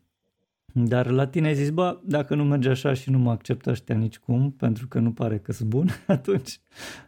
Dar 0.73 1.09
la 1.09 1.27
tine 1.27 1.47
ai 1.47 1.55
zis, 1.55 1.69
bă, 1.69 1.99
dacă 2.03 2.35
nu 2.35 2.43
merge 2.43 2.69
așa 2.69 2.93
și 2.93 3.09
nu 3.09 3.17
mă 3.17 3.31
acceptă 3.31 3.69
ăștia 3.69 3.95
nicicum, 3.95 4.51
pentru 4.51 4.87
că 4.87 4.99
nu 4.99 5.11
pare 5.11 5.39
că 5.39 5.51
sunt 5.51 5.69
bun, 5.69 5.87
atunci 6.07 6.59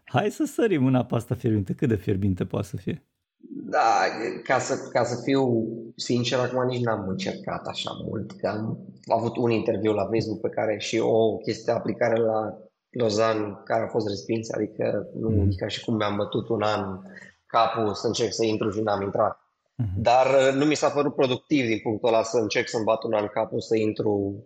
hai 0.03 0.29
să 0.29 0.43
sărim 0.43 0.85
în 0.85 0.95
apa 0.95 1.15
asta 1.15 1.35
fierbinte. 1.35 1.73
Cât 1.73 1.87
de 1.87 1.95
fierbinte 1.95 2.45
poate 2.45 2.67
să 2.67 2.77
fie? 2.77 3.05
Da, 3.53 4.03
ca 4.43 4.59
să, 4.59 4.89
ca 4.91 5.03
să 5.03 5.21
fiu 5.23 5.67
sincer, 5.95 6.39
acum 6.39 6.67
nici 6.67 6.83
n-am 6.83 7.07
încercat 7.07 7.67
așa 7.67 7.91
mult, 8.05 8.31
că 8.31 8.47
am 8.47 8.77
avut 9.07 9.37
un 9.37 9.51
interviu 9.51 9.93
la 9.93 10.03
Facebook 10.03 10.39
pe 10.39 10.49
care 10.49 10.77
și 10.77 10.99
o 10.99 11.37
chestie 11.37 11.63
de 11.65 11.71
aplicare 11.71 12.19
la 12.19 12.57
Lozan 12.91 13.61
care 13.63 13.83
a 13.83 13.87
fost 13.87 14.07
respins, 14.07 14.51
adică 14.51 15.07
nu 15.19 15.29
mm. 15.29 15.51
ca 15.55 15.67
și 15.67 15.83
cum 15.83 15.95
mi-am 15.95 16.15
bătut 16.15 16.49
un 16.49 16.61
an 16.61 16.99
capul 17.45 17.93
să 17.93 18.07
încerc 18.07 18.33
să 18.33 18.45
intru 18.45 18.69
și 18.69 18.81
n-am 18.81 19.01
intrat. 19.01 19.39
Mm-hmm. 19.83 19.95
Dar 19.95 20.25
uh, 20.25 20.53
nu 20.53 20.65
mi 20.65 20.75
s-a 20.75 20.89
părut 20.89 21.15
productiv 21.15 21.65
din 21.65 21.79
punctul 21.79 22.07
ăla 22.07 22.23
să 22.23 22.37
încerc 22.37 22.67
să-mi 22.67 22.83
bat 22.83 23.03
un 23.03 23.13
an 23.13 23.27
capul 23.27 23.61
să 23.61 23.75
intru. 23.75 24.43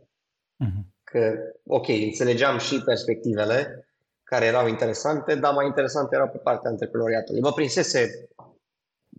Mm-hmm. 0.63 0.93
Că, 1.03 1.33
ok, 1.65 1.87
înțelegeam 1.87 2.57
și 2.57 2.81
perspectivele 2.85 3.87
care 4.23 4.45
erau 4.45 4.67
interesante, 4.67 5.35
dar 5.35 5.53
mai 5.53 5.65
interesant 5.65 6.11
era 6.11 6.27
pe 6.27 6.37
partea 6.37 6.69
antreprenoriatului. 6.69 7.41
Mă 7.41 7.51
prinsese 7.51 8.29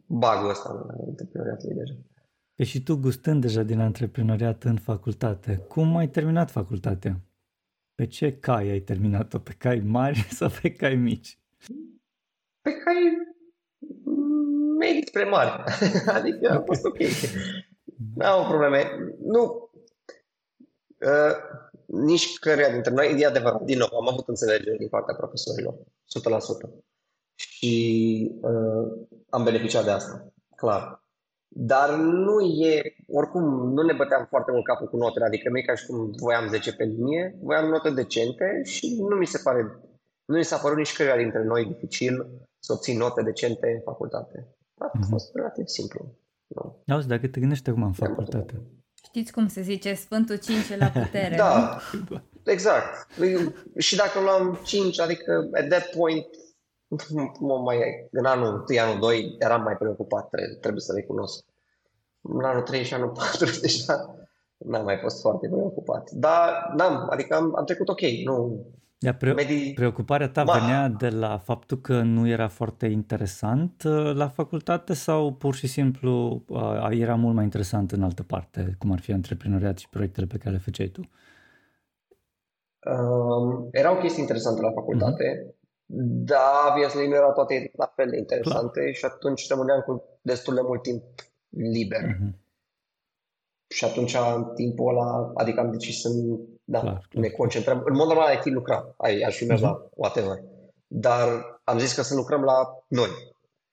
bagul 0.06 0.50
ăsta 0.50 0.86
în 0.88 1.04
antreprenoriatului 1.08 1.76
deja. 1.76 1.94
Pe 2.54 2.64
și 2.64 2.82
tu 2.82 2.96
gustând 2.96 3.40
deja 3.40 3.62
din 3.62 3.80
antreprenoriat 3.80 4.62
în 4.62 4.76
facultate, 4.76 5.56
cum 5.68 5.96
ai 5.96 6.08
terminat 6.08 6.50
facultatea? 6.50 7.20
Pe 7.96 8.06
ce 8.06 8.38
cai 8.38 8.68
ai 8.68 8.80
terminat-o? 8.80 9.38
Pe 9.38 9.52
cai 9.52 9.80
mari 9.80 10.18
sau 10.38 10.48
pe 10.62 10.72
cai 10.72 10.94
mici? 10.94 11.38
Pe 12.60 12.70
cai 12.72 13.16
medic 14.78 15.08
spre 15.08 15.24
mari. 15.24 15.62
adică 16.18 16.50
a 16.50 16.62
fost 16.66 16.84
ok. 16.84 16.98
Nu 18.14 18.26
am 18.26 18.48
probleme. 18.48 18.90
Nu. 19.20 19.70
Uh, 21.00 21.36
nici 21.86 22.38
căreia 22.38 22.72
dintre 22.72 22.92
noi, 22.92 23.20
e 23.20 23.26
adevărat, 23.26 23.62
din 23.62 23.78
nou, 23.78 23.88
am 23.98 24.08
avut 24.08 24.28
înțelegere 24.28 24.76
din 24.76 24.88
partea 24.88 25.14
profesorilor, 25.14 25.74
100%. 25.74 26.84
Și 27.34 28.30
uh, 28.40 29.06
am 29.28 29.44
beneficiat 29.44 29.84
de 29.84 29.90
asta, 29.90 30.32
clar. 30.56 31.05
Dar 31.58 31.94
nu 31.96 32.40
e, 32.40 32.82
oricum, 33.08 33.72
nu 33.72 33.82
ne 33.82 33.92
băteam 33.92 34.26
foarte 34.28 34.50
mult 34.50 34.64
capul 34.64 34.88
cu 34.88 34.96
notele, 34.96 35.24
adică 35.24 35.48
nu 35.48 35.58
e 35.58 35.62
ca 35.62 35.74
și 35.74 35.86
cum 35.86 36.10
voiam 36.18 36.48
10 36.48 36.72
pe 36.72 36.84
linie, 36.84 37.38
voiam 37.42 37.68
note 37.68 37.90
decente 37.90 38.60
și 38.64 38.96
nu 39.08 39.16
mi 39.16 39.26
se 39.26 39.40
pare, 39.44 39.60
nu 40.24 40.36
mi 40.36 40.44
s-a 40.44 40.56
părut 40.56 40.76
nici 40.76 40.96
căruia 40.96 41.16
dintre 41.16 41.44
noi 41.44 41.64
dificil 41.64 42.26
să 42.58 42.72
obțin 42.72 42.98
note 42.98 43.22
decente 43.22 43.66
în 43.74 43.80
facultate. 43.80 44.48
A 44.78 44.90
mhm. 44.92 45.10
fost 45.10 45.28
mm-hmm. 45.28 45.34
relativ 45.34 45.66
simplu. 45.66 46.14
Nu. 46.46 46.82
Auzi, 46.86 47.08
dacă 47.08 47.26
te 47.26 47.40
gândești 47.40 47.70
acum 47.70 47.82
în 47.82 47.92
facultate. 47.92 48.62
Știți 49.04 49.32
cum 49.32 49.48
se 49.48 49.60
zice, 49.60 49.94
Sfântul 49.94 50.36
5 50.36 50.76
la 50.78 50.86
putere. 50.86 51.36
da, 51.36 51.80
exact. 52.44 53.06
Și 53.78 53.96
dacă 53.96 54.20
luam 54.20 54.60
5, 54.64 55.00
adică 55.00 55.48
at 55.52 55.68
that 55.68 55.90
point 55.90 56.26
mă 56.26 56.45
mai, 57.64 58.08
în 58.10 58.24
anul 58.24 58.64
1, 58.68 58.80
anul 58.80 59.00
2, 59.00 59.36
eram 59.38 59.62
mai 59.62 59.76
preocupat, 59.76 60.28
trebuie, 60.28 60.56
trebuie 60.56 60.82
să 60.82 60.92
recunosc. 60.94 61.44
În 62.20 62.44
anul 62.44 62.62
3 62.62 62.84
și 62.84 62.94
anul 62.94 63.08
4 63.08 63.46
deja 63.60 64.16
n-am 64.56 64.84
mai 64.84 64.96
fost 64.96 65.20
foarte 65.20 65.48
preocupat. 65.48 66.10
Dar 66.10 66.72
n-am, 66.76 67.06
adică 67.10 67.34
am, 67.34 67.56
am 67.56 67.64
trecut 67.64 67.88
ok, 67.88 68.00
nu... 68.24 68.66
Ia 68.98 69.14
pre- 69.14 69.32
medii... 69.32 69.72
Preocuparea 69.74 70.28
ta 70.28 70.42
Ma... 70.42 70.52
venea 70.52 70.88
de 70.88 71.08
la 71.08 71.38
faptul 71.38 71.80
că 71.80 72.02
nu 72.02 72.28
era 72.28 72.48
foarte 72.48 72.86
interesant 72.86 73.82
uh, 73.86 74.14
la 74.14 74.28
facultate 74.28 74.94
sau 74.94 75.32
pur 75.32 75.54
și 75.54 75.66
simplu 75.66 76.42
uh, 76.48 76.88
era 76.90 77.14
mult 77.14 77.34
mai 77.34 77.44
interesant 77.44 77.92
în 77.92 78.02
altă 78.02 78.22
parte, 78.22 78.74
cum 78.78 78.92
ar 78.92 79.00
fi 79.00 79.12
antreprenoriat 79.12 79.78
și 79.78 79.88
proiectele 79.88 80.26
pe 80.26 80.36
care 80.38 80.50
le 80.50 80.60
făceai 80.60 80.88
tu? 80.88 81.00
Um, 82.90 83.68
erau 83.70 83.98
chestii 83.98 84.20
interesante 84.20 84.60
la 84.60 84.70
facultate. 84.70 85.24
Uh-huh. 85.24 85.55
Da, 85.88 86.66
obviously 86.70 87.08
nu 87.08 87.14
erau 87.14 87.32
toate 87.32 87.70
la 87.76 87.92
fel 87.96 88.10
de 88.10 88.16
interesante 88.16 88.80
Clar. 88.80 88.94
și 88.94 89.04
atunci 89.04 89.48
rămâneam 89.48 89.80
cu 89.80 90.02
destul 90.22 90.54
de 90.54 90.60
mult 90.60 90.82
timp 90.82 91.02
liber. 91.48 92.02
Mm-hmm. 92.02 92.44
Și 93.68 93.84
atunci, 93.84 94.16
în 94.36 94.54
timpul 94.54 94.88
ăla, 94.88 95.32
adică 95.34 95.60
am 95.60 95.70
decis 95.70 96.00
să 96.00 96.08
da, 96.64 96.80
clar, 96.80 97.08
ne 97.12 97.28
concentrăm. 97.28 97.82
În 97.84 97.94
mod 97.94 98.06
normal, 98.06 98.26
ai 98.26 98.40
fi 98.42 98.48
lucra, 98.48 98.94
ai, 98.96 99.20
aș 99.20 99.36
fi 99.36 99.44
mers 99.44 99.60
mm-hmm. 99.60 99.64
la 99.64 99.88
whatever. 99.94 100.42
Dar 100.86 101.28
am 101.64 101.78
zis 101.78 101.94
că 101.94 102.02
să 102.02 102.14
lucrăm 102.14 102.42
la 102.42 102.84
noi. 102.88 103.08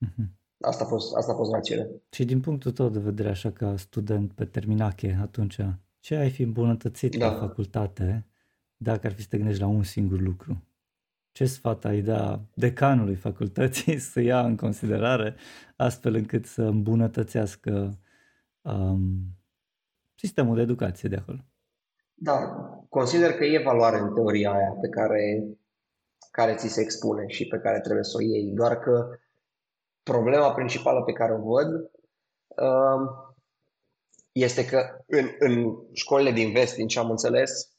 Mm-hmm. 0.06 0.26
Asta 0.60 0.84
a 0.84 0.86
fost, 0.86 1.16
asta 1.16 1.32
a 1.32 1.34
fost 1.34 1.52
rațiunea. 1.52 1.86
Și 2.10 2.24
din 2.24 2.40
punctul 2.40 2.72
tău 2.72 2.88
de 2.88 2.98
vedere, 2.98 3.28
așa 3.28 3.50
ca 3.50 3.76
student 3.76 4.32
pe 4.32 4.44
terminache, 4.44 5.18
atunci, 5.22 5.56
ce 6.00 6.14
ai 6.14 6.30
fi 6.30 6.42
îmbunătățit 6.42 7.16
da. 7.16 7.30
la 7.30 7.38
facultate 7.38 8.26
dacă 8.76 9.06
ar 9.06 9.12
fi 9.12 9.22
să 9.22 9.26
te 9.30 9.36
gândești 9.36 9.60
la 9.60 9.66
un 9.66 9.82
singur 9.82 10.20
lucru? 10.20 10.62
Ce 11.34 11.44
sfat 11.44 11.84
ai 11.84 12.00
da 12.00 12.40
decanului 12.54 13.14
facultății 13.14 13.98
să 14.12 14.20
ia 14.20 14.40
în 14.40 14.56
considerare 14.56 15.34
astfel 15.76 16.14
încât 16.14 16.46
să 16.46 16.62
îmbunătățească 16.62 17.98
um, 18.62 19.00
sistemul 20.14 20.56
de 20.56 20.62
educație 20.62 21.08
de 21.08 21.16
acolo? 21.16 21.38
Da, 22.14 22.38
consider 22.88 23.32
că 23.32 23.44
e 23.44 23.62
valoare 23.62 23.98
în 23.98 24.14
teoria 24.14 24.52
aia 24.52 24.76
pe 24.80 24.88
care, 24.88 25.44
care 26.30 26.54
ți 26.54 26.68
se 26.68 26.80
expune 26.80 27.26
și 27.26 27.46
pe 27.46 27.58
care 27.58 27.80
trebuie 27.80 28.04
să 28.04 28.16
o 28.16 28.22
iei, 28.22 28.52
doar 28.54 28.78
că 28.78 29.18
problema 30.02 30.54
principală 30.54 31.02
pe 31.02 31.12
care 31.12 31.32
o 31.32 31.42
văd 31.42 31.90
um, 32.56 33.34
este 34.32 34.64
că 34.64 35.04
în, 35.06 35.28
în 35.38 35.76
școlile 35.92 36.30
din 36.30 36.52
vest, 36.52 36.74
din 36.74 36.86
ce 36.86 36.98
am 36.98 37.10
înțeles, 37.10 37.73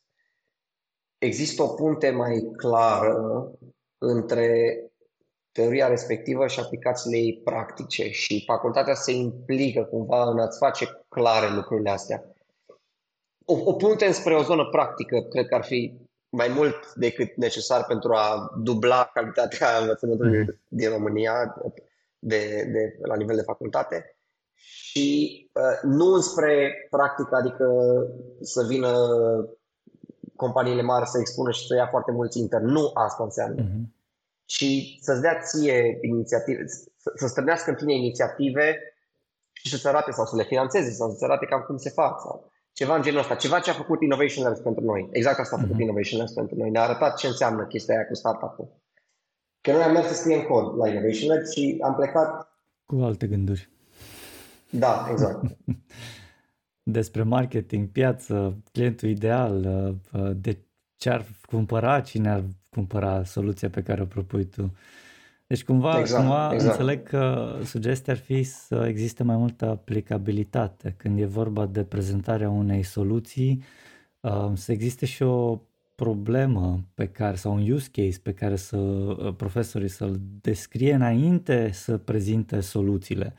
există 1.26 1.64
o 1.64 1.68
punte 1.68 2.10
mai 2.10 2.52
clară 2.58 3.52
între 3.98 4.80
teoria 5.52 5.88
respectivă 5.88 6.48
și 6.48 6.60
aplicațiile 6.60 7.18
ei 7.18 7.42
practice 7.44 8.10
și 8.10 8.44
facultatea 8.46 8.94
se 8.94 9.12
implică 9.12 9.84
cumva 9.84 10.30
în 10.30 10.40
a-ți 10.40 10.58
face 10.58 11.06
clare 11.10 11.56
lucrurile 11.56 11.90
astea. 11.90 12.24
O, 13.46 13.58
o 13.64 13.74
punte 13.74 14.06
înspre 14.06 14.36
o 14.36 14.44
zonă 14.44 14.66
practică 14.72 15.22
cred 15.22 15.48
că 15.48 15.56
ar 15.56 15.64
fi 15.64 15.98
mai 16.30 16.48
mult 16.48 16.94
decât 16.94 17.36
necesar 17.36 17.86
pentru 17.86 18.14
a 18.14 18.52
dubla 18.64 19.10
calitatea 19.14 19.78
învățământului 19.80 20.38
mm. 20.38 20.60
din 20.68 20.90
România 20.90 21.56
de, 22.20 22.70
de, 22.72 22.98
la 23.02 23.16
nivel 23.16 23.36
de 23.36 23.42
facultate 23.42 24.18
și 24.54 25.50
uh, 25.54 25.80
nu 25.82 26.06
înspre 26.06 26.74
practică, 26.90 27.36
adică 27.36 27.68
să 28.42 28.66
vină 28.68 28.98
companiile 30.36 30.82
mari 30.82 31.08
să 31.08 31.20
expună 31.20 31.52
și 31.52 31.66
să 31.68 31.76
ia 31.76 31.88
foarte 31.88 32.12
mulți 32.12 32.40
intern. 32.40 32.66
Nu 32.66 32.92
asta 32.94 33.24
înseamnă. 33.24 33.64
Uh-huh. 33.64 33.94
Și 34.46 35.00
să-ți 35.02 35.22
dea 35.22 35.40
ție 35.40 35.98
inițiative, 36.02 36.66
să, 36.98 37.12
să 37.16 37.28
strânească 37.28 37.70
în 37.70 37.76
tine 37.76 37.94
inițiative 37.94 38.80
și 39.52 39.70
să-ți 39.70 39.88
arate 39.88 40.12
sau 40.12 40.26
să 40.26 40.36
le 40.36 40.44
financeze 40.44 40.92
sau 40.92 41.10
să-ți 41.10 41.24
arate 41.24 41.46
cam 41.46 41.62
cum 41.62 41.78
se 41.78 41.90
fac 41.90 42.20
sau 42.20 42.52
ceva 42.72 42.96
în 42.96 43.02
genul 43.02 43.20
ăsta. 43.20 43.36
Ceva 43.36 43.60
ce 43.60 43.70
a 43.70 43.74
făcut 43.74 44.02
Innovation 44.02 44.44
Labs 44.44 44.60
pentru 44.60 44.84
noi. 44.84 45.10
Exact 45.12 45.40
asta 45.40 45.56
a 45.56 45.60
făcut 45.60 45.76
uh-huh. 45.76 45.80
Innovation 45.80 46.20
Labs 46.20 46.32
pentru 46.32 46.56
noi. 46.56 46.70
Ne-a 46.70 46.82
arătat 46.82 47.18
ce 47.18 47.28
înseamnă 47.28 47.66
chestia 47.66 47.96
aia 47.96 48.06
cu 48.06 48.14
startup-ul. 48.14 48.68
Că 49.62 49.72
noi 49.72 49.82
am 49.82 49.92
mers 49.92 50.08
să 50.08 50.14
scriem 50.14 50.42
cod 50.42 50.78
la 50.78 50.88
Innovation 50.88 51.30
Labs 51.36 51.52
și 51.52 51.80
am 51.84 51.96
plecat 51.96 52.50
cu 52.86 52.96
alte 52.96 53.28
gânduri. 53.28 53.70
Da, 54.70 55.08
exact. 55.12 55.42
Despre 56.88 57.24
marketing, 57.24 57.88
piață, 57.88 58.58
clientul 58.72 59.10
ideal, 59.10 59.66
uh, 60.12 60.32
de 60.36 60.58
ce 60.96 61.10
ar 61.10 61.26
cumpăra, 61.42 62.00
cine 62.00 62.30
ar 62.30 62.44
cumpăra 62.70 63.24
soluția 63.24 63.70
pe 63.70 63.84
care 63.84 64.02
o 64.02 64.06
propui 64.06 64.46
tu. 64.46 64.74
Deci 65.48 65.64
cumva, 65.64 66.00
exact, 66.00 66.22
cumva 66.22 66.54
exact. 66.54 66.72
înțeleg 66.72 67.04
că 67.04 67.56
sugestia 67.64 68.14
ar 68.14 68.20
fi 68.20 68.44
să 68.44 68.86
existe 68.88 69.24
mai 69.24 69.36
multă 69.36 69.70
aplicabilitate 69.70 70.94
când 70.98 71.20
e 71.20 71.26
vorba 71.26 71.66
de 71.66 71.84
prezentarea 71.84 72.50
unei 72.50 72.84
soluții, 72.84 73.64
uh, 74.20 74.52
să 74.54 74.72
existe 74.72 75.06
și 75.06 75.24
o 75.24 75.62
problemă 75.96 76.80
pe 76.94 77.08
care 77.08 77.36
sau 77.36 77.54
un 77.54 77.72
use 77.72 77.90
case 77.92 78.20
pe 78.24 78.34
care 78.34 78.56
să 78.56 78.78
uh, 78.78 79.34
profesorii 79.36 79.88
să-l 79.88 80.20
descrie 80.42 80.94
înainte 80.94 81.70
să 81.72 81.98
prezinte 81.98 82.60
soluțiile. 82.60 83.34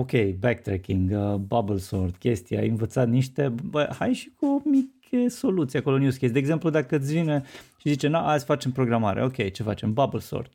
Ok, 0.00 0.10
backtracking, 0.38 1.10
uh, 1.10 1.34
bubble 1.34 1.78
sort, 1.78 2.16
chestia, 2.16 2.60
ai 2.60 2.68
învățat 2.68 3.08
niște, 3.08 3.54
bă, 3.64 3.88
hai 3.98 4.12
și 4.12 4.32
cu 4.36 4.46
o 4.46 4.60
mică 4.64 5.28
soluție 5.28 5.78
acolo 5.78 5.96
în 5.96 6.02
use 6.02 6.18
case. 6.18 6.32
De 6.32 6.38
exemplu, 6.38 6.70
dacă 6.70 6.96
îți 6.96 7.12
vine 7.12 7.42
și 7.78 7.88
zice, 7.88 8.08
na, 8.08 8.28
azi 8.28 8.44
facem 8.44 8.72
programare, 8.72 9.24
ok, 9.24 9.52
ce 9.52 9.62
facem? 9.62 9.92
Bubble 9.92 10.20
sort. 10.20 10.52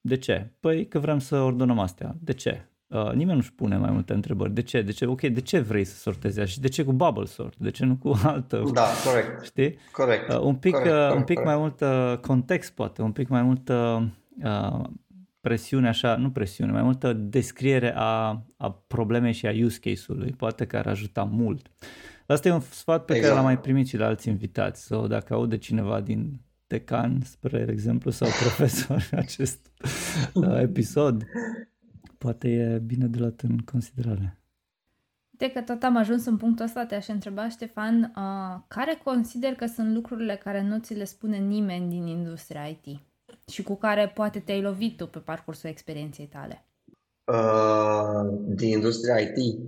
De 0.00 0.16
ce? 0.16 0.50
Păi 0.60 0.86
că 0.86 0.98
vrem 0.98 1.18
să 1.18 1.36
ordonăm 1.36 1.78
astea. 1.78 2.16
De 2.20 2.32
ce? 2.32 2.66
Uh, 2.86 3.12
nimeni 3.12 3.36
nu-și 3.36 3.52
pune 3.52 3.76
mai 3.76 3.90
multe 3.90 4.12
întrebări. 4.12 4.54
De 4.54 4.62
ce? 4.62 4.82
De 4.82 4.92
ce? 4.92 5.06
Ok, 5.06 5.20
de 5.20 5.40
ce 5.40 5.58
vrei 5.58 5.84
să 5.84 5.96
sortezi 5.96 6.40
așa? 6.40 6.48
Și 6.48 6.60
de 6.60 6.68
ce 6.68 6.84
cu 6.84 6.92
bubble 6.92 7.24
sort? 7.24 7.56
De 7.56 7.70
ce 7.70 7.84
nu 7.84 7.96
cu 7.96 8.20
altă? 8.24 8.70
Da, 8.72 8.86
corect. 9.04 9.44
Știi? 9.44 9.78
Corect. 9.92 10.32
Uh, 10.32 10.40
un 10.40 10.54
pic, 10.54 10.72
corect, 10.72 10.90
uh, 10.90 10.96
corect, 10.96 11.16
un 11.16 11.24
pic 11.24 11.36
corect. 11.36 11.56
mai 11.56 11.56
mult 11.56 11.80
uh, 11.80 12.18
context 12.18 12.72
poate, 12.72 13.02
un 13.02 13.12
pic 13.12 13.28
mai 13.28 13.42
multă 13.42 14.06
uh, 14.44 14.84
presiune 15.48 15.88
așa, 15.88 16.16
nu 16.16 16.30
presiune, 16.30 16.72
mai 16.72 16.82
multă 16.82 17.12
descriere 17.12 17.92
a, 17.96 18.42
a 18.56 18.72
problemei 18.86 19.32
și 19.32 19.46
a 19.46 19.64
use 19.64 19.78
case-ului. 19.78 20.30
Poate 20.30 20.66
că 20.66 20.76
ar 20.76 20.86
ajuta 20.86 21.24
mult. 21.24 21.70
Asta 22.26 22.48
e 22.48 22.52
un 22.52 22.60
sfat 22.60 23.04
pe 23.04 23.12
exact. 23.12 23.32
care 23.32 23.34
l-am 23.34 23.44
mai 23.44 23.60
primit 23.60 23.86
și 23.88 23.96
la 23.96 24.06
alți 24.06 24.28
invitați. 24.28 24.84
Sau 24.84 25.06
dacă 25.06 25.34
aude 25.34 25.58
cineva 25.58 26.00
din 26.00 26.40
decan, 26.66 27.20
spre 27.24 27.66
exemplu, 27.70 28.10
sau 28.10 28.28
profesor 28.42 29.08
acest 29.12 29.70
uh, 30.34 30.60
episod, 30.68 31.24
poate 32.18 32.48
e 32.48 32.78
bine 32.78 33.06
de 33.06 33.18
luat 33.18 33.40
în 33.40 33.58
considerare. 33.58 34.40
De 35.30 35.50
că 35.50 35.60
tot 35.60 35.82
am 35.82 35.96
ajuns 35.96 36.24
în 36.24 36.36
punctul 36.36 36.64
ăsta, 36.64 36.86
te-aș 36.86 37.06
întreba, 37.06 37.48
Ștefan, 37.48 38.12
uh, 38.16 38.60
care 38.68 39.00
consider 39.04 39.52
că 39.54 39.66
sunt 39.66 39.94
lucrurile 39.94 40.36
care 40.36 40.62
nu 40.62 40.78
ți 40.78 40.94
le 40.94 41.04
spune 41.04 41.36
nimeni 41.36 41.88
din 41.88 42.06
industria 42.06 42.64
IT 42.64 43.07
și 43.48 43.62
cu 43.62 43.76
care 43.76 44.08
poate 44.08 44.40
te-ai 44.40 44.62
lovit 44.62 44.96
tu 44.96 45.06
pe 45.06 45.18
parcursul 45.18 45.70
experienței 45.70 46.26
tale? 46.26 46.64
Uh, 47.24 48.38
din 48.46 48.68
industria 48.68 49.18
IT? 49.18 49.58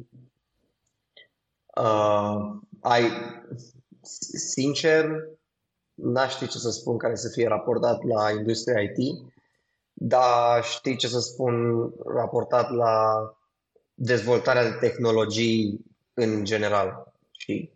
Uh, 1.76 2.60
ai, 2.80 3.10
sincer, 4.52 5.10
n-aș 5.94 6.34
ști 6.34 6.48
ce 6.48 6.58
să 6.58 6.70
spun 6.70 6.98
care 6.98 7.14
să 7.14 7.28
fie 7.28 7.48
raportat 7.48 8.02
la 8.02 8.30
industria 8.30 8.80
IT, 8.80 8.96
dar 9.92 10.64
știi 10.64 10.96
ce 10.96 11.08
să 11.08 11.20
spun 11.20 11.84
raportat 12.06 12.70
la 12.70 13.24
dezvoltarea 13.94 14.70
de 14.70 14.76
tehnologii 14.80 15.84
în 16.14 16.44
general 16.44 17.12
și 17.30 17.70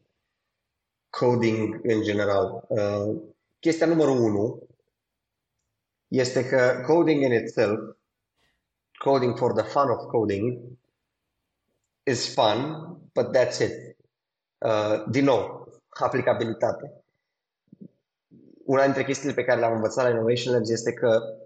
coding 1.11 1.81
în 1.83 2.03
general. 2.03 2.65
Uh, 2.69 3.17
chestia 3.61 3.87
numărul 3.87 4.19
unu 4.21 4.63
este 6.15 6.49
că 6.49 6.83
coding 6.87 7.23
in 7.23 7.33
itself, 7.33 7.79
coding 8.99 9.37
for 9.37 9.53
the 9.53 9.63
fun 9.63 9.91
of 9.91 10.07
coding, 10.07 10.79
is 12.03 12.35
fun, 12.35 12.87
but 13.13 13.37
that's 13.37 13.59
it. 13.59 13.97
Uh, 14.59 15.05
din 15.11 15.25
nou, 15.25 15.69
aplicabilitate. 15.89 17.05
Una 18.65 18.85
dintre 18.85 19.05
chestiile 19.05 19.35
pe 19.35 19.45
care 19.45 19.61
le-am 19.61 19.75
învățat 19.75 20.05
la 20.05 20.11
Innovation 20.11 20.55
Labs 20.55 20.71
este 20.71 20.93
că 20.93 21.39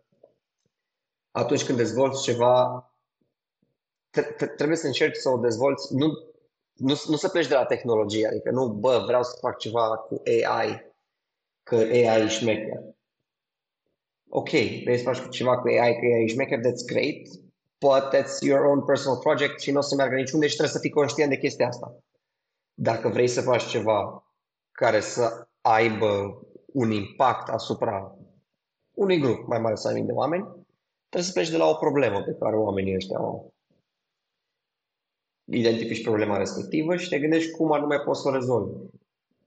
atunci 1.31 1.64
când 1.64 1.78
dezvolți 1.78 2.22
ceva, 2.22 2.83
trebuie 4.57 4.76
să 4.76 4.87
încerci 4.87 5.16
să 5.16 5.28
o 5.28 5.37
dezvolți, 5.37 5.94
nu, 5.94 6.07
nu, 6.72 6.94
nu 7.09 7.16
să 7.16 7.28
pleci 7.28 7.48
de 7.48 7.54
la 7.54 7.64
tehnologie, 7.64 8.26
adică 8.26 8.50
nu, 8.50 8.68
bă, 8.68 9.02
vreau 9.07 9.22
să 9.22 9.37
fac 9.40 9.59
ceva 9.59 9.96
cu 9.96 10.22
AI, 10.24 10.92
că 11.62 11.74
AI 11.74 12.22
e 12.24 12.28
șmecher. 12.28 12.83
Ok, 14.28 14.48
vrei 14.84 14.98
să 14.98 15.02
faci 15.02 15.28
ceva 15.28 15.58
cu 15.58 15.66
AI, 15.66 15.94
că 15.98 16.06
AI 16.14 16.22
e 16.22 16.26
șmecher, 16.26 16.58
that's 16.58 16.84
great, 16.86 17.26
but 17.78 18.02
that's 18.14 18.40
your 18.40 18.64
own 18.64 18.84
personal 18.84 19.18
project 19.18 19.60
și 19.60 19.70
nu 19.70 19.78
o 19.78 19.80
să 19.80 19.94
meargă 19.94 20.14
niciunde 20.14 20.46
și 20.46 20.54
trebuie 20.54 20.74
să 20.74 20.80
fii 20.80 20.90
conștient 20.90 21.30
de 21.30 21.38
chestia 21.38 21.66
asta. 21.66 21.96
Dacă 22.74 23.08
vrei 23.08 23.28
să 23.28 23.40
faci 23.40 23.66
ceva 23.66 24.24
care 24.70 25.00
să 25.00 25.48
aibă 25.60 26.42
un 26.66 26.90
impact 26.90 27.48
asupra 27.48 28.16
unui 28.94 29.18
grup 29.18 29.46
mai 29.46 29.60
mare 29.60 29.74
sau 29.74 30.04
de 30.04 30.12
oameni, 30.12 30.42
trebuie 31.08 31.30
să 31.30 31.32
pleci 31.32 31.50
de 31.50 31.56
la 31.56 31.68
o 31.68 31.74
problemă 31.74 32.22
pe 32.22 32.36
care 32.40 32.56
oamenii 32.56 32.94
ăștia 32.94 33.22
o 33.22 33.44
identifici 35.44 36.02
problema 36.02 36.36
respectivă 36.36 36.96
și 36.96 37.08
te 37.08 37.18
gândești 37.18 37.50
cum 37.50 37.72
anume 37.72 37.98
poți 37.98 38.20
să 38.20 38.28
o 38.28 38.32
rezolvi. 38.32 38.72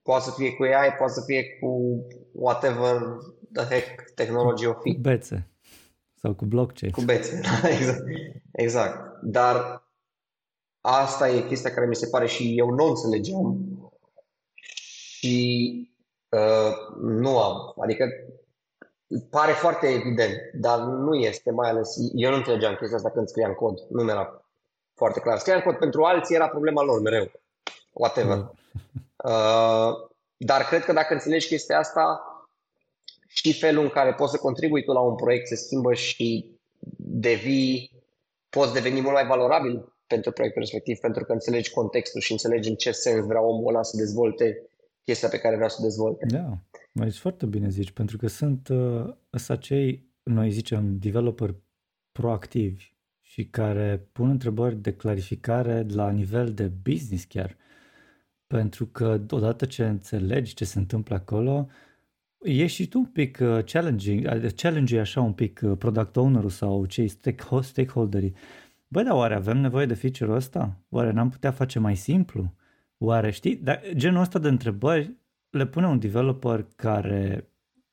Poate 0.02 0.24
să 0.24 0.30
fie 0.30 0.52
cu 0.52 0.62
AI, 0.62 0.94
poate 0.98 1.12
să 1.12 1.22
fie 1.26 1.58
cu 1.60 2.02
whatever 2.32 3.00
the 3.52 3.64
heck 3.64 4.10
tehnologie 4.14 4.66
o 4.66 4.72
fi. 4.72 4.94
Cu 4.94 5.00
bețe 5.00 5.46
sau 6.14 6.34
cu 6.34 6.44
blockchain. 6.44 6.92
Cu 6.92 7.00
bețe, 7.00 7.40
da, 7.62 7.68
exact. 7.68 8.02
exact. 8.52 9.22
Dar 9.22 9.86
asta 10.80 11.28
e 11.28 11.46
chestia 11.46 11.70
care 11.70 11.86
mi 11.86 11.94
se 11.94 12.08
pare 12.08 12.26
și 12.26 12.58
eu 12.58 12.70
nu 12.70 12.84
înțelegeam 12.84 13.58
și 14.54 15.90
uh, 16.28 16.96
nu 17.00 17.38
am. 17.38 17.74
Adică 17.82 18.06
pare 19.30 19.52
foarte 19.52 19.86
evident, 19.86 20.34
dar 20.52 20.78
nu 20.78 21.14
este, 21.14 21.50
mai 21.50 21.68
ales, 21.68 21.96
eu 22.14 22.30
nu 22.30 22.36
înțelegeam 22.36 22.74
chestia 22.74 22.96
asta 22.96 23.10
când 23.10 23.28
scriam 23.28 23.52
cod, 23.52 23.78
nu 23.90 24.02
mi-era 24.02 24.46
foarte 24.94 25.20
clar. 25.20 25.38
Scriam 25.38 25.60
cod 25.60 25.76
pentru 25.76 26.02
alții, 26.02 26.34
era 26.34 26.48
problema 26.48 26.82
lor 26.82 27.00
mereu, 27.00 27.30
whatever. 27.92 28.36
Mm. 28.36 28.52
Uh, 29.16 30.10
dar 30.36 30.62
cred 30.62 30.84
că 30.84 30.92
dacă 30.92 31.12
înțelegi 31.12 31.46
chestia 31.46 31.78
asta, 31.78 32.31
și 33.34 33.52
felul 33.52 33.82
în 33.82 33.88
care 33.88 34.14
poți 34.14 34.30
să 34.30 34.38
contribui 34.38 34.84
tu 34.84 34.92
la 34.92 35.00
un 35.00 35.14
proiect 35.14 35.46
se 35.46 35.56
schimbă 35.56 35.94
și 35.94 36.50
devii, 36.96 37.90
poți 38.48 38.72
deveni 38.72 39.00
mult 39.00 39.12
mai 39.12 39.26
valorabil 39.26 39.92
pentru 40.06 40.32
proiectul 40.32 40.62
respectiv, 40.62 40.98
pentru 40.98 41.24
că 41.24 41.32
înțelegi 41.32 41.72
contextul 41.72 42.20
și 42.20 42.32
înțelegi 42.32 42.68
în 42.68 42.74
ce 42.74 42.90
sens 42.90 43.26
vrea 43.26 43.42
omul 43.42 43.68
ăla 43.68 43.82
să 43.82 43.96
dezvolte 43.96 44.66
chestia 45.04 45.28
pe 45.28 45.38
care 45.38 45.56
vrea 45.56 45.68
să 45.68 45.76
o 45.80 45.82
dezvolte. 45.82 46.26
Da, 46.28 46.58
mai 46.92 47.10
foarte 47.10 47.46
bine 47.46 47.68
zici, 47.68 47.90
pentru 47.90 48.16
că 48.16 48.26
sunt 48.26 48.68
uh, 48.68 49.14
acei, 49.48 50.10
noi 50.22 50.50
zicem, 50.50 50.98
developer 50.98 51.54
proactivi 52.12 52.92
și 53.20 53.46
care 53.46 54.08
pun 54.12 54.28
întrebări 54.28 54.76
de 54.76 54.94
clarificare 54.94 55.86
la 55.88 56.10
nivel 56.10 56.54
de 56.54 56.70
business 56.82 57.24
chiar. 57.24 57.56
Pentru 58.46 58.86
că 58.86 59.20
odată 59.30 59.66
ce 59.66 59.86
înțelegi 59.86 60.54
ce 60.54 60.64
se 60.64 60.78
întâmplă 60.78 61.14
acolo, 61.14 61.68
ești 62.42 62.82
și 62.82 62.88
tu 62.88 62.98
un 62.98 63.04
pic 63.04 63.38
uh, 63.40 63.64
challenging, 63.64 64.26
uh, 64.26 64.52
challenge 64.56 64.98
așa 64.98 65.20
un 65.20 65.32
pic 65.32 65.60
uh, 65.64 65.76
product 65.78 66.16
owner-ul 66.16 66.50
sau 66.50 66.84
cei 66.84 67.08
stakeholderii. 67.60 68.34
Băi, 68.88 69.04
dar 69.04 69.12
oare 69.14 69.34
avem 69.34 69.58
nevoie 69.58 69.86
de 69.86 69.94
feature-ul 69.94 70.36
ăsta? 70.36 70.80
Oare 70.88 71.10
n-am 71.10 71.28
putea 71.28 71.50
face 71.50 71.78
mai 71.78 71.96
simplu? 71.96 72.54
Oare 72.98 73.30
știi? 73.30 73.56
Dar 73.56 73.80
genul 73.94 74.20
ăsta 74.20 74.38
de 74.38 74.48
întrebări 74.48 75.16
le 75.50 75.66
pune 75.66 75.86
un 75.86 75.98
developer 75.98 76.66
care 76.76 77.48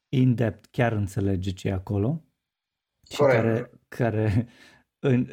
in-depth 0.09 0.67
chiar 0.71 0.91
înțelege 0.91 1.51
ce 1.51 1.67
e 1.67 1.73
acolo 1.73 2.23
și 3.09 3.17
Corect. 3.17 3.41
care, 3.41 3.69
care 3.87 4.47
în, 5.09 5.27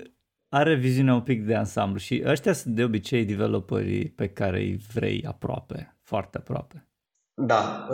are 0.49 0.75
viziunea 0.75 1.15
un 1.15 1.23
pic 1.23 1.45
de 1.45 1.55
ansamblu 1.55 1.99
și 1.99 2.23
ăștia 2.27 2.53
sunt 2.53 2.75
de 2.75 2.85
obicei 2.85 3.25
developerii 3.25 4.11
pe 4.11 4.29
care 4.29 4.59
îi 4.59 4.77
vrei 4.77 5.25
aproape, 5.25 5.97
foarte 6.03 6.39
aproape. 6.39 6.89
Da, 7.35 7.89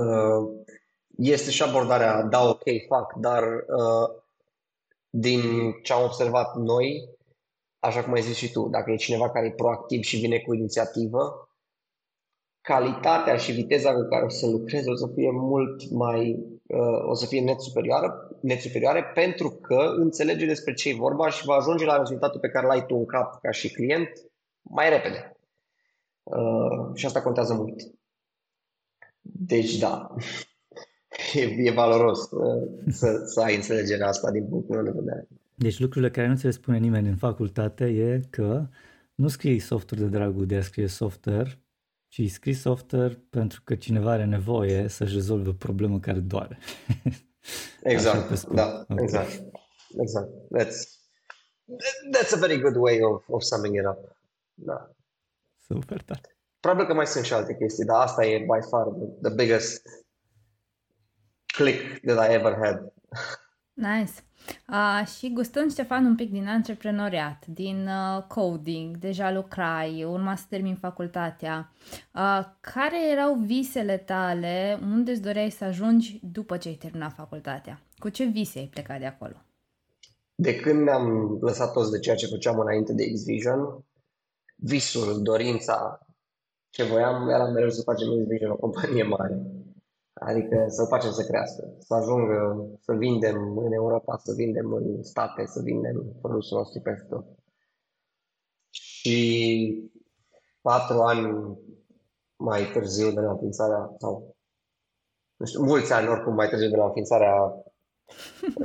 este 1.17 1.51
și 1.51 1.63
abordarea, 1.63 2.23
da, 2.23 2.49
ok, 2.49 2.63
fac, 2.89 3.15
dar 3.15 3.45
din 5.11 5.41
ce 5.83 5.93
am 5.93 6.05
observat 6.05 6.57
noi, 6.57 7.09
așa 7.79 8.05
cum 8.05 8.13
ai 8.13 8.23
zis 8.23 8.37
și 8.37 8.53
tu, 8.53 8.69
dacă 8.69 8.91
e 8.91 8.97
cineva 8.97 9.31
care 9.31 9.47
e 9.47 9.53
proactiv 9.53 10.03
și 10.03 10.17
vine 10.17 10.39
cu 10.39 10.55
inițiativă, 10.55 11.49
calitatea 12.61 13.37
și 13.37 13.53
viteza 13.53 13.95
cu 13.95 14.03
care 14.09 14.25
o 14.25 14.29
să 14.29 14.47
lucreze 14.47 14.91
o 14.91 14.95
să 14.95 15.07
fie 15.15 15.31
mult 15.31 15.91
mai, 15.91 16.47
uh, 16.67 17.09
o 17.09 17.15
să 17.15 17.27
fie 17.27 17.41
net 17.41 17.61
superioară, 17.61 18.31
net 18.41 18.61
superioare 18.61 19.05
pentru 19.05 19.51
că 19.51 19.93
înțelege 19.97 20.47
despre 20.47 20.75
ce 20.75 20.89
e 20.89 20.95
vorba 20.95 21.29
și 21.29 21.45
va 21.45 21.55
ajunge 21.55 21.85
la 21.85 21.97
rezultatul 21.97 22.41
pe 22.41 22.49
care 22.49 22.67
l-ai 22.67 22.87
tu 22.87 22.95
în 22.95 23.07
cap 23.07 23.41
ca 23.41 23.51
și 23.51 23.73
client 23.73 24.09
mai 24.63 24.89
repede. 24.89 25.37
Uh, 26.23 26.91
și 26.95 27.07
asta 27.07 27.23
contează 27.23 27.55
mult. 27.55 27.81
Deci 29.21 29.77
da, 29.77 30.15
e, 31.35 31.41
e 31.41 31.71
valoros 31.71 32.31
uh, 32.31 32.69
să, 32.89 33.23
să 33.27 33.41
ai 33.41 33.55
înțelegerea 33.55 34.09
asta 34.09 34.31
din 34.31 34.49
punctul 34.49 34.75
meu 34.75 34.85
de 34.85 34.99
vedere. 34.99 35.29
Deci 35.55 35.79
lucrurile 35.79 36.11
care 36.11 36.27
nu 36.27 36.37
ți 36.37 36.45
le 36.45 36.51
spune 36.51 36.79
nimeni 36.79 37.09
în 37.09 37.17
facultate 37.17 37.85
e 37.85 38.21
că 38.31 38.67
nu 39.15 39.29
scrii 39.29 39.59
software 39.59 40.05
de 40.05 40.11
dragul 40.11 40.47
de 40.47 40.57
a 40.57 40.63
scrie 40.63 40.87
software, 40.87 41.59
ci 42.09 42.31
scrii 42.31 42.55
software 42.55 43.23
pentru 43.31 43.61
că 43.65 43.75
cineva 43.75 44.11
are 44.11 44.25
nevoie 44.25 44.89
să-și 44.89 45.15
rezolve 45.15 45.49
o 45.49 45.53
problemă 45.53 45.99
care 46.01 46.19
doare. 46.19 46.59
Exact, 47.83 48.45
da, 48.45 48.85
okay. 48.89 49.05
exact, 49.05 49.43
exact. 50.01 50.29
That's, 50.59 50.79
that's 52.15 52.33
a 52.35 52.39
very 52.39 52.61
good 52.61 52.77
way 52.77 53.01
of, 53.03 53.25
of 53.29 53.43
summing 53.43 53.75
it 53.77 53.87
up. 53.87 54.17
Da. 54.55 54.91
Super 55.67 56.03
tare. 56.03 56.37
Probabil 56.61 56.87
că 56.87 56.95
mai 56.95 57.07
sunt 57.07 57.25
și 57.25 57.33
alte 57.33 57.57
chestii, 57.57 57.85
dar 57.85 58.01
asta 58.01 58.27
e 58.27 58.39
by 58.39 58.67
far 58.71 58.87
the, 58.87 59.29
the 59.29 59.35
biggest 59.35 59.83
click 61.63 62.01
that 62.05 62.31
I 62.31 62.35
ever 62.35 62.55
had. 62.65 62.93
Nice. 63.75 64.13
Uh, 64.69 65.07
și 65.07 65.33
gustând, 65.33 65.71
Ștefan, 65.71 66.05
un 66.05 66.15
pic 66.15 66.31
din 66.31 66.49
antreprenoriat, 66.49 67.47
din 67.47 67.87
uh, 67.87 68.23
coding, 68.23 68.97
deja 68.97 69.33
lucrai, 69.33 70.05
urma 70.05 70.37
să 70.37 70.45
termin 70.49 70.77
facultatea. 70.77 71.73
Uh, 72.15 72.45
care 72.61 73.11
erau 73.11 73.35
visele 73.35 73.97
tale? 73.97 74.79
Unde 74.83 75.11
îți 75.11 75.23
doreai 75.23 75.51
să 75.51 75.65
ajungi 75.65 76.21
după 76.23 76.57
ce 76.57 76.69
ai 76.69 76.75
terminat 76.75 77.13
facultatea? 77.13 77.81
Cu 77.99 78.09
ce 78.09 78.25
vise 78.25 78.59
ai 78.59 78.67
plecat 78.67 78.99
de 78.99 79.07
acolo? 79.07 79.35
De 80.35 80.57
când 80.57 80.89
am 80.89 81.39
lăsat 81.41 81.73
toți 81.73 81.91
de 81.91 81.99
ceea 81.99 82.17
ce 82.17 82.27
făceam 82.27 82.59
înainte 82.59 82.93
de 82.93 83.13
X-Vision, 83.13 83.85
visul, 84.57 85.23
dorința, 85.23 86.07
ce 86.71 86.83
voiam 86.83 87.29
era 87.29 87.45
mereu 87.45 87.71
să 87.71 87.83
facem 87.83 88.09
X-Vision 88.09 88.51
o 88.51 88.57
companie 88.57 89.03
mare 89.03 89.62
Adică 90.27 90.65
să 90.69 90.85
facem 90.85 91.11
să 91.11 91.23
crească, 91.23 91.75
să 91.79 91.95
ajungă, 91.95 92.67
să 92.81 92.93
vindem 92.93 93.59
în 93.59 93.73
Europa, 93.73 94.17
să 94.17 94.33
vindem 94.37 94.73
în 94.73 95.03
state, 95.03 95.47
să 95.47 95.61
vindem 95.63 96.17
produsul 96.21 96.59
nostru 96.59 96.81
peste 96.81 97.07
tot. 97.09 97.25
Și 98.71 99.91
patru 100.61 101.01
ani 101.01 101.59
mai 102.37 102.71
târziu 102.73 103.11
de 103.11 103.21
la 103.21 103.31
înființarea, 103.31 103.95
sau 103.99 104.37
nu 105.37 105.47
știu, 105.47 105.63
mulți 105.63 105.93
ani 105.93 106.09
oricum 106.09 106.35
mai 106.35 106.49
târziu 106.49 106.71
de 106.71 106.77
la 106.77 106.85
înființarea, 106.85 107.35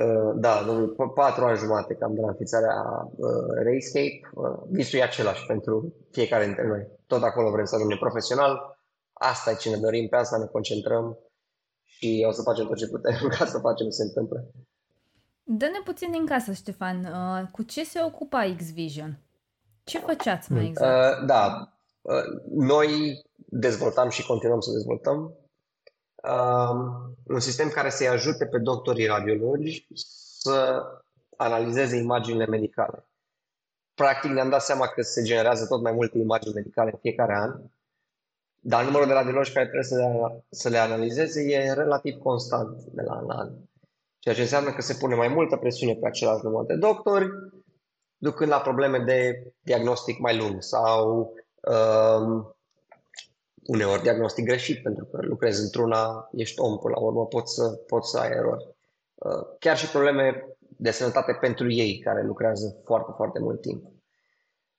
uh, 0.04 0.32
da, 0.36 0.66
patru 1.14 1.46
ani 1.46 1.58
jumate 1.58 1.94
cam 1.94 2.14
de 2.14 2.22
la 2.22 2.28
înființarea 2.28 2.76
uh, 3.16 3.64
Rayscape, 3.64 4.20
uh, 4.34 4.58
visul 4.70 5.00
e 5.00 5.04
același 5.04 5.46
pentru 5.46 5.94
fiecare 6.12 6.46
dintre 6.46 6.68
noi. 6.68 6.88
Tot 7.08 7.24
acolo 7.24 7.52
vrem 7.52 7.66
să 7.66 7.76
ajungem 7.76 7.98
profesional, 7.98 8.80
asta 9.14 9.52
e 9.52 9.56
ce 9.56 9.70
ne 9.70 9.78
dorim, 9.78 10.08
pe 10.08 10.16
asta 10.16 10.38
ne 10.38 10.46
concentrăm 10.46 11.18
și 11.88 12.26
o 12.28 12.32
să 12.32 12.42
facem 12.42 12.68
tot 12.68 12.78
ce 12.78 12.88
putem 12.88 13.28
ca 13.38 13.46
să 13.46 13.60
facem 13.60 13.90
să 13.90 13.96
se 13.96 14.04
întâmple. 14.04 14.46
Dă-ne 15.44 15.82
puțin 15.84 16.12
din 16.12 16.26
casă, 16.26 16.52
Ștefan. 16.54 17.06
Uh, 17.06 17.48
cu 17.52 17.64
ce 17.64 17.84
se 17.84 18.04
ocupa 18.04 18.54
X-Vision? 18.58 19.20
Ce 19.84 20.00
făceați 20.00 20.52
mai 20.52 20.66
exact? 20.66 21.20
Uh, 21.20 21.26
da, 21.26 21.74
uh, 22.02 22.24
noi 22.50 23.22
dezvoltam 23.36 24.10
și 24.10 24.26
continuăm 24.26 24.60
să 24.60 24.72
dezvoltăm 24.72 25.34
uh, 26.24 27.10
un 27.28 27.40
sistem 27.40 27.70
care 27.70 27.90
să-i 27.90 28.08
ajute 28.08 28.46
pe 28.46 28.58
doctorii 28.58 29.06
radiologi 29.06 29.88
să 30.40 30.84
analizeze 31.36 31.96
imaginile 31.96 32.46
medicale. 32.46 33.06
Practic 33.94 34.32
ne-am 34.32 34.50
dat 34.50 34.62
seama 34.62 34.88
că 34.88 35.02
se 35.02 35.22
generează 35.22 35.66
tot 35.66 35.82
mai 35.82 35.92
multe 35.92 36.18
imagini 36.18 36.54
medicale 36.54 36.90
în 36.92 37.00
fiecare 37.02 37.36
an 37.36 37.62
dar 38.70 38.84
numărul 38.84 39.08
de 39.08 39.14
radiologi 39.14 39.54
care 39.54 39.66
trebuie 39.66 39.84
să 39.84 39.96
le, 39.96 40.46
să 40.50 40.70
le 40.70 40.78
analizeze 40.78 41.42
e 41.42 41.74
relativ 41.74 42.18
constant 42.18 42.84
de 42.84 43.02
la 43.02 43.14
an 43.14 43.26
la 43.26 43.34
an. 43.34 43.50
Ceea 44.20 44.36
ce 44.36 44.42
înseamnă 44.42 44.72
că 44.74 44.82
se 44.82 44.98
pune 45.00 45.16
mai 45.16 45.28
multă 45.28 45.56
presiune 45.56 45.94
pe 45.94 46.08
același 46.08 46.44
număr 46.44 46.66
de 46.66 46.76
doctori, 46.76 47.30
ducând 48.18 48.50
la 48.50 48.60
probleme 48.60 49.00
de 49.00 49.52
diagnostic 49.60 50.20
mai 50.20 50.38
lung 50.38 50.62
sau 50.64 51.34
um, 51.62 52.56
uneori 53.66 54.02
diagnostic 54.02 54.46
greșit, 54.46 54.84
pentru 54.84 55.06
că 55.06 55.18
lucrezi 55.22 55.62
într-una, 55.62 56.30
ești 56.32 56.60
om 56.60 56.78
până 56.78 56.94
la 56.98 57.02
urmă, 57.02 57.26
poți 57.26 57.54
să, 57.54 57.70
poți 57.70 58.10
să 58.10 58.20
ai 58.20 58.30
erori. 58.30 58.76
Uh, 59.16 59.56
chiar 59.60 59.78
și 59.78 59.90
probleme 59.90 60.48
de 60.60 60.92
sănătate 60.92 61.38
pentru 61.42 61.72
ei, 61.72 62.00
care 62.00 62.24
lucrează 62.24 62.82
foarte, 62.86 63.12
foarte 63.16 63.40
mult 63.40 63.62
timp. 63.62 63.84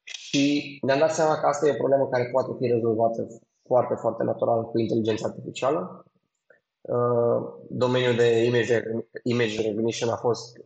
Și 0.03 0.79
ne-am 0.83 0.99
dat 0.99 1.15
seama 1.15 1.41
că 1.41 1.47
asta 1.47 1.67
e 1.67 1.71
o 1.71 1.83
problemă 1.83 2.09
care 2.09 2.29
poate 2.33 2.51
fi 2.59 2.67
rezolvată 2.67 3.27
foarte, 3.69 3.95
foarte 3.95 4.23
natural 4.23 4.65
cu 4.65 4.79
inteligența 4.79 5.27
artificială. 5.27 6.05
Uh, 6.81 7.41
domeniul 7.71 8.15
de 8.15 8.45
image, 8.45 8.83
image 9.23 9.63
recognition 9.63 10.09
a 10.09 10.17
fost 10.17 10.59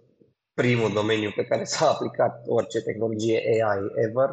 primul 0.54 0.92
domeniu 0.92 1.30
pe 1.36 1.44
care 1.44 1.64
s-a 1.64 1.90
aplicat 1.90 2.42
orice 2.46 2.82
tehnologie 2.82 3.36
AI 3.36 3.90
ever 3.94 4.28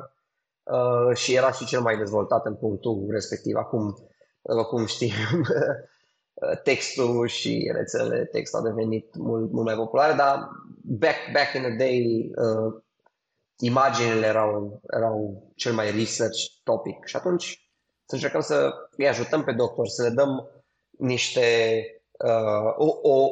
uh, 0.64 1.16
și 1.16 1.36
era 1.36 1.52
și 1.52 1.66
cel 1.66 1.82
mai 1.82 1.98
dezvoltat 1.98 2.46
în 2.46 2.56
punctul 2.56 3.08
respectiv. 3.10 3.56
Acum, 3.56 3.96
cum 4.70 4.86
știm, 4.86 5.12
textul 6.64 7.28
și 7.28 7.72
rețelele 7.74 8.26
text 8.26 8.56
au 8.56 8.62
devenit 8.62 9.16
mult, 9.16 9.52
mult 9.52 9.66
mai 9.66 9.76
populare, 9.76 10.14
dar 10.14 10.50
back, 10.82 11.18
back 11.34 11.54
in 11.54 11.62
the 11.62 11.76
day 11.76 12.32
uh, 12.36 12.82
imaginile 13.60 14.26
erau, 14.26 14.82
erau 14.90 15.44
cel 15.56 15.74
mai 15.74 15.92
research 15.92 16.40
topic 16.64 17.06
și 17.06 17.16
atunci 17.16 17.69
să 18.10 18.16
încercăm 18.16 18.42
să 18.42 18.74
îi 18.98 19.08
ajutăm 19.08 19.44
pe 19.44 19.52
doctor, 19.52 19.88
să 19.88 20.04
le 20.04 20.10
dăm 20.10 20.50
niște 20.90 21.42
uh, 22.12 22.74
o, 22.78 23.10
o 23.10 23.30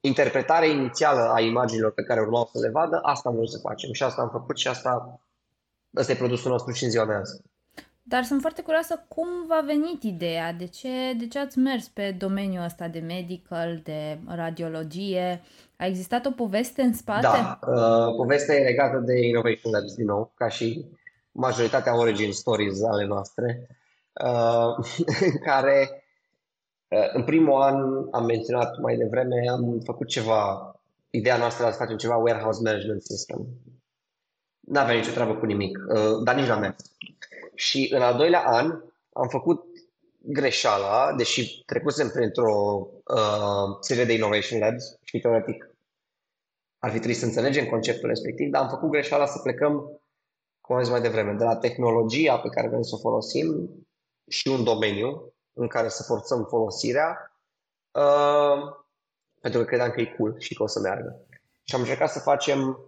interpretare 0.00 0.68
inițială 0.68 1.32
a 1.34 1.40
imaginilor 1.40 1.92
pe 1.92 2.02
care 2.02 2.20
urmau 2.20 2.48
să 2.52 2.58
le 2.60 2.70
vadă, 2.70 3.00
asta 3.02 3.28
am 3.28 3.34
vrut 3.34 3.50
să 3.50 3.58
facem 3.58 3.92
și 3.92 4.02
asta 4.02 4.22
am 4.22 4.28
făcut 4.30 4.56
și 4.56 4.68
asta, 4.68 5.20
asta 5.94 6.12
e 6.12 6.14
produsul 6.14 6.50
nostru 6.50 6.72
și 6.72 6.84
în 6.84 6.90
ziua 6.90 7.06
de 7.06 7.12
azi. 7.12 7.40
Dar 8.02 8.24
sunt 8.24 8.40
foarte 8.40 8.62
curioasă 8.62 9.04
cum 9.08 9.28
v-a 9.48 9.62
venit 9.66 10.02
ideea, 10.02 10.52
de 10.52 10.66
ce, 10.66 10.88
de 11.18 11.28
ce 11.28 11.38
ați 11.38 11.58
mers 11.58 11.88
pe 11.88 12.14
domeniul 12.18 12.64
ăsta 12.64 12.88
de 12.88 12.98
medical, 12.98 13.80
de 13.84 14.18
radiologie, 14.26 15.42
a 15.76 15.86
existat 15.86 16.26
o 16.26 16.30
poveste 16.30 16.82
în 16.82 16.94
spate? 16.94 17.20
Da, 17.20 17.58
uh, 17.66 18.14
povestea 18.16 18.54
e 18.54 18.62
legată 18.62 18.98
de 18.98 19.26
Innovation 19.26 19.72
Labs 19.72 19.94
din 19.94 20.06
nou, 20.06 20.32
ca 20.34 20.48
și 20.48 20.84
majoritatea 21.32 21.98
origin 21.98 22.32
stories 22.32 22.82
ale 22.82 23.04
noastre. 23.04 23.66
Uh, 24.12 24.86
în 25.20 25.38
care 25.48 26.04
uh, 26.88 27.08
în 27.12 27.24
primul 27.24 27.60
an 27.60 27.76
am 28.10 28.24
menționat 28.24 28.78
mai 28.78 28.96
devreme, 28.96 29.48
am 29.48 29.80
făcut 29.84 30.08
ceva, 30.08 30.74
ideea 31.10 31.36
noastră 31.36 31.62
era 31.62 31.72
să 31.72 31.78
facem 31.78 31.96
ceva 31.96 32.16
warehouse 32.16 32.60
management 32.62 33.02
system. 33.02 33.46
Nu 34.60 34.80
avea 34.80 34.94
nicio 34.94 35.10
treabă 35.10 35.34
cu 35.34 35.46
nimic, 35.46 35.78
uh, 35.78 36.22
dar 36.24 36.34
nici 36.34 36.46
la 36.46 36.58
mers. 36.58 36.92
Și 37.54 37.90
în 37.94 38.02
al 38.02 38.16
doilea 38.16 38.42
an 38.44 38.82
am 39.12 39.28
făcut 39.28 39.64
greșeala, 40.22 41.14
deși 41.16 41.64
trecusem 41.64 42.08
printr-o 42.08 42.88
uh, 43.04 43.76
serie 43.80 44.04
de 44.04 44.12
Innovation 44.12 44.58
Labs 44.58 44.98
și 45.02 45.18
teoretic 45.18 45.70
ar 46.78 46.90
fi 46.90 46.96
trebuit 46.96 47.18
să 47.18 47.24
înțelegem 47.24 47.66
conceptul 47.66 48.08
respectiv, 48.08 48.50
dar 48.50 48.62
am 48.62 48.68
făcut 48.68 48.90
greșeala 48.90 49.26
să 49.26 49.38
plecăm, 49.38 50.00
cum 50.60 50.76
am 50.76 50.82
zis 50.82 50.90
mai 50.90 51.00
devreme, 51.00 51.32
de 51.32 51.44
la 51.44 51.56
tehnologia 51.56 52.38
pe 52.38 52.48
care 52.48 52.68
vrem 52.68 52.82
să 52.82 52.94
o 52.94 52.98
folosim 52.98 53.70
și 54.30 54.48
un 54.48 54.64
domeniu 54.64 55.32
în 55.52 55.68
care 55.68 55.88
să 55.88 56.02
forțăm 56.02 56.44
folosirea, 56.44 57.36
uh, 57.90 58.74
pentru 59.40 59.60
că 59.60 59.66
credeam 59.66 59.90
că 59.90 60.00
e 60.00 60.14
cool 60.18 60.34
și 60.38 60.54
că 60.54 60.62
o 60.62 60.66
să 60.66 60.80
meargă. 60.80 61.24
Și 61.62 61.74
am 61.74 61.80
încercat 61.80 62.10
să 62.10 62.18
facem 62.18 62.78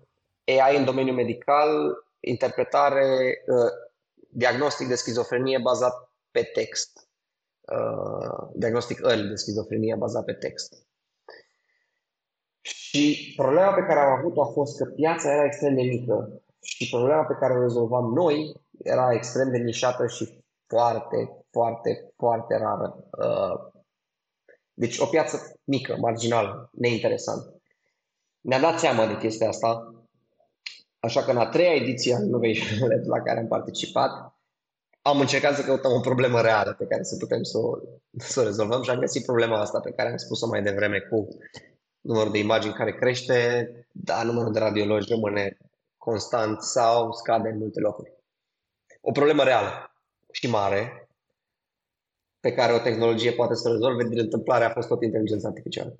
AI 0.44 0.76
în 0.76 0.84
domeniul 0.84 1.16
medical, 1.16 1.96
interpretare, 2.20 3.42
uh, 3.46 3.70
diagnostic 4.28 4.88
de 4.88 4.94
schizofrenie 4.94 5.58
bazat 5.58 6.10
pe 6.30 6.42
text. 6.42 7.08
Uh, 7.60 8.48
diagnostic 8.54 9.00
early 9.00 9.28
de 9.28 9.34
schizofrenie 9.34 9.94
bazat 9.94 10.24
pe 10.24 10.32
text. 10.32 10.86
Și 12.60 13.32
problema 13.36 13.74
pe 13.74 13.80
care 13.80 14.00
am 14.00 14.18
avut-o 14.18 14.42
a 14.42 14.52
fost 14.52 14.78
că 14.78 14.84
piața 14.84 15.32
era 15.32 15.44
extrem 15.44 15.74
de 15.74 15.82
mică 15.82 16.42
și 16.60 16.88
problema 16.90 17.24
pe 17.24 17.36
care 17.40 17.52
o 17.52 17.60
rezolvam 17.60 18.12
noi 18.12 18.60
era 18.82 19.12
extrem 19.12 19.50
de 19.50 19.58
nișată 19.58 20.06
și 20.06 20.41
foarte, 20.72 21.44
foarte, 21.50 22.12
foarte 22.16 22.56
rară. 22.56 23.04
Uh, 23.18 23.82
deci 24.72 24.98
o 24.98 25.06
piață 25.06 25.60
mică, 25.64 25.96
marginală, 26.00 26.70
neinteresantă. 26.72 27.60
Ne-am 28.40 28.60
dat 28.60 28.78
seama 28.78 29.06
de 29.06 29.16
chestia 29.16 29.48
asta, 29.48 29.94
așa 30.98 31.22
că 31.22 31.30
în 31.30 31.36
a 31.36 31.48
treia 31.48 31.74
ediție 31.74 32.14
a 32.14 32.22
Innovation 32.22 32.88
Lab 32.88 33.06
la 33.06 33.22
care 33.22 33.38
am 33.38 33.46
participat, 33.46 34.10
am 35.02 35.20
încercat 35.20 35.56
să 35.56 35.62
căutăm 35.62 35.92
o 35.92 36.00
problemă 36.00 36.40
reală 36.40 36.74
pe 36.78 36.86
care 36.86 37.02
să 37.02 37.16
putem 37.16 37.42
să 37.42 37.58
o, 37.58 37.78
să 38.16 38.40
o 38.40 38.44
rezolvăm 38.44 38.82
și 38.82 38.90
am 38.90 38.98
găsit 38.98 39.24
problema 39.24 39.60
asta 39.60 39.80
pe 39.80 39.92
care 39.92 40.10
am 40.10 40.16
spus-o 40.16 40.46
mai 40.46 40.62
devreme 40.62 40.98
cu 40.98 41.28
numărul 42.00 42.32
de 42.32 42.38
imagini 42.38 42.72
care 42.72 42.94
crește, 42.94 43.70
dar 43.92 44.24
numărul 44.24 44.52
de 44.52 44.58
radiologi 44.58 45.12
rămâne 45.12 45.58
constant 45.96 46.62
sau 46.62 47.12
scade 47.12 47.48
în 47.48 47.58
multe 47.58 47.80
locuri. 47.80 48.12
O 49.00 49.10
problemă 49.10 49.42
reală 49.42 49.91
și 50.32 50.48
mare 50.48 51.08
pe 52.40 52.52
care 52.52 52.72
o 52.72 52.78
tehnologie 52.78 53.32
poate 53.32 53.54
să 53.54 53.68
o 53.68 53.72
rezolve, 53.72 54.08
din 54.08 54.18
întâmplare 54.18 54.64
a 54.64 54.70
fost 54.70 54.88
tot 54.88 55.02
inteligența 55.02 55.48
artificială. 55.48 55.96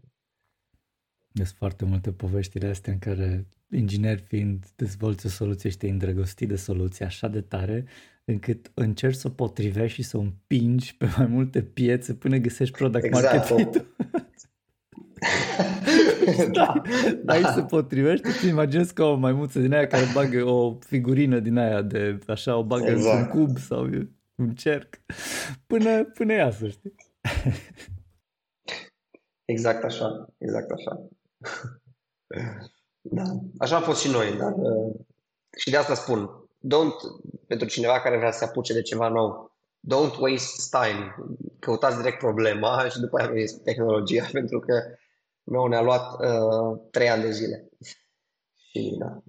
Sunt 1.35 1.49
foarte 1.49 1.85
multe 1.85 2.13
poveștile 2.13 2.69
astea 2.69 2.93
în 2.93 2.99
care 2.99 3.47
inginer 3.71 4.19
fiind 4.19 4.67
dezvolți 4.77 5.27
o 5.27 5.29
soluție 5.29 5.71
și 5.71 5.77
te 5.77 5.89
îndrăgosti 5.89 6.47
de 6.47 6.57
soluție 6.57 7.05
așa 7.05 7.29
de 7.29 7.41
tare 7.41 7.85
încât 8.25 8.71
încerci 8.75 9.17
să 9.17 9.27
o 9.27 9.31
potrivești 9.31 9.95
și 9.95 10.09
să 10.09 10.17
o 10.17 10.21
împingi 10.21 10.97
pe 10.97 11.07
mai 11.17 11.27
multe 11.27 11.63
piețe 11.63 12.15
până 12.15 12.37
găsești 12.37 12.77
product 12.77 13.05
exact. 13.05 13.51
market 13.51 13.57
fit 13.57 13.87
da. 16.53 16.83
Aici 17.27 17.47
se 17.47 17.63
potrivește, 17.63 18.29
îți 18.29 18.49
imaginezi 18.49 18.95
ca 18.95 19.05
o 19.05 19.15
maimuță 19.15 19.61
din 19.61 19.73
aia 19.73 19.87
care 19.87 20.05
bagă 20.15 20.45
o 20.45 20.77
figurină 20.81 21.39
din 21.39 21.57
aia 21.57 21.83
de 21.83 22.19
așa, 22.27 22.57
o 22.57 22.65
bagă 22.65 22.91
exact. 22.91 23.21
într-un 23.21 23.45
cub 23.45 23.59
sau 23.59 23.89
un 24.35 24.55
cerc 24.55 25.01
până, 25.67 26.05
până 26.05 26.33
iasă, 26.33 26.69
știi? 26.69 26.95
Exact 29.45 29.85
așa, 29.85 30.29
exact 30.39 30.71
așa. 30.71 31.09
Da. 33.01 33.23
Așa 33.59 33.77
am 33.77 33.83
fost 33.83 34.01
și 34.01 34.11
noi, 34.11 34.37
dar 34.37 34.53
uh, 34.57 34.95
și 35.57 35.71
de 35.71 35.77
asta 35.77 35.95
spun, 35.95 36.49
don't, 36.59 37.25
pentru 37.47 37.67
cineva 37.67 38.01
care 38.01 38.17
vrea 38.17 38.31
să 38.31 38.39
se 38.39 38.45
apuce 38.45 38.73
de 38.73 38.83
ceva 38.83 39.09
nou, 39.09 39.57
don't 39.81 40.19
waste 40.21 40.79
time, 40.79 41.15
căutați 41.59 41.97
direct 41.97 42.19
problema 42.19 42.83
și 42.91 43.01
după 43.01 43.19
aia 43.19 43.29
veniți 43.29 43.63
tehnologia, 43.63 44.29
pentru 44.33 44.61
că 44.61 44.83
meu 45.45 45.67
ne-a 45.67 45.83
luat 45.83 46.13
uh, 46.13 46.81
trei 46.91 47.09
ani 47.09 47.23
de 47.23 47.31
zile. 47.31 47.69
Și 48.55 48.97
da. 48.99 49.23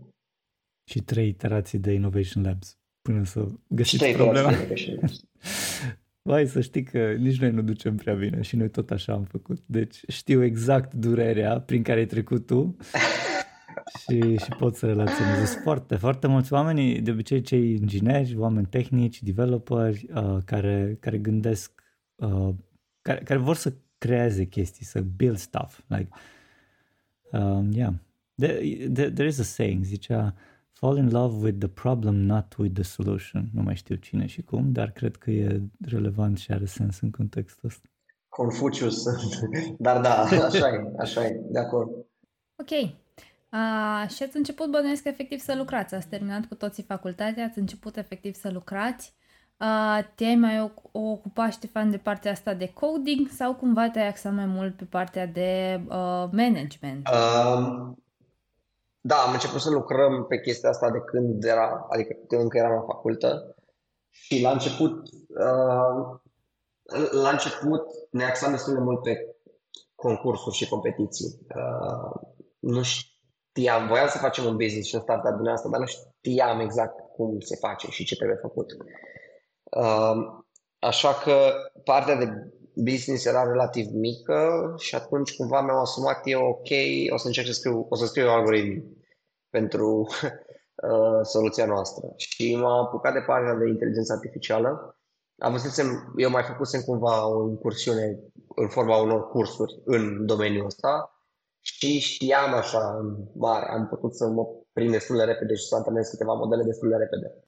Și 0.84 1.02
trei 1.04 1.28
iterații 1.28 1.80
de 1.80 1.92
Innovation 1.92 2.44
Labs 2.44 2.78
până 3.04 3.24
să 3.26 3.48
găsiți 3.68 4.12
problema. 4.12 4.52
Vai, 6.26 6.48
să 6.48 6.62
știi 6.62 6.84
că 6.84 7.14
nici 7.14 7.40
noi 7.40 7.52
nu 7.52 7.62
ducem 7.62 7.96
prea 7.96 8.14
bine 8.14 8.42
și 8.42 8.56
noi 8.56 8.70
tot 8.70 8.92
așa 8.92 9.14
am 9.14 9.24
făcut. 9.24 9.64
Deci 9.66 10.02
știu 10.08 10.44
exact 10.44 10.94
durerea 10.94 11.60
prin 11.60 11.84
care 11.84 12.00
ai 12.00 12.06
trecut 12.06 12.46
tu 12.46 12.76
și, 14.02 14.38
și 14.38 14.50
pot 14.58 14.76
să 14.76 14.86
relaționez. 14.86 15.50
Sunt 15.50 15.62
foarte, 15.64 15.96
foarte 15.96 16.28
mulți 16.28 16.54
oameni, 16.54 17.02
de 17.02 17.12
obicei 17.12 17.42
cei 17.42 17.72
ingineri, 17.72 18.36
oameni 18.38 18.66
tehnici, 18.66 19.24
developeri, 19.24 20.08
uh, 20.14 20.38
care, 20.46 20.98
care 21.00 21.18
gândesc, 21.18 21.84
uh, 22.16 22.50
care, 23.02 23.20
care 23.24 23.40
vor 23.40 23.56
să 23.56 23.74
creeze 23.98 24.46
chestii, 24.46 24.86
să 24.86 25.02
build 25.02 25.38
stuff. 25.38 25.80
Like, 25.88 26.10
um, 27.32 27.72
yeah. 27.72 27.94
There, 28.36 28.88
there, 28.94 29.10
there 29.10 29.28
is 29.28 29.40
a 29.40 29.44
saying, 29.44 29.84
zicea, 29.84 30.36
fall 30.84 30.98
in 30.98 31.10
love 31.10 31.42
with 31.44 31.60
the 31.60 31.68
problem, 31.68 32.26
not 32.26 32.58
with 32.58 32.74
the 32.74 32.84
solution. 32.84 33.50
Nu 33.54 33.62
mai 33.62 33.76
știu 33.76 33.96
cine 33.96 34.26
și 34.26 34.42
cum, 34.42 34.72
dar 34.72 34.92
cred 34.92 35.16
că 35.16 35.32
e 35.32 35.62
relevant 35.86 36.38
și 36.38 36.52
are 36.52 36.66
sens 36.66 37.00
în 37.02 37.12
contextul 37.12 37.70
ăsta. 37.70 37.88
Confucius, 38.30 39.04
dar 39.86 40.02
da, 40.02 40.22
așa 40.22 40.68
e, 40.68 40.94
așa 41.00 41.26
e, 41.26 41.40
de 41.52 41.60
acord. 41.60 41.90
Ok. 42.62 42.72
Uh, 42.72 44.10
și 44.10 44.24
ați 44.24 44.38
început, 44.38 44.72
bănuiesc, 44.72 45.06
efectiv 45.06 45.40
să 45.40 45.56
lucrați. 45.56 45.96
Ați 45.96 46.08
terminat 46.08 46.46
cu 46.46 46.56
toții 46.56 46.84
facultatea, 46.84 47.46
ați 47.46 47.60
început 47.60 47.98
efectiv 47.98 48.34
să 48.34 48.50
lucrați. 48.52 49.14
Uh, 49.60 50.00
te-ai 50.16 50.36
mai 50.36 50.72
ocupat, 50.92 51.52
Ștefan, 51.52 51.92
de 51.92 51.98
partea 51.98 52.32
asta 52.32 52.54
de 52.54 52.72
coding 52.74 53.28
sau 53.28 53.56
cumva 53.56 53.90
te-ai 53.90 54.08
axat 54.08 54.34
mai 54.34 54.46
mult 54.46 54.76
pe 54.76 54.84
partea 54.84 55.28
de 55.28 55.80
uh, 55.88 56.28
management? 56.32 57.08
Uh, 57.08 57.92
da, 59.06 59.16
am 59.16 59.34
început 59.34 59.62
să 59.62 59.70
lucrăm 59.70 60.26
pe 60.26 60.40
chestia 60.40 60.70
asta 60.70 60.90
de 60.90 61.00
când 61.00 61.44
era, 61.44 61.88
adică 61.90 62.16
de 62.28 62.36
încă 62.36 62.58
eram 62.58 62.74
la 62.74 62.82
facultă 62.82 63.56
și 64.10 64.42
la 64.42 64.52
început, 64.52 65.10
uh, 65.28 66.20
la 67.12 67.30
început 67.30 67.88
ne 68.12 68.24
axam 68.24 68.52
destul 68.52 68.74
de 68.74 68.80
mult 68.80 69.02
pe 69.02 69.36
concursuri 69.96 70.56
și 70.56 70.70
competiții. 70.70 71.40
Uh, 71.56 72.22
nu 72.60 72.82
știam, 72.82 73.88
voiam 73.88 74.08
să 74.08 74.18
facem 74.18 74.46
un 74.46 74.56
business 74.56 74.88
și 74.88 74.96
un 74.96 75.02
startup 75.02 75.38
din 75.38 75.48
asta, 75.48 75.70
dar 75.70 75.80
nu 75.80 75.86
știam 75.86 76.60
exact 76.60 77.00
cum 77.16 77.40
se 77.40 77.56
face 77.56 77.90
și 77.90 78.06
ce 78.06 78.16
trebuie 78.16 78.38
făcut. 78.42 78.72
Uh, 79.64 80.44
așa 80.80 81.14
că 81.14 81.54
partea 81.84 82.16
de 82.16 82.52
business 82.76 83.26
era 83.26 83.44
relativ 83.44 83.88
mică 83.92 84.74
și 84.78 84.96
atunci 84.96 85.36
cumva 85.36 85.62
mi-am 85.62 85.78
asumat 85.78 86.22
eu, 86.24 86.48
ok, 86.48 86.70
o 87.14 87.18
să 87.18 87.28
încerc 87.28 87.48
să 87.48 87.54
scriu, 87.54 87.86
o 87.90 87.96
să 87.96 88.06
scriu 88.06 88.24
un 88.24 88.30
algoritm 88.30 88.98
pentru 89.50 90.08
uh, 90.88 91.20
soluția 91.24 91.66
noastră. 91.66 92.14
Și 92.16 92.56
m-am 92.56 92.86
apucat 92.86 93.14
de 93.14 93.20
partea 93.20 93.54
de 93.54 93.68
inteligență 93.68 94.14
artificială. 94.14 94.98
Avusesem, 95.38 96.14
eu 96.18 96.30
mai 96.30 96.44
făcusem 96.44 96.82
cumva 96.82 97.28
o 97.28 97.50
incursiune 97.50 98.20
în 98.56 98.68
forma 98.68 98.98
unor 98.98 99.30
cursuri 99.30 99.82
în 99.86 100.26
domeniul 100.26 100.66
ăsta 100.66 101.18
și 101.60 102.00
știam 102.00 102.54
așa 102.54 102.98
în 103.00 103.16
mare, 103.34 103.70
am 103.70 103.88
putut 103.88 104.16
să 104.16 104.28
mă 104.28 104.48
prind 104.74 104.92
destul 104.92 105.18
de 105.18 105.24
repede 105.24 105.54
și 105.54 105.68
să 105.68 105.76
antrenez 105.76 106.10
câteva 106.10 106.34
modele 106.34 106.64
destul 106.64 106.90
de 106.90 106.96
repede. 106.96 107.44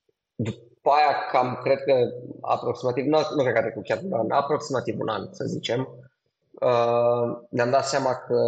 După 0.85 0.97
aia, 0.97 1.15
cam, 1.31 1.59
cred 1.63 1.83
că 1.83 1.93
aproximativ, 2.41 3.05
nu, 3.05 3.17
nu 3.35 3.41
cred 3.41 3.53
că 3.53 3.59
a 3.59 3.61
trecut 3.61 3.83
chiar 3.83 4.01
un 4.03 4.13
an, 4.13 4.31
aproximativ 4.31 4.99
un 4.99 5.07
an, 5.07 5.27
să 5.31 5.45
zicem, 5.47 5.87
uh, 6.61 7.47
ne-am 7.49 7.69
dat 7.69 7.85
seama 7.85 8.15
că 8.15 8.39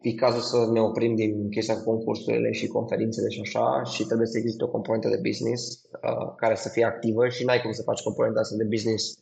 e 0.00 0.12
cazul 0.14 0.40
să 0.40 0.70
ne 0.72 0.80
oprim 0.80 1.14
din 1.14 1.50
chestia 1.50 1.76
cu 1.76 1.84
concursurile 1.84 2.52
și 2.52 2.66
conferințele 2.66 3.28
și 3.28 3.40
așa 3.40 3.82
și 3.82 4.04
trebuie 4.04 4.26
să 4.26 4.38
existe 4.38 4.64
o 4.64 4.68
componentă 4.68 5.08
de 5.08 5.20
business 5.22 5.82
uh, 6.02 6.34
care 6.36 6.54
să 6.54 6.68
fie 6.68 6.84
activă 6.84 7.28
și 7.28 7.44
n-ai 7.44 7.60
cum 7.60 7.72
să 7.72 7.82
faci 7.82 8.02
componenta 8.02 8.40
asta 8.40 8.56
de 8.56 8.64
business 8.64 9.18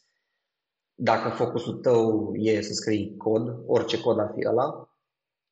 dacă 0.95 1.29
focusul 1.29 1.75
tău 1.75 2.33
e 2.35 2.61
să 2.61 2.73
scrii 2.73 3.17
cod, 3.17 3.63
orice 3.67 4.01
cod 4.01 4.19
ar 4.19 4.33
fi 4.35 4.49
ăla. 4.49 4.89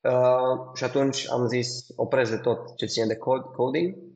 Uh, 0.01 0.73
și 0.73 0.83
atunci 0.83 1.29
am 1.29 1.47
zis 1.47 1.85
opresc 1.95 2.31
de 2.31 2.37
tot 2.37 2.75
ce 2.75 2.85
ține 2.85 3.05
de 3.05 3.15
code, 3.15 3.45
coding 3.55 4.13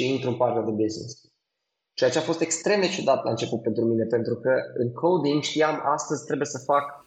și 0.00 0.12
intru 0.12 0.28
în 0.28 0.36
partea 0.36 0.62
de 0.62 0.70
business. 0.70 1.32
Ceea 1.92 2.10
ce 2.10 2.18
a 2.18 2.30
fost 2.30 2.40
extrem 2.40 2.80
de 2.80 2.88
ciudat 2.88 3.24
la 3.24 3.30
început 3.30 3.62
pentru 3.62 3.84
mine, 3.84 4.04
pentru 4.04 4.34
că 4.34 4.50
în 4.74 4.92
coding 4.92 5.42
știam 5.42 5.80
astăzi 5.84 6.24
trebuie 6.24 6.46
să 6.46 6.58
fac 6.58 7.06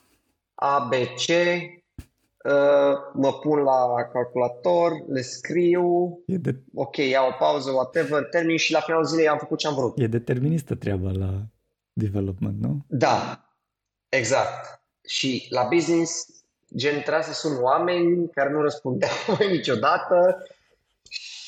ABC, 0.53 1.27
uh, 1.27 2.93
mă 3.13 3.33
pun 3.41 3.59
la 3.59 4.09
calculator, 4.11 4.91
le 5.07 5.21
scriu, 5.21 6.19
e 6.25 6.37
de... 6.37 6.55
ok, 6.73 6.97
iau 6.97 7.27
o 7.27 7.35
pauză, 7.39 7.71
whatever, 7.71 8.23
termin 8.23 8.57
și 8.57 8.71
la 8.71 8.79
finalul 8.79 9.05
zilei 9.05 9.27
am 9.27 9.37
făcut 9.37 9.57
ce 9.57 9.67
am 9.67 9.75
vrut. 9.75 9.97
E 9.97 10.07
deterministă 10.07 10.75
treaba 10.75 11.11
la 11.11 11.41
development, 11.93 12.61
nu? 12.61 12.85
Da, 12.87 13.49
exact. 14.09 14.81
Și 15.07 15.47
la 15.49 15.67
business, 15.73 16.27
gen, 16.75 16.99
trebuia 16.99 17.21
să 17.21 17.33
sun 17.33 17.57
oameni 17.61 18.29
care 18.29 18.51
nu 18.51 18.61
răspundeau 18.61 19.11
niciodată 19.57 20.45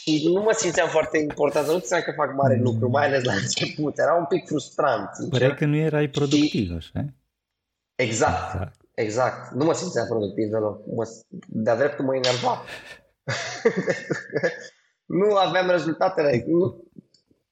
și 0.06 0.30
nu 0.34 0.42
mă 0.42 0.52
simțeam 0.52 0.90
foarte 0.90 1.18
important, 1.18 1.68
nu 1.68 1.80
țineam 1.80 2.02
că 2.04 2.12
fac 2.12 2.34
mare 2.34 2.58
lucru, 2.58 2.90
mai 2.90 3.06
ales 3.06 3.24
la 3.24 3.34
început. 3.34 3.98
Era 3.98 4.14
un 4.14 4.26
pic 4.26 4.48
frustrant. 4.48 5.10
Părea 5.30 5.54
că 5.54 5.66
nu 5.66 5.76
erai 5.76 6.08
productiv, 6.08 6.68
și... 6.68 6.74
așa? 6.78 7.06
Exact, 7.96 8.54
exact, 8.54 8.82
exact. 8.94 9.52
Nu 9.52 9.66
mă 9.66 9.74
simțeam 9.74 10.08
productiv 10.08 10.50
deloc. 10.50 10.86
Mă, 10.86 11.10
de-a 11.48 11.76
dreptul 11.76 12.06
mă 12.06 12.16
enerva. 12.16 12.64
nu 15.20 15.36
aveam 15.36 15.70
rezultatele. 15.70 16.44
Nu, 16.48 16.84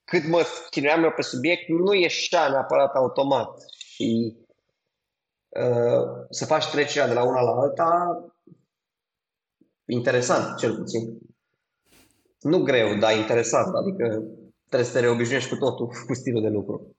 cât 0.03 0.27
mă 0.27 0.45
chinuiam 0.69 1.03
eu 1.03 1.11
pe 1.11 1.21
subiect, 1.21 1.67
nu 1.67 1.93
ieșea 1.93 2.47
neapărat 2.47 2.95
automat. 2.95 3.63
Și 3.77 4.37
uh, 5.49 6.25
să 6.29 6.45
faci 6.45 6.69
trecerea 6.69 7.07
de 7.07 7.13
la 7.13 7.23
una 7.23 7.41
la 7.41 7.51
alta, 7.51 8.17
interesant, 9.85 10.57
cel 10.57 10.75
puțin 10.75 11.32
nu 12.43 12.63
greu, 12.63 12.95
dar 12.95 13.17
interesant, 13.17 13.75
adică 13.75 14.23
trebuie 14.67 14.89
să 14.89 14.93
te 14.93 14.99
reobișnuiești 14.99 15.49
cu 15.49 15.55
totul, 15.55 15.87
cu 16.07 16.13
stilul 16.13 16.41
de 16.41 16.49
lucru. 16.49 16.95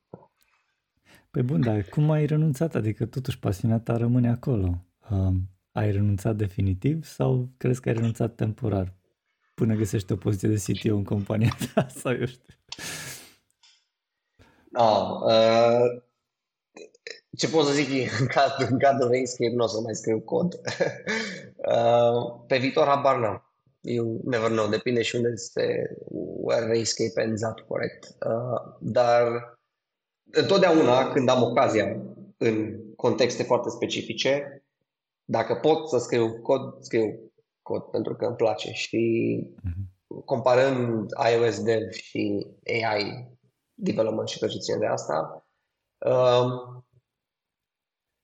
Păi 1.31 1.43
bun, 1.43 1.61
dar 1.61 1.83
cum 1.83 2.11
ai 2.11 2.27
renunțat? 2.27 2.75
Adică 2.75 3.07
totuși 3.07 3.39
pasiunea 3.39 3.79
ta 3.79 3.97
rămâne 3.97 4.31
acolo. 4.31 4.85
Um, 5.11 5.49
ai 5.73 5.91
renunțat 5.91 6.37
definitiv 6.37 7.05
sau 7.05 7.49
crezi 7.57 7.81
că 7.81 7.89
ai 7.89 7.95
renunțat 7.95 8.35
temporar 8.35 8.95
până 9.55 9.75
găsești 9.75 10.13
o 10.13 10.17
poziție 10.17 10.49
de 10.49 10.63
CTO 10.67 10.95
în 10.95 11.05
compania 11.05 11.57
ta 11.75 11.87
sau 11.89 12.13
eu 12.13 12.27
știu? 12.27 12.55
No, 14.71 15.21
uh, 15.25 16.03
ce 17.37 17.49
pot 17.49 17.65
să 17.65 17.73
zic 17.73 18.21
în 18.21 18.27
cadrul, 18.27 18.69
în 18.71 18.79
cadrul 18.79 19.15
Inkscape 19.15 19.55
nu 19.55 19.65
o 19.65 19.67
să 19.67 19.81
mai 19.81 19.95
scriu 19.95 20.21
cod. 20.21 20.55
uh, 21.73 22.45
pe 22.47 22.59
viitor 22.59 22.87
habar 22.87 23.19
n-am 23.19 23.54
you 23.85 24.21
never 24.25 24.51
know, 24.51 24.69
depinde 24.69 25.03
și 25.03 25.17
unde 25.17 25.29
este 25.29 25.97
where 26.43 26.79
escape 26.79 27.23
ends 27.23 27.43
up, 27.43 27.61
corect. 27.61 28.05
Uh, 28.27 28.77
dar 28.81 29.59
întotdeauna 30.31 31.13
când 31.13 31.29
am 31.29 31.43
ocazia 31.43 31.97
în 32.37 32.81
contexte 32.97 33.43
foarte 33.43 33.71
specifice, 33.71 34.65
dacă 35.25 35.55
pot 35.55 35.89
să 35.89 35.99
scriu 35.99 36.41
cod, 36.41 36.83
scriu 36.83 37.33
cod 37.63 37.83
pentru 37.83 38.17
că 38.17 38.25
îmi 38.25 38.37
place 38.37 38.73
și 38.73 39.43
uh-huh. 39.57 40.25
comparând 40.25 41.11
iOS 41.33 41.63
Dev 41.63 41.91
și 41.91 42.47
AI 42.67 43.33
development 43.75 44.29
și 44.29 44.39
tot 44.39 44.49
ce 44.49 44.59
ține 44.59 44.79
de 44.79 44.87
asta, 44.87 45.47
um, 45.99 46.85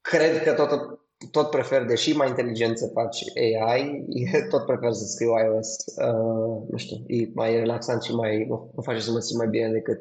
cred 0.01 0.43
că 0.43 0.55
tot 0.55 0.90
tot 1.31 1.51
prefer, 1.51 1.85
deși 1.85 2.17
mai 2.17 2.29
inteligent 2.29 2.79
să 2.79 2.91
faci 2.95 3.23
AI, 3.37 4.05
tot 4.51 4.67
prefer 4.67 4.93
să 4.93 5.05
scriu 5.05 5.29
iOS. 5.29 5.77
Uh, 5.97 6.69
nu 6.71 6.77
știu, 6.77 6.97
e 7.07 7.31
mai 7.35 7.57
relaxant 7.57 8.03
și 8.03 8.15
mai, 8.15 8.47
mă 8.49 8.83
face 8.83 9.01
să 9.01 9.11
mă 9.11 9.19
simt 9.19 9.39
mai 9.39 9.49
bine 9.49 9.71
decât 9.71 10.01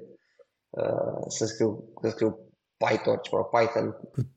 uh, 0.70 1.24
să 1.28 1.45
scriu, 1.45 1.84
să 2.01 2.09
scriu 2.09 2.39
Python, 2.78 3.20
sau 3.30 3.49
Python, 3.51 3.95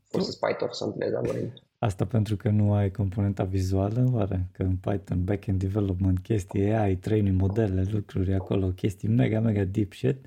folosesc 0.08 0.38
Python 0.38 0.68
să 0.70 0.84
înțeleg 0.84 1.14
algoritmi. 1.14 1.62
Asta 1.78 2.06
pentru 2.06 2.36
că 2.36 2.48
nu 2.48 2.72
ai 2.72 2.90
componenta 2.90 3.44
vizuală, 3.44 4.10
oare? 4.12 4.48
Că 4.52 4.62
în 4.62 4.76
Python, 4.76 5.24
backend 5.24 5.58
development, 5.58 6.18
chestii 6.18 6.72
AI, 6.72 6.96
training, 6.96 7.40
modele, 7.40 7.84
lucruri 7.90 8.34
acolo, 8.34 8.68
chestii 8.68 9.08
mega, 9.08 9.40
mega 9.40 9.64
deep 9.64 9.92
shit, 9.92 10.26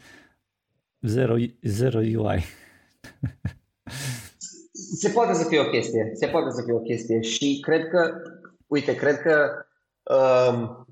zero, 1.02 1.36
zero 1.62 2.00
UI. 2.00 2.44
se 4.98 5.10
poate 5.10 5.34
să 5.34 5.44
fie 5.44 5.60
o 5.60 5.70
chestie, 5.70 6.12
se 6.14 6.28
poate 6.28 6.50
să 6.52 6.62
fie 6.64 6.74
o 6.74 6.80
chestie 6.80 7.22
și 7.22 7.60
cred 7.62 7.88
că, 7.88 8.22
uite, 8.68 8.96
cred 8.96 9.22
că 9.22 9.66
um, 10.04 10.88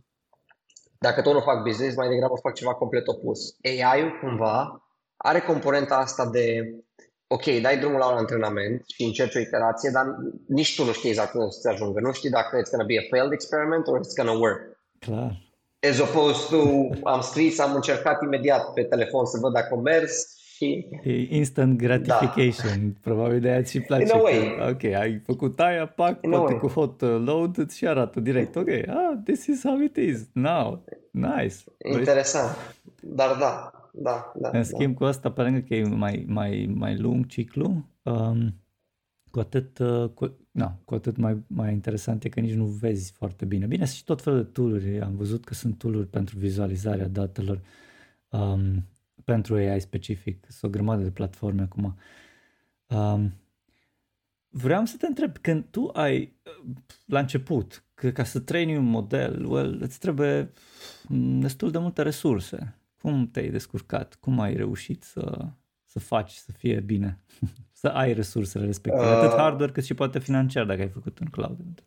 dacă 0.99 1.21
tot 1.21 1.33
nu 1.33 1.39
fac 1.39 1.63
business, 1.63 1.95
mai 1.95 2.09
degrabă 2.09 2.33
fac 2.41 2.53
ceva 2.53 2.73
complet 2.73 3.07
opus. 3.07 3.55
AI-ul 3.63 4.19
cumva 4.21 4.83
are 5.17 5.39
componenta 5.39 5.95
asta 5.95 6.29
de 6.29 6.75
ok, 7.27 7.45
dai 7.61 7.77
drumul 7.77 7.99
la 7.99 8.11
un 8.11 8.17
antrenament 8.17 8.83
și 8.87 9.03
încerci 9.03 9.35
o 9.35 9.39
iterație, 9.39 9.89
dar 9.89 10.05
nici 10.47 10.75
tu 10.75 10.85
nu 10.85 10.91
știi 10.91 11.09
exact 11.09 11.33
unde 11.33 11.49
să 11.49 11.69
ajungă. 11.69 11.99
Nu 11.99 12.11
știi 12.11 12.29
dacă 12.29 12.61
it's 12.61 12.69
gonna 12.71 12.85
be 12.85 12.97
a 12.97 13.07
failed 13.09 13.31
experiment 13.31 13.87
or 13.87 13.99
it's 13.99 14.15
gonna 14.15 14.39
work. 14.39 14.79
Clar. 14.99 15.41
As 15.89 15.99
opposed 15.99 16.47
to, 16.49 16.89
am 17.03 17.21
scris, 17.21 17.59
am 17.59 17.75
încercat 17.75 18.21
imediat 18.21 18.73
pe 18.73 18.83
telefon 18.83 19.25
să 19.25 19.37
văd 19.41 19.53
dacă 19.53 19.75
mers 19.75 20.41
și... 20.63 21.27
Instant 21.29 21.77
gratification, 21.77 22.87
da. 22.87 22.99
probabil 23.01 23.39
de 23.39 23.49
aia 23.49 23.61
ți 23.61 23.79
place. 23.79 24.03
In 24.03 24.09
a 24.11 24.21
way. 24.21 24.55
Că, 24.57 24.69
ok, 24.69 24.83
ai 24.83 25.21
făcut 25.25 25.59
aia, 25.59 25.85
pac, 25.85 26.17
In 26.21 26.29
poate 26.29 26.53
cu 26.53 26.67
hot 26.67 27.01
load 27.01 27.57
îți 27.57 27.77
și 27.77 27.87
arată 27.87 28.19
direct. 28.19 28.55
Ok, 28.55 28.69
ah, 28.69 29.17
this 29.23 29.45
is 29.45 29.61
how 29.63 29.79
it 29.79 29.95
is 29.95 30.29
now. 30.33 30.83
Nice. 31.11 31.55
Interesant. 31.97 32.55
Dar 33.01 33.35
da, 33.39 33.71
da, 33.91 34.31
da. 34.35 34.49
În 34.53 34.63
schimb, 34.63 34.91
da. 34.91 34.97
cu 34.97 35.03
asta, 35.03 35.31
pe 35.31 35.41
lângă 35.41 35.59
că 35.59 35.75
e 35.75 35.83
mai, 35.83 36.25
mai, 36.27 36.69
mai 36.73 36.97
lung 36.97 37.25
ciclu, 37.25 37.85
um, 38.03 38.55
cu 39.31 39.39
atât, 39.39 39.79
uh, 39.79 40.09
cu, 40.09 40.37
na, 40.51 40.79
cu 40.85 40.93
atât 40.93 41.17
mai, 41.17 41.43
mai 41.47 41.71
interesant 41.71 42.23
e 42.23 42.29
că 42.29 42.39
nici 42.39 42.53
nu 42.53 42.65
vezi 42.65 43.11
foarte 43.11 43.45
bine. 43.45 43.65
Bine, 43.65 43.85
sunt 43.85 43.97
și 43.97 44.03
tot 44.03 44.21
felul 44.21 44.43
de 44.43 44.49
tooluri. 44.51 45.01
Am 45.01 45.15
văzut 45.15 45.45
că 45.45 45.53
sunt 45.53 45.77
tooluri 45.77 46.07
pentru 46.07 46.37
vizualizarea 46.37 47.07
datelor 47.07 47.61
um, 48.29 48.85
pentru 49.23 49.55
AI 49.55 49.81
specific. 49.81 50.45
Sunt 50.49 50.71
o 50.71 50.75
grămadă 50.77 51.03
de 51.03 51.11
platforme 51.11 51.61
acum. 51.61 51.97
Um, 52.87 53.33
vreau 54.49 54.85
să 54.85 54.97
te 54.97 55.05
întreb, 55.05 55.37
când 55.37 55.65
tu 55.69 55.89
ai, 55.93 56.33
la 57.05 57.19
început, 57.19 57.83
că 57.93 58.11
ca 58.11 58.23
să 58.23 58.39
traini 58.39 58.77
un 58.77 58.85
model, 58.85 59.45
well, 59.45 59.77
îți 59.81 59.99
trebuie 59.99 60.51
destul 61.39 61.71
de 61.71 61.77
multe 61.77 62.01
resurse. 62.01 62.77
Cum 63.01 63.29
te-ai 63.31 63.49
descurcat? 63.49 64.15
Cum 64.15 64.39
ai 64.39 64.55
reușit 64.55 65.03
să, 65.03 65.47
să 65.83 65.99
faci 65.99 66.31
să 66.31 66.51
fie 66.51 66.79
bine? 66.79 67.23
să 67.81 67.87
ai 67.87 68.13
resursele 68.13 68.65
respective, 68.65 69.05
uh, 69.05 69.11
atât 69.11 69.37
hardware 69.37 69.71
cât 69.71 69.83
și 69.83 69.93
poate 69.93 70.19
financiar 70.19 70.65
dacă 70.65 70.81
ai 70.81 70.89
făcut 70.89 71.17
în 71.19 71.27
cloud. 71.27 71.83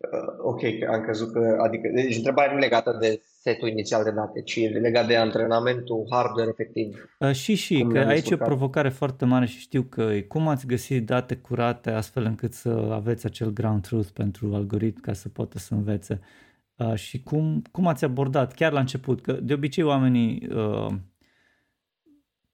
Uh, 0.00 0.34
ok, 0.42 0.60
am 0.92 1.02
crezut 1.02 1.32
că, 1.32 1.56
adică, 1.62 1.88
deci 1.94 2.16
întrebarea 2.16 2.52
nu 2.52 2.58
legată 2.58 2.96
de 3.00 3.22
setul 3.40 3.68
inițial 3.68 4.04
de 4.04 4.10
date, 4.10 4.42
ci 4.42 4.70
legat 4.70 5.06
de 5.06 5.16
antrenamentul 5.16 6.06
hardware 6.10 6.48
efectiv. 6.50 7.10
Uh, 7.18 7.32
și 7.32 7.54
și, 7.54 7.86
că 7.92 7.98
aici 7.98 8.30
e 8.30 8.34
o 8.34 8.36
provocare 8.36 8.88
foarte 8.88 9.24
mare 9.24 9.46
și 9.46 9.58
știu 9.58 9.82
că 9.82 10.10
cum 10.28 10.48
ați 10.48 10.66
găsit 10.66 11.06
date 11.06 11.36
curate 11.36 11.90
astfel 11.90 12.24
încât 12.24 12.52
să 12.52 12.88
aveți 12.92 13.26
acel 13.26 13.52
ground 13.52 13.82
truth 13.82 14.08
pentru 14.14 14.54
algoritm 14.54 15.00
ca 15.00 15.12
să 15.12 15.28
poată 15.28 15.58
să 15.58 15.74
învețe. 15.74 16.20
Uh, 16.76 16.94
și 16.94 17.22
cum, 17.22 17.62
cum 17.70 17.86
ați 17.86 18.04
abordat 18.04 18.54
chiar 18.54 18.72
la 18.72 18.80
început? 18.80 19.20
Că 19.20 19.32
de 19.32 19.52
obicei 19.52 19.84
oamenii, 19.84 20.48
uh, 20.54 20.94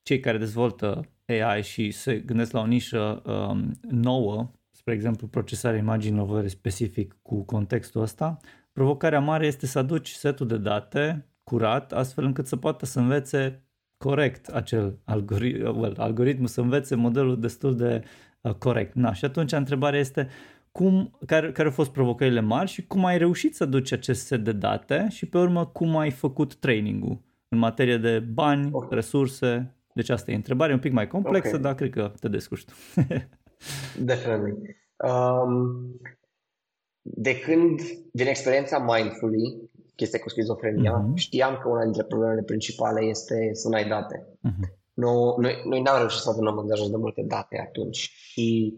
cei 0.03 0.20
care 0.20 0.38
dezvoltă 0.38 1.01
AI 1.26 1.62
și 1.62 1.90
se 1.90 2.14
gândesc 2.14 2.53
la 2.53 2.61
o 2.61 2.66
nișă 2.66 3.22
um, 3.26 3.70
nouă, 3.90 4.51
spre 4.87 4.99
exemplu 4.99 5.26
procesarea 5.26 5.78
imaginilor 5.78 6.47
specific 6.47 7.16
cu 7.22 7.43
contextul 7.43 8.03
ăsta, 8.03 8.37
provocarea 8.72 9.20
mare 9.20 9.47
este 9.47 9.66
să 9.66 9.78
aduci 9.78 10.11
setul 10.11 10.47
de 10.47 10.57
date 10.57 11.26
curat, 11.45 11.93
astfel 11.93 12.24
încât 12.24 12.47
să 12.47 12.57
poată 12.57 12.87
să 12.87 12.99
învețe 12.99 13.62
corect 13.97 14.49
acel 14.49 14.99
algoritm, 15.05 15.78
well, 15.78 15.95
algoritmul, 15.99 16.47
să 16.47 16.61
învețe 16.61 16.95
modelul 16.95 17.41
destul 17.41 17.76
de 17.76 18.05
uh, 18.41 18.53
corect. 18.53 18.95
Na, 18.95 19.12
și 19.12 19.24
atunci 19.24 19.53
întrebarea 19.53 19.99
este 20.01 20.28
cum, 20.72 21.18
care, 21.26 21.53
care 21.53 21.68
au 21.68 21.74
fost 21.74 21.93
provocările 21.93 22.41
mari 22.41 22.70
și 22.70 22.87
cum 22.87 23.05
ai 23.05 23.18
reușit 23.18 23.55
să 23.55 23.64
duci 23.64 23.93
acest 23.93 24.26
set 24.26 24.45
de 24.45 24.53
date 24.53 25.07
și 25.11 25.26
pe 25.26 25.39
urmă 25.39 25.66
cum 25.66 25.97
ai 25.97 26.11
făcut 26.11 26.55
training-ul 26.55 27.20
în 27.49 27.59
materie 27.59 27.97
de 27.97 28.18
bani, 28.18 28.68
okay. 28.72 28.89
resurse. 28.91 29.74
Deci 29.95 30.09
asta 30.09 30.30
e 30.30 30.34
întrebare 30.34 30.72
un 30.72 30.78
pic 30.78 30.93
mai 30.93 31.07
complexă, 31.07 31.49
okay. 31.49 31.61
dar 31.61 31.74
cred 31.74 31.91
că 31.91 32.12
te 32.20 32.28
descurci 32.28 32.64
tu. 32.64 32.74
Definitely. 33.98 34.76
Um, 34.96 36.00
de 37.00 37.38
când, 37.38 37.80
din 38.12 38.26
experiența 38.26 38.78
Mindfully, 38.78 39.70
chestia 39.94 40.18
cu 40.18 40.28
schizofrenia, 40.28 41.04
uh-huh. 41.04 41.14
știam 41.14 41.59
că 41.62 41.68
una 41.68 41.82
dintre 41.82 42.04
problemele 42.04 42.42
principale 42.42 43.04
este 43.04 43.50
să 43.52 43.68
nu 43.68 43.74
ai 43.74 43.88
date. 43.88 44.26
Uh-huh. 44.26 44.74
Nu, 44.92 45.36
noi, 45.38 45.62
noi 45.64 45.82
n-am 45.82 45.98
reușit 45.98 46.20
să 46.20 46.30
adunăm 46.30 46.59
angajat 46.59 46.86
de 46.86 46.96
multe 46.96 47.22
date 47.22 47.59
atunci 47.66 47.96
și 48.14 48.76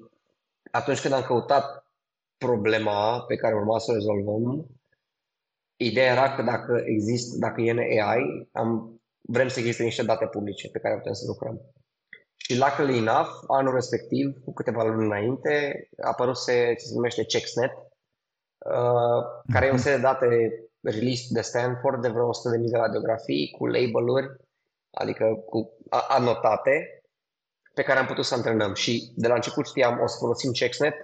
atunci 0.70 1.01
când 1.01 1.14
am 1.14 1.22
căutat 1.22 1.87
problema 2.37 3.20
pe 3.20 3.37
care 3.37 3.55
urma 3.55 3.79
să 3.79 3.91
o 3.91 3.95
rezolvăm, 3.95 4.66
ideea 5.76 6.12
era 6.12 6.35
că 6.35 6.43
dacă 6.43 6.83
există, 6.85 7.37
dacă 7.39 7.61
e 7.61 7.70
în 7.70 7.79
AI, 7.79 8.49
am, 8.53 9.01
vrem 9.20 9.49
să 9.49 9.59
existe 9.59 9.83
niște 9.83 10.03
date 10.03 10.26
publice 10.26 10.68
pe 10.70 10.79
care 10.79 10.95
putem 10.95 11.12
să 11.12 11.24
lucrăm. 11.26 11.61
Și 12.39 12.59
luckily 12.59 12.99
enough, 12.99 13.30
anul 13.47 13.74
respectiv, 13.74 14.36
cu 14.45 14.53
câteva 14.53 14.82
luni 14.82 15.05
înainte, 15.05 15.89
a 16.03 16.09
apărut 16.09 16.45
ce 16.45 16.74
se 16.76 16.95
numește 16.95 17.24
ChecksNet, 17.24 17.72
uh, 18.59 19.22
care 19.53 19.66
e 19.66 19.70
un 19.70 19.78
set 19.78 19.95
de 19.95 20.01
date 20.01 20.26
release 20.80 21.26
de 21.30 21.41
Stanford 21.41 22.03
de 22.03 22.09
vreo 22.09 22.30
100.000 22.32 22.70
de 22.70 22.76
radiografii 22.76 23.55
cu 23.59 23.66
label-uri, 23.66 24.36
adică 24.91 25.24
cu 25.47 25.70
anotate, 26.09 27.03
pe 27.74 27.82
care 27.82 27.99
am 27.99 28.07
putut 28.07 28.24
să 28.24 28.34
antrenăm. 28.34 28.74
Și 28.74 29.12
de 29.16 29.28
la 29.28 29.34
început 29.34 29.66
știam, 29.66 30.01
o 30.01 30.07
să 30.07 30.16
folosim 30.18 30.53
ChecksNet 30.53 30.95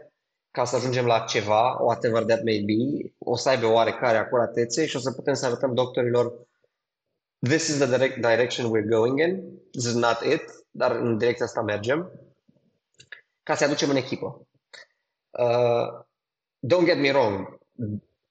ca 0.51 0.65
să 0.65 0.77
ajungem 0.77 1.07
la 1.07 1.19
ceva, 1.19 1.79
whatever 1.81 2.23
that 2.25 2.43
may 2.43 2.65
be, 2.67 3.13
o 3.19 3.37
să 3.37 3.49
aibă 3.49 3.67
oarecare 3.67 4.17
acuratețe 4.17 4.87
și 4.87 4.97
o 4.97 4.99
să 4.99 5.13
putem 5.13 5.35
să 5.35 5.47
arătăm 5.47 5.75
doctorilor 5.75 6.33
this 7.45 7.69
is 7.69 7.79
the 7.79 7.87
direct 7.87 8.17
direction 8.17 8.71
we're 8.71 8.89
going 8.89 9.21
in, 9.21 9.43
this 9.73 9.85
is 9.85 9.95
not 9.95 10.21
it, 10.33 10.43
dar 10.71 10.91
în 10.91 11.19
direcția 11.19 11.45
asta 11.45 11.63
mergem, 11.63 12.11
ca 13.43 13.55
să 13.55 13.65
aducem 13.65 13.91
în 13.91 13.97
echipă. 13.97 14.47
Uh, 15.31 16.05
don't 16.75 16.85
get 16.85 16.99
me 16.99 17.11
wrong, 17.11 17.59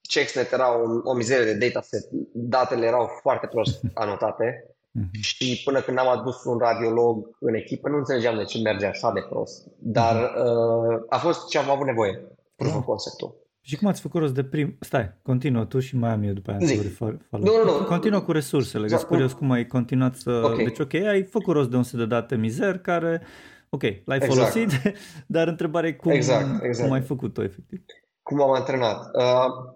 CheckSnet 0.01 0.51
era 0.51 0.77
o, 0.77 1.01
o 1.03 1.13
mizerie 1.13 1.53
de 1.53 1.67
dataset, 1.67 2.07
datele 2.33 2.85
erau 2.85 3.09
foarte 3.21 3.47
prost 3.47 3.81
anotate, 3.93 4.67
Uh-huh. 4.99 5.21
Și 5.21 5.61
până 5.63 5.81
când 5.81 5.97
am 5.97 6.07
adus 6.07 6.43
un 6.43 6.57
radiolog 6.57 7.35
în 7.39 7.53
echipă, 7.53 7.89
nu 7.89 7.97
înțelegeam 7.97 8.37
de 8.37 8.43
ce 8.43 8.61
merge 8.61 8.85
așa 8.85 9.11
de 9.11 9.25
prost. 9.29 9.67
Dar 9.77 10.15
uh-huh. 10.15 10.93
uh, 10.93 11.03
a 11.09 11.17
fost 11.17 11.47
ce 11.47 11.57
am 11.57 11.69
avut 11.69 11.85
nevoie, 11.85 12.21
proof 12.55 12.75
of 12.75 12.85
conceptul. 12.85 13.35
Și 13.65 13.77
cum 13.77 13.87
ați 13.87 14.01
făcut 14.01 14.19
rost 14.19 14.33
de 14.33 14.43
prim... 14.43 14.77
Stai, 14.79 15.13
continuă 15.21 15.65
tu 15.65 15.79
și 15.79 15.95
mai 15.95 16.11
am 16.11 16.23
eu 16.23 16.33
după 16.33 16.51
aia. 16.51 16.59
Zic. 16.61 16.99
Nu, 16.99 17.17
nu, 17.29 17.63
nu. 17.63 17.85
Continuă 17.85 18.21
cu 18.21 18.31
resursele. 18.31 18.87
Sunt 18.87 19.01
curios 19.01 19.33
cum 19.33 19.51
ai 19.51 19.67
continuat 19.67 20.15
să... 20.15 20.31
Okay. 20.31 20.63
Deci, 20.63 20.79
ok, 20.79 20.93
ai 20.93 21.23
făcut 21.23 21.53
rost 21.53 21.69
de 21.69 21.75
un 21.75 21.83
set 21.83 21.99
de 21.99 22.05
date 22.05 22.35
mizer 22.35 22.77
care... 22.77 23.21
Ok, 23.69 23.81
l-ai 23.81 24.17
exact. 24.17 24.33
folosit, 24.33 24.69
dar 25.35 25.47
întrebarea 25.47 25.89
e 25.89 25.93
cum, 25.93 26.11
exact, 26.11 26.63
exact. 26.63 26.87
cum 26.87 26.97
ai 26.97 27.01
făcut-o 27.01 27.43
efectiv. 27.43 27.83
Cum 28.23 28.41
am 28.41 28.51
antrenat. 28.51 29.09
Uh, 29.15 29.73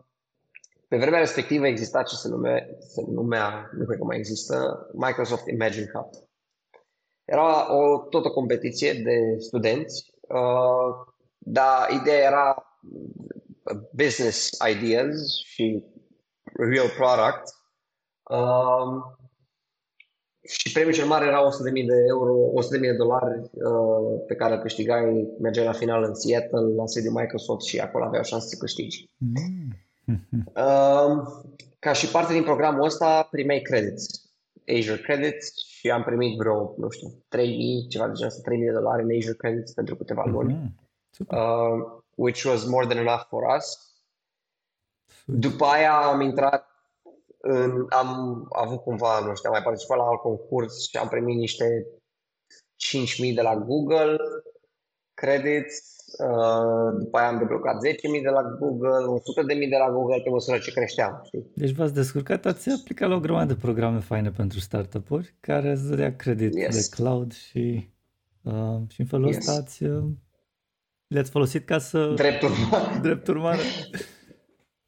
pe 0.87 0.97
vremea 0.97 1.19
respectivă 1.19 1.67
exista 1.67 2.03
ce 2.03 2.15
se, 2.15 2.27
nume, 2.27 2.69
se 2.79 3.03
numea, 3.07 3.69
nu 3.77 3.85
cred 3.85 3.97
că 3.97 4.03
mai 4.03 4.17
există, 4.17 4.87
Microsoft 4.93 5.47
Imagine 5.47 5.85
Cup. 5.85 6.09
Era 7.25 7.75
o, 7.75 7.97
tot 7.97 8.25
o 8.25 8.31
competiție 8.31 8.93
de 8.93 9.39
studenți, 9.39 10.13
uh, 10.21 11.07
dar 11.37 11.89
ideea 12.01 12.27
era 12.27 12.67
business 13.91 14.49
ideas 14.75 15.37
și 15.45 15.83
real 16.53 16.89
product. 16.97 17.43
Um, 18.29 19.17
și 20.47 20.71
premiul 20.71 20.93
cel 20.93 21.05
mare 21.07 21.25
era 21.25 21.47
100.000 21.47 21.85
de 21.85 22.05
euro, 22.07 22.33
100.000 22.75 22.81
de 22.81 22.93
dolari 22.93 23.39
uh, 23.39 24.21
pe 24.27 24.35
care 24.35 24.59
câștigai, 24.59 25.27
mergeai 25.39 25.65
la 25.65 25.71
final 25.71 26.03
în 26.03 26.15
Seattle, 26.15 26.73
la 26.75 26.85
sediul 26.85 27.13
Microsoft 27.13 27.65
și 27.65 27.79
acolo 27.79 28.03
aveai 28.03 28.21
o 28.21 28.23
șansă 28.23 28.47
să 28.47 28.57
câștigi. 28.59 29.09
Mm. 29.17 29.75
Ca 31.79 31.93
și 31.93 32.11
parte 32.11 32.33
din 32.33 32.43
programul 32.43 32.83
ăsta 32.83 33.27
primeai 33.31 33.59
credits, 33.61 34.27
Azure 34.77 35.01
Credits 35.01 35.51
și 35.67 35.89
am 35.89 36.03
primit 36.03 36.37
vreo, 36.37 36.73
nu 36.77 36.89
știu, 36.89 37.07
3.000, 37.09 37.17
ceva 37.89 38.07
de 38.07 38.13
genul 38.13 38.33
3.000 38.33 38.65
de 38.65 38.71
dolari 38.71 39.03
în 39.03 39.17
Azure 39.17 39.37
Credits 39.37 39.71
pentru 39.71 39.95
câteva 39.95 40.23
luni. 40.25 40.53
Mm-hmm. 40.53 41.27
uh, 41.27 42.01
which 42.17 42.43
was 42.43 42.65
more 42.65 42.85
than 42.85 42.97
enough 42.97 43.27
for 43.29 43.43
us. 43.57 43.65
După 45.25 45.65
aia 45.65 45.93
am 45.93 46.21
intrat, 46.21 46.65
în, 47.37 47.85
am 47.89 48.43
avut 48.49 48.81
cumva, 48.81 49.19
nu 49.19 49.35
știu, 49.35 49.49
am 49.49 49.55
mai 49.55 49.63
participat 49.63 49.97
la 49.97 50.03
alt 50.03 50.19
concurs 50.19 50.87
și 50.89 50.97
am 50.97 51.07
primit 51.07 51.37
niște 51.37 51.85
5.000 53.27 53.33
de 53.35 53.41
la 53.41 53.55
Google 53.55 54.17
credits, 55.13 55.95
uh, 56.19 56.97
după 56.99 57.17
aia 57.17 57.27
am 57.27 57.37
deblocat 57.37 57.75
10.000 57.75 58.21
de 58.23 58.29
la 58.29 58.43
Google, 58.59 59.19
100.000 59.55 59.69
de 59.69 59.77
la 59.77 59.91
Google 59.91 60.21
pe 60.23 60.29
măsură 60.29 60.57
ce 60.57 60.71
creșteam. 60.71 61.21
Știi? 61.25 61.51
Deci 61.55 61.71
v-ați 61.71 61.93
descurcat, 61.93 62.45
ați 62.45 62.69
aplicat 62.69 63.09
la 63.09 63.15
o 63.15 63.19
grămadă 63.19 63.53
de 63.53 63.59
programe 63.59 63.99
faine 63.99 64.31
pentru 64.31 64.59
startup-uri 64.59 65.35
care 65.39 65.71
îți 65.71 65.89
dădea 65.89 66.15
credit 66.15 66.55
yes. 66.55 66.75
de 66.75 66.95
cloud 66.95 67.33
și, 67.33 67.89
uh, 68.41 68.79
și 68.87 68.99
în 68.99 69.05
felul 69.05 69.27
yes. 69.27 69.37
ăsta 69.37 69.51
ați, 69.51 69.83
uh, 69.83 70.03
le-ați 71.07 71.31
folosit 71.31 71.65
ca 71.65 71.77
să... 71.77 72.05
Drept 72.15 72.41
urmare. 72.41 72.99
Drept 73.07 73.27
urmare. 73.27 73.61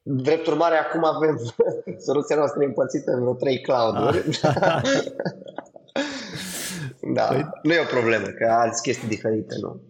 Drept 0.01 0.47
urmare, 0.47 0.78
acum 0.78 1.03
avem 1.03 1.39
soluția 2.07 2.36
noastră 2.36 2.63
împărțită 2.65 3.11
în 3.11 3.20
vreo 3.20 3.34
trei 3.34 3.61
cloud-uri. 3.61 4.39
Ah. 4.41 4.82
da, 7.15 7.24
păi... 7.24 7.49
nu 7.63 7.74
e 7.74 7.80
o 7.80 7.95
problemă, 7.95 8.28
că 8.28 8.45
alți 8.51 8.82
chestii 8.82 9.07
diferite, 9.07 9.55
nu. 9.61 9.82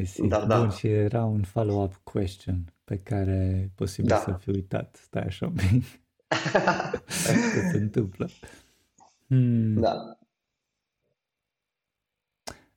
I 0.00 0.04
see. 0.04 0.28
Da, 0.28 0.44
da. 0.44 0.58
Bun, 0.58 0.70
și 0.70 0.86
era 0.86 1.24
un 1.24 1.42
follow-up 1.42 1.94
question 2.02 2.74
pe 2.84 2.98
care 2.98 3.60
e 3.64 3.70
posibil 3.74 4.08
da. 4.08 4.16
să 4.16 4.36
fi 4.40 4.50
uitat. 4.50 4.98
Stai 5.02 5.22
așa 5.22 5.46
un 5.46 5.52
pic. 5.52 5.84
Ce 7.52 7.60
se 7.70 7.76
întâmplă? 7.76 8.28
Hmm. 9.26 9.80
Da. 9.80 10.18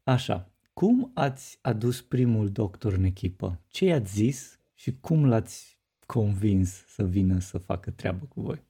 Așa. 0.03 0.49
Cum 0.79 1.11
ați 1.13 1.59
adus 1.61 2.01
primul 2.01 2.51
doctor 2.51 2.93
în 2.93 3.03
echipă? 3.03 3.59
Ce 3.67 3.85
i-ați 3.85 4.11
zis 4.11 4.59
și 4.73 4.99
cum 4.99 5.27
l-ați 5.27 5.79
convins 6.05 6.85
să 6.87 7.03
vină 7.03 7.39
să 7.39 7.57
facă 7.57 7.91
treabă 7.91 8.25
cu 8.25 8.41
voi? 8.41 8.63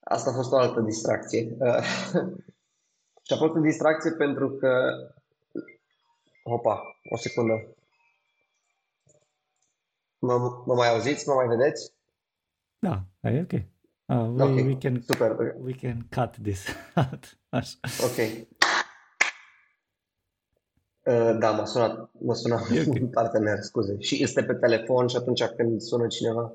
Asta 0.00 0.30
a 0.30 0.34
fost 0.34 0.52
o 0.52 0.56
altă 0.56 0.80
distracție. 0.80 1.40
și 3.26 3.32
a 3.32 3.36
fost 3.36 3.54
o 3.54 3.60
distracție 3.60 4.10
pentru 4.10 4.50
că... 4.50 4.92
Opa, 6.42 6.82
o 7.10 7.16
secundă. 7.16 7.76
Mă, 10.18 10.62
mă 10.66 10.74
mai 10.74 10.88
auziți? 10.88 11.28
Mă 11.28 11.34
mai 11.34 11.46
vedeți? 11.46 11.92
Da, 12.78 13.04
e 13.20 13.40
ok. 13.40 13.52
Uh, 13.52 13.62
we, 14.06 14.42
okay. 14.42 14.66
we, 14.66 14.76
can, 14.76 15.02
Super. 15.02 15.56
we 15.60 15.72
can 15.72 16.06
cut 16.10 16.36
this 16.42 16.66
out. 17.10 17.38
Așa. 17.48 17.78
Ok. 18.02 18.46
Uh, 21.04 21.36
da, 21.38 21.50
m-a 21.50 21.64
sunat, 21.64 22.10
m-a 22.18 22.34
sunat 22.34 22.60
okay. 22.60 22.84
un 22.86 23.08
partener, 23.18 23.60
scuze. 23.60 23.96
Și 23.98 24.22
este 24.22 24.42
pe 24.42 24.54
telefon 24.54 25.06
și 25.06 25.16
atunci 25.16 25.44
când 25.44 25.80
sună 25.80 26.06
cineva. 26.06 26.52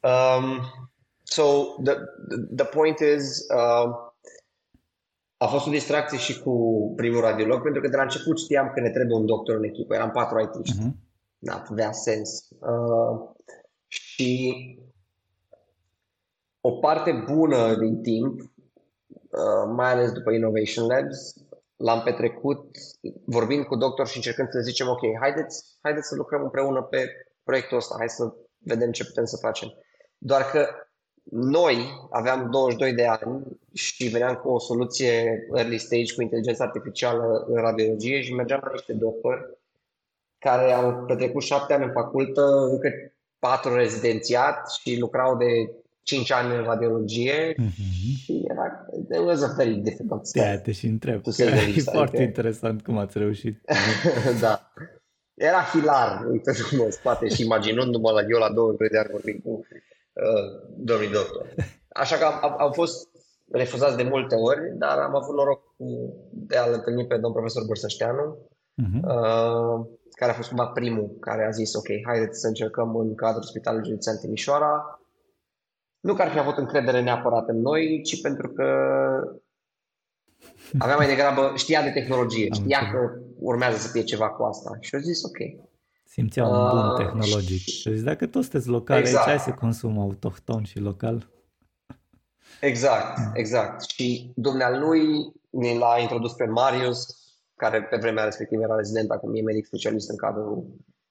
Um, 0.00 0.60
so, 1.22 1.42
the, 1.82 1.94
the 2.56 2.64
point 2.64 2.98
is, 2.98 3.46
uh, 3.54 4.12
a 5.36 5.46
fost 5.46 5.66
o 5.66 5.70
distracție 5.70 6.18
și 6.18 6.40
cu 6.42 6.92
primul 6.96 7.20
radiolog, 7.20 7.62
pentru 7.62 7.80
că 7.80 7.88
de 7.88 7.96
la 7.96 8.02
început 8.02 8.38
știam 8.38 8.70
că 8.74 8.80
ne 8.80 8.90
trebuie 8.90 9.16
un 9.16 9.26
doctor 9.26 9.56
în 9.56 9.64
echipă. 9.64 9.94
Eram 9.94 10.10
patru 10.10 10.40
it 10.40 10.48
Uh-huh. 10.48 10.78
Mhm. 10.78 10.96
Da, 11.38 11.62
avea 11.70 11.92
sens. 11.92 12.48
Uh, 12.58 13.28
și 13.86 14.54
o 16.60 16.70
parte 16.70 17.24
bună 17.32 17.76
din 17.76 18.02
timp, 18.02 18.40
uh, 18.40 19.72
mai 19.74 19.92
ales 19.92 20.12
după 20.12 20.30
Innovation 20.30 20.86
Labs, 20.86 21.34
l-am 21.76 22.02
petrecut 22.02 22.76
vorbind 23.24 23.64
cu 23.64 23.76
doctor 23.76 24.06
și 24.06 24.16
încercând 24.16 24.48
să 24.50 24.56
le 24.56 24.62
zicem, 24.62 24.88
ok, 24.88 25.00
haideți, 25.20 25.64
haideți 25.82 26.08
să 26.08 26.14
lucrăm 26.14 26.42
împreună 26.42 26.82
pe 26.82 27.08
proiectul 27.44 27.76
ăsta, 27.76 27.94
hai 27.98 28.08
să 28.08 28.34
vedem 28.58 28.90
ce 28.90 29.04
putem 29.04 29.24
să 29.24 29.36
facem. 29.36 29.68
Doar 30.18 30.42
că 30.42 30.68
noi 31.30 31.76
aveam 32.10 32.50
22 32.50 32.92
de 32.92 33.06
ani 33.06 33.42
și 33.72 34.08
veneam 34.08 34.34
cu 34.34 34.48
o 34.48 34.58
soluție 34.58 35.46
early 35.54 35.78
stage 35.78 36.14
cu 36.14 36.22
inteligență 36.22 36.62
artificială 36.62 37.44
în 37.48 37.54
radiologie 37.54 38.22
și 38.22 38.34
mergeam 38.34 38.60
la 38.64 38.70
niște 38.72 38.92
doctori 38.92 39.58
care 40.38 40.72
au 40.72 41.04
petrecut 41.06 41.42
șapte 41.42 41.72
ani 41.72 41.84
în 41.84 41.92
facultă, 41.92 42.68
încă 42.70 42.88
patru 43.38 43.74
rezidențiat 43.74 44.70
și 44.70 44.98
lucrau 44.98 45.36
de 45.36 45.74
5 46.04 46.32
ani 46.32 46.56
în 46.56 46.62
radiologie 46.62 47.54
mm-hmm. 47.54 48.22
și 48.22 48.42
era, 48.50 48.86
it 49.00 49.26
was 49.26 49.42
a 49.42 49.54
very 49.56 49.74
difficult 49.74 50.26
step. 50.26 50.42
Da, 50.42 50.58
te 50.58 50.72
și 50.72 50.86
întreb, 50.86 51.22
că 51.22 51.42
e 51.42 51.44
least, 51.44 51.90
foarte 51.90 52.16
adică... 52.16 52.22
interesant 52.22 52.82
cum 52.82 52.98
ați 52.98 53.18
reușit. 53.18 53.60
da. 54.40 54.72
Era 55.34 55.62
hilar, 55.62 56.24
uite 56.30 56.52
mă 56.76 56.86
spate 56.90 57.28
și 57.28 57.42
imaginându-mă 57.42 58.10
la 58.10 58.20
eu 58.20 58.38
la 58.38 58.52
20 58.52 58.90
de 58.90 58.98
ani 58.98 59.08
vorbind 59.10 59.42
cu 59.42 59.50
uh, 59.50 59.66
domnul 60.76 61.10
doctor. 61.12 61.54
Așa 61.88 62.16
că 62.16 62.24
am, 62.24 62.54
am 62.58 62.72
fost 62.72 63.08
refuzați 63.52 63.96
de 63.96 64.02
multe 64.02 64.34
ori, 64.34 64.60
dar 64.78 64.98
am 64.98 65.14
avut 65.16 65.34
noroc 65.34 65.62
de 66.30 66.56
a-l 66.56 66.72
întâlni 66.72 67.06
pe 67.06 67.14
domnul 67.14 67.32
profesor 67.32 67.64
Bursășteanu, 67.64 68.38
uh-huh. 68.82 69.02
uh, 69.02 69.86
care 70.10 70.30
a 70.30 70.34
fost 70.34 70.48
cumva 70.48 70.66
primul 70.66 71.16
care 71.20 71.46
a 71.46 71.50
zis, 71.50 71.74
ok, 71.74 71.88
haideți 72.06 72.40
să 72.40 72.46
încercăm 72.46 72.96
în 72.96 73.14
cadrul 73.14 73.42
Spitalului 73.42 73.88
Județean 73.88 74.16
Timișoara, 74.16 75.00
nu 76.04 76.14
că 76.14 76.22
ar 76.22 76.30
fi 76.30 76.38
avut 76.38 76.56
încredere 76.56 77.02
neapărat 77.02 77.48
în 77.48 77.60
noi, 77.60 78.02
ci 78.02 78.20
pentru 78.20 78.48
că 78.48 78.64
avea 80.78 80.96
mai 80.96 81.06
degrabă, 81.06 81.52
știa 81.56 81.82
de 81.82 81.90
tehnologie, 81.90 82.48
știa 82.52 82.90
că 82.92 82.98
urmează 83.38 83.76
să 83.76 83.88
fie 83.88 84.02
ceva 84.02 84.30
cu 84.30 84.42
asta. 84.42 84.76
Și 84.80 84.94
au 84.94 85.00
zis, 85.00 85.22
ok. 85.22 85.66
Simțea 86.04 86.46
un 86.46 86.68
bun 86.70 86.88
uh, 86.88 86.96
tehnologic. 86.96 87.58
Și 87.58 87.88
deci 87.88 88.00
dacă 88.00 88.26
toți 88.26 88.48
sunteți 88.48 88.68
locali, 88.68 89.00
exact. 89.00 89.28
aici 89.28 89.40
se 89.40 89.50
consumă 89.50 90.00
autohton 90.00 90.62
și 90.62 90.78
local. 90.78 91.30
Exact, 92.60 93.18
exact. 93.32 93.88
Și 93.88 94.32
dumnealui 94.36 95.32
ne 95.50 95.78
l-a 95.78 95.98
introdus 96.00 96.32
pe 96.32 96.44
Marius, 96.44 97.06
care 97.56 97.82
pe 97.82 97.96
vremea 97.96 98.24
respectivă 98.24 98.62
era 98.62 98.76
rezident, 98.76 99.10
acum 99.10 99.34
e 99.34 99.42
medic 99.42 99.66
specialist 99.66 100.10
în 100.10 100.16
cadrul 100.16 100.66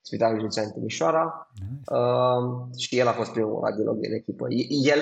Spitalul 0.06 0.38
Județean 0.38 0.72
Timișoara 0.72 1.50
nice. 1.52 1.94
uh, 1.94 2.76
și 2.76 2.98
el 2.98 3.06
a 3.06 3.12
fost 3.12 3.32
primul 3.32 3.60
radiolog 3.64 3.98
din 3.98 4.12
echipă. 4.12 4.46
El, 4.84 5.00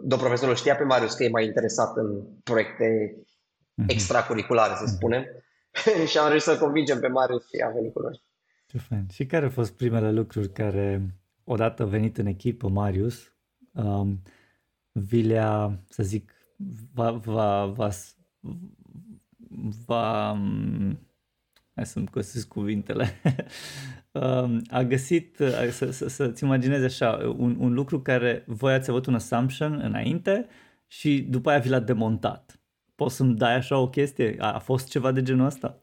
domnul 0.00 0.26
profesorul 0.26 0.54
știa 0.54 0.76
pe 0.76 0.84
Marius 0.84 1.14
că 1.14 1.24
e 1.24 1.28
mai 1.28 1.44
interesat 1.44 1.96
în 1.96 2.22
proiecte 2.42 3.16
mm-hmm. 3.16 3.86
extracurriculare, 3.86 4.74
să 4.76 4.82
mhm. 4.82 4.92
spunem, 4.94 5.22
mm-hmm. 5.22 6.06
și 6.10 6.18
am 6.18 6.28
reușit 6.28 6.48
să 6.48 6.58
convingem 6.58 7.00
pe 7.00 7.08
Marius 7.08 7.48
și 7.48 7.64
a 7.66 7.70
venit 7.70 7.92
cu 7.92 8.00
noi. 8.00 8.22
Ce 8.66 8.78
fain. 8.78 9.06
Și 9.12 9.26
care 9.26 9.44
au 9.44 9.50
fost 9.50 9.72
primele 9.72 10.12
lucruri 10.12 10.52
care, 10.52 11.14
odată 11.44 11.84
venit 11.84 12.18
în 12.18 12.26
echipă, 12.26 12.68
Marius, 12.68 13.32
um, 13.72 14.22
vi 14.92 15.22
le-a, 15.22 15.78
să 15.88 16.02
zic, 16.02 16.32
va, 16.94 17.10
va, 17.10 17.66
va, 17.66 17.90
va 19.86 20.36
hai 21.74 21.86
să-mi 21.86 22.08
găsesc 22.12 22.48
cuvintele, 22.48 23.20
a 24.70 24.82
găsit, 24.82 25.36
să, 25.70 25.90
să, 25.90 26.08
să-ți 26.08 26.44
imaginezi 26.44 26.84
așa, 26.84 27.34
un, 27.36 27.56
un 27.58 27.72
lucru 27.72 28.00
care 28.00 28.44
voi 28.46 28.72
ați 28.72 28.90
avut 28.90 29.06
un 29.06 29.14
assumption 29.14 29.80
înainte 29.82 30.46
și 30.86 31.26
după 31.30 31.50
aia 31.50 31.58
vi 31.58 31.68
l-a 31.68 31.80
demontat. 31.80 32.60
Poți 32.94 33.14
să-mi 33.14 33.36
dai 33.36 33.54
așa 33.54 33.78
o 33.78 33.88
chestie? 33.88 34.36
A, 34.38 34.52
a 34.52 34.58
fost 34.58 34.88
ceva 34.88 35.12
de 35.12 35.22
genul 35.22 35.46
ăsta? 35.46 35.78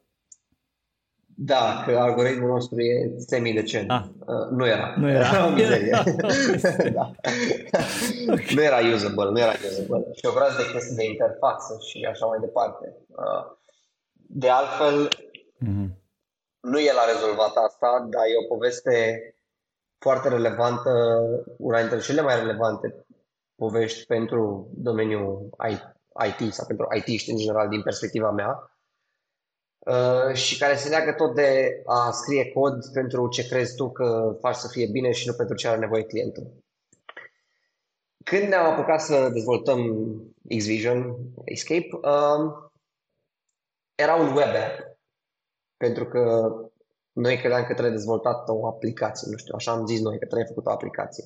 Da, 1.44 1.84
că 1.86 1.98
algoritmul 1.98 2.50
nostru 2.50 2.82
e 2.82 3.14
semi-decent. 3.18 3.92
Ah. 3.92 4.04
Uh, 4.20 4.50
nu 4.58 4.68
era. 4.68 4.94
Nu 4.98 5.10
era. 5.10 5.28
Era 5.28 5.46
o 5.48 5.50
mizerie. 5.50 5.90
da. 7.00 7.12
okay. 8.32 8.54
Nu 8.56 8.62
era 8.64 8.78
usable, 8.94 9.30
nu 9.32 9.40
era 9.40 9.54
usable. 9.70 10.06
Și 10.14 10.26
o 10.26 10.32
vreau 10.32 10.50
de 10.58 10.72
chestii 10.72 10.96
de 10.96 11.06
interfață 11.06 11.78
și 11.88 12.08
așa 12.12 12.26
mai 12.26 12.38
departe. 12.40 12.96
Uh, 13.08 13.44
de 14.16 14.50
altfel, 14.50 15.08
Mm-hmm. 15.66 16.00
Nu 16.62 16.80
el 16.80 16.98
a 16.98 17.06
rezolvat 17.06 17.56
asta, 17.56 18.08
dar 18.10 18.24
e 18.26 18.44
o 18.44 18.48
poveste 18.48 19.26
foarte 19.98 20.30
relevantă, 20.30 20.92
una 21.58 21.80
dintre 21.80 22.00
cele 22.00 22.22
mai 22.22 22.36
relevante 22.36 23.06
povești 23.56 24.06
pentru 24.06 24.70
domeniul 24.74 25.50
IT 26.28 26.54
sau 26.54 26.66
pentru 26.66 26.88
IT 26.96 27.28
în 27.28 27.38
general 27.38 27.70
din 27.70 27.82
perspectiva 27.82 28.32
mea 28.32 28.78
uh, 29.80 30.34
și 30.34 30.58
care 30.58 30.76
se 30.76 30.90
leagă 30.90 31.14
tot 31.14 31.36
de 31.36 31.82
a 31.86 32.12
scrie 32.12 32.52
cod 32.52 32.92
pentru 32.94 33.30
ce 33.30 33.48
crezi 33.48 33.76
tu 33.76 33.92
că 33.92 34.38
faci 34.40 34.56
să 34.56 34.68
fie 34.68 34.88
bine 34.92 35.12
și 35.12 35.28
nu 35.28 35.34
pentru 35.34 35.56
ce 35.56 35.68
are 35.68 35.80
nevoie 35.80 36.04
clientul. 36.04 36.64
Când 38.24 38.48
ne-am 38.48 38.66
apucat 38.66 39.02
să 39.02 39.30
dezvoltăm 39.30 39.80
Xvision 40.58 41.18
Escape, 41.46 41.90
um, 41.92 42.72
era 43.96 44.16
un 44.16 44.36
web 44.36 44.56
app 44.56 44.91
pentru 45.86 46.06
că 46.06 46.22
noi 47.12 47.38
credeam 47.38 47.64
că 47.64 47.74
trebuie 47.74 47.98
dezvoltat 48.00 48.50
o 48.50 48.68
aplicație, 48.68 49.28
nu 49.32 49.38
știu, 49.38 49.54
așa 49.58 49.72
am 49.72 49.86
zis 49.86 50.02
noi 50.02 50.20
că 50.20 50.26
trebuie 50.26 50.48
făcut 50.48 50.66
o 50.66 50.72
aplicație. 50.72 51.24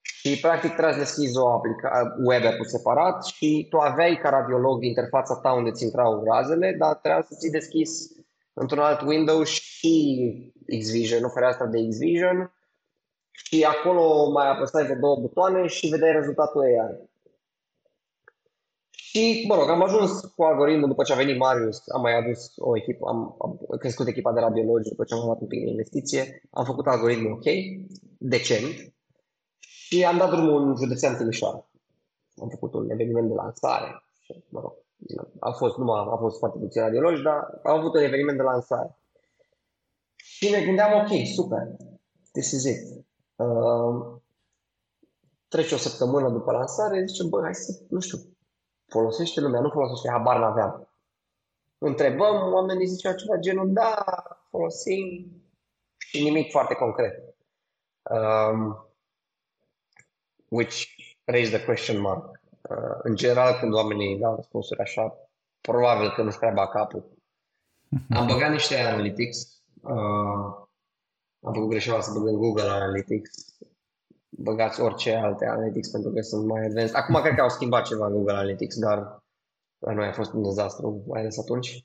Și 0.00 0.40
practic 0.40 0.70
trebuie 0.72 0.92
să 0.92 0.98
deschizi 0.98 1.38
o 1.38 1.48
aplica- 1.48 2.14
web 2.24 2.44
app 2.44 2.64
separat 2.64 3.24
și 3.24 3.66
tu 3.70 3.76
aveai 3.78 4.18
ca 4.22 4.28
radiolog 4.28 4.84
interfața 4.84 5.34
ta 5.42 5.52
unde 5.52 5.70
ți 5.70 5.84
intrau 5.84 6.24
razele, 6.24 6.76
dar 6.78 6.94
trebuia 6.94 7.22
să 7.28 7.34
ți 7.38 7.50
deschis 7.50 7.90
într-un 8.52 8.78
alt 8.78 9.00
window 9.00 9.42
și 9.42 9.94
Xvision, 10.78 11.20
nu 11.20 11.28
fereastra 11.28 11.66
de 11.66 11.86
Xvision 11.88 12.54
și 13.30 13.64
acolo 13.64 14.30
mai 14.30 14.48
apăsai 14.50 14.86
de 14.86 14.94
două 14.94 15.16
butoane 15.20 15.66
și 15.66 15.88
vedeai 15.88 16.12
rezultatul 16.12 16.60
AI. 16.60 17.12
Și, 19.16 19.44
mă 19.48 19.54
rog, 19.54 19.68
am 19.68 19.82
ajuns 19.82 20.20
cu 20.20 20.42
algoritmul 20.42 20.88
după 20.88 21.02
ce 21.02 21.12
a 21.12 21.16
venit 21.16 21.38
Marius, 21.38 21.82
am 21.88 22.00
mai 22.00 22.18
adus 22.18 22.52
o 22.56 22.76
echipă, 22.76 23.08
am, 23.08 23.36
am 23.38 23.78
crescut 23.78 24.06
echipa 24.06 24.32
de 24.32 24.40
radiologi 24.40 24.88
după 24.88 25.04
ce 25.04 25.14
am 25.14 25.24
luat 25.24 25.40
un 25.40 25.46
pic 25.46 25.64
de 25.64 25.70
investiție, 25.70 26.42
am 26.50 26.64
făcut 26.64 26.86
algoritmul 26.86 27.32
ok, 27.32 27.44
decent, 28.18 28.94
și 29.58 30.04
am 30.04 30.16
dat 30.16 30.30
drumul 30.30 30.62
în 30.62 30.76
județean 30.76 31.16
Timișoara. 31.16 31.66
Am 32.42 32.48
făcut 32.48 32.74
un 32.74 32.90
eveniment 32.90 33.28
de 33.28 33.34
lansare 33.34 34.04
și, 34.22 34.44
mă 34.48 34.60
rog, 34.60 34.72
a 35.38 35.50
fost, 35.50 35.76
nu 35.76 35.92
a 35.92 36.16
fost 36.20 36.38
foarte 36.38 36.58
puțin 36.58 36.82
radiologi, 36.82 37.22
dar 37.22 37.60
am 37.62 37.78
avut 37.78 37.94
un 37.94 38.02
eveniment 38.02 38.36
de 38.36 38.42
lansare. 38.42 38.98
Și 40.16 40.50
ne 40.50 40.64
gândeam, 40.64 40.92
ok, 41.00 41.26
super, 41.34 41.62
this 42.32 42.50
is 42.50 42.64
it. 42.64 43.04
Uh, 43.36 44.16
trece 45.48 45.74
o 45.74 45.78
săptămână 45.78 46.28
după 46.28 46.52
lansare, 46.52 47.04
zicem, 47.06 47.28
bă, 47.28 47.40
hai 47.42 47.54
să, 47.54 47.80
nu 47.88 48.00
știu, 48.00 48.18
folosește 48.94 49.40
lumea, 49.40 49.60
nu 49.60 49.68
folosește, 49.68 50.10
habar 50.10 50.38
n-aveam. 50.38 50.88
Întrebăm, 51.78 52.52
oamenii 52.52 52.86
ziceau 52.86 53.14
ceva 53.16 53.36
genul, 53.36 53.72
da, 53.72 54.04
folosim 54.50 55.06
și 55.98 56.22
nimic 56.22 56.50
foarte 56.50 56.74
concret. 56.74 57.14
Um, 58.10 58.88
which 60.48 60.86
raised 61.24 61.54
the 61.54 61.64
question 61.64 62.00
mark. 62.00 62.40
Uh, 62.70 62.98
în 63.02 63.16
general, 63.16 63.58
când 63.58 63.72
oamenii 63.74 64.18
dau 64.18 64.34
răspunsuri 64.34 64.80
așa, 64.80 65.16
probabil 65.60 66.10
că 66.10 66.22
nu-și 66.22 66.38
prea 66.38 66.66
capul. 66.66 67.04
Am 68.18 68.26
băgat 68.26 68.50
niște 68.50 68.76
analytics, 68.76 69.62
uh, 69.82 70.46
am 71.46 71.52
făcut 71.52 71.68
greșeala 71.68 72.00
să 72.00 72.18
băgăm 72.18 72.34
Google 72.34 72.68
Analytics, 72.68 73.56
băgați 74.36 74.80
orice 74.80 75.14
alte 75.14 75.46
Analytics 75.46 75.90
pentru 75.90 76.10
că 76.10 76.20
sunt 76.20 76.46
mai 76.46 76.64
advanced. 76.64 76.94
Acum 76.94 77.20
cred 77.20 77.34
că 77.34 77.42
au 77.42 77.48
schimbat 77.48 77.84
ceva 77.84 78.10
Google 78.10 78.32
Analytics, 78.32 78.78
dar 78.78 79.22
la 79.78 79.92
noi 79.92 80.06
a 80.06 80.12
fost 80.12 80.32
un 80.32 80.42
dezastru, 80.42 81.04
mai 81.06 81.20
ales 81.20 81.38
atunci. 81.38 81.84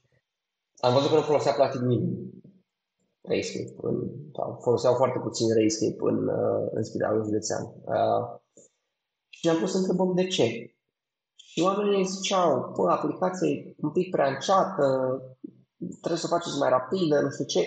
Am 0.77 0.93
văzut 0.93 1.09
că 1.09 1.15
nu 1.15 1.21
folosea 1.21 1.53
practic 1.53 1.81
nimic 1.81 2.33
Rayscape. 3.21 3.73
În, 3.81 3.95
sau 4.33 4.59
foloseau 4.61 4.93
foarte 4.93 5.19
puțin 5.19 5.53
Rayscape 5.53 5.97
în, 5.99 6.27
uh, 6.27 6.67
în 6.71 6.83
spitalul 6.83 7.23
județean. 7.23 7.63
Uh, 7.63 8.39
și 9.29 9.45
ne-am 9.45 9.59
pus 9.59 9.71
să 9.71 9.77
întrebăm 9.77 10.15
de 10.15 10.27
ce. 10.27 10.73
Și 11.35 11.61
oamenii 11.61 12.05
ziceau, 12.05 12.71
bă, 12.75 12.89
aplicația 12.89 13.47
e 13.47 13.75
un 13.77 13.91
pic 13.91 14.09
prea 14.09 14.27
înceată, 14.27 14.85
trebuie 15.87 16.19
să 16.19 16.27
o 16.29 16.35
faceți 16.35 16.57
mai 16.57 16.69
rapidă, 16.69 17.19
nu 17.21 17.29
știu 17.29 17.45
ce. 17.45 17.61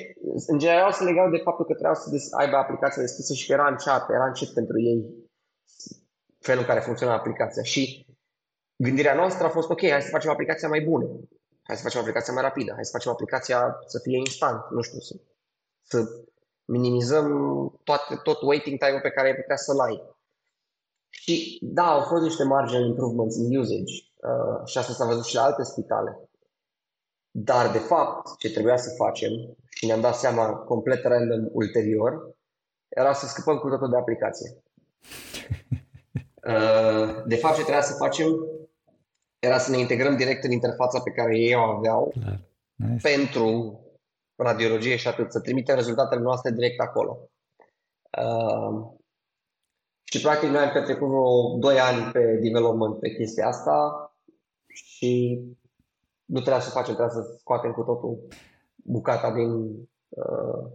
În 0.47 0.59
general 0.59 0.93
se 0.93 1.05
legau 1.05 1.31
de 1.31 1.45
faptul 1.47 1.65
că 1.65 1.73
trebuiau 1.73 1.95
să 1.95 2.37
aibă 2.37 2.57
aplicația 2.57 3.03
deschisă 3.03 3.33
și 3.35 3.47
că 3.47 3.53
era 3.53 3.69
înceată, 3.69 4.13
era 4.13 4.27
încet 4.27 4.51
pentru 4.55 4.81
ei 4.81 5.01
felul 6.39 6.61
în 6.61 6.67
care 6.67 6.81
funcționa 6.81 7.15
aplicația. 7.15 7.63
Și 7.63 8.07
gândirea 8.77 9.15
noastră 9.15 9.47
a 9.47 9.49
fost, 9.49 9.71
ok, 9.71 9.81
hai 9.81 10.03
să 10.03 10.11
facem 10.11 10.31
aplicația 10.31 10.69
mai 10.69 10.81
bună, 10.81 11.07
hai 11.63 11.77
să 11.77 11.83
facem 11.83 12.01
aplicația 12.01 12.33
mai 12.33 12.43
rapidă, 12.43 12.73
hai 12.75 12.85
să 12.85 12.91
facem 12.93 13.13
aplicația 13.13 13.77
să 13.87 13.99
fie 13.99 14.17
instant, 14.17 14.61
nu 14.71 14.81
știu, 14.81 14.99
să, 14.99 15.15
să 15.83 15.99
minimizăm 16.65 17.27
toate, 17.85 18.21
tot 18.23 18.41
waiting 18.41 18.79
time-ul 18.79 19.01
pe 19.01 19.11
care 19.11 19.29
ai 19.29 19.35
putea 19.35 19.57
să-l 19.57 19.81
ai. 19.81 20.03
Și 21.09 21.59
da, 21.63 21.87
au 21.87 22.01
fost 22.01 22.23
niște 22.23 22.45
marginal 22.45 22.85
improvements 22.85 23.37
in 23.37 23.59
usage 23.59 23.95
uh, 24.17 24.67
și 24.67 24.79
asta 24.79 24.93
s-a 24.93 25.05
văzut 25.05 25.25
și 25.25 25.35
la 25.35 25.43
alte 25.43 25.63
spitale. 25.63 26.31
Dar, 27.35 27.71
de 27.71 27.79
fapt, 27.79 28.39
ce 28.39 28.51
trebuia 28.51 28.77
să 28.77 28.95
facem, 28.97 29.31
și 29.69 29.87
ne-am 29.87 30.01
dat 30.01 30.15
seama 30.15 30.55
complet 30.55 31.05
random 31.05 31.49
ulterior, 31.53 32.35
era 32.89 33.13
să 33.13 33.27
scăpăm 33.27 33.59
cu 33.59 33.69
totul 33.69 33.91
de 33.91 33.97
aplicație. 33.97 34.57
Uh, 36.47 37.23
de 37.27 37.37
fapt, 37.37 37.55
ce 37.55 37.61
trebuia 37.61 37.83
să 37.83 37.95
facem 37.95 38.27
era 39.39 39.59
să 39.59 39.71
ne 39.71 39.79
integrăm 39.79 40.17
direct 40.17 40.45
în 40.45 40.51
interfața 40.51 41.01
pe 41.01 41.11
care 41.11 41.39
ei 41.39 41.55
o 41.55 41.61
aveau 41.61 42.13
Nice. 42.75 43.09
pentru 43.09 43.81
radiologie 44.37 44.97
și 44.97 45.09
atât, 45.09 45.33
să 45.33 45.41
trimitem 45.41 45.75
rezultatele 45.75 46.21
noastre 46.21 46.51
direct 46.51 46.81
acolo. 46.81 47.31
Uh, 48.19 48.87
și 50.05 50.21
practic 50.21 50.49
noi 50.49 50.63
am 50.63 50.73
petrecut 50.73 51.09
vreo 51.09 51.57
2 51.59 51.79
ani 51.79 52.13
pe 52.13 52.39
development 52.43 52.99
pe 52.99 53.15
chestia 53.15 53.47
asta 53.47 54.07
și 54.67 55.41
nu 56.33 56.41
trebuia 56.41 56.61
să 56.61 56.71
facem, 56.71 56.95
trebuia 56.95 57.15
să 57.15 57.37
scoatem 57.39 57.73
cu 57.73 57.83
totul 57.83 58.19
bucata 58.75 59.33
din 59.33 59.51
uh, 60.09 60.71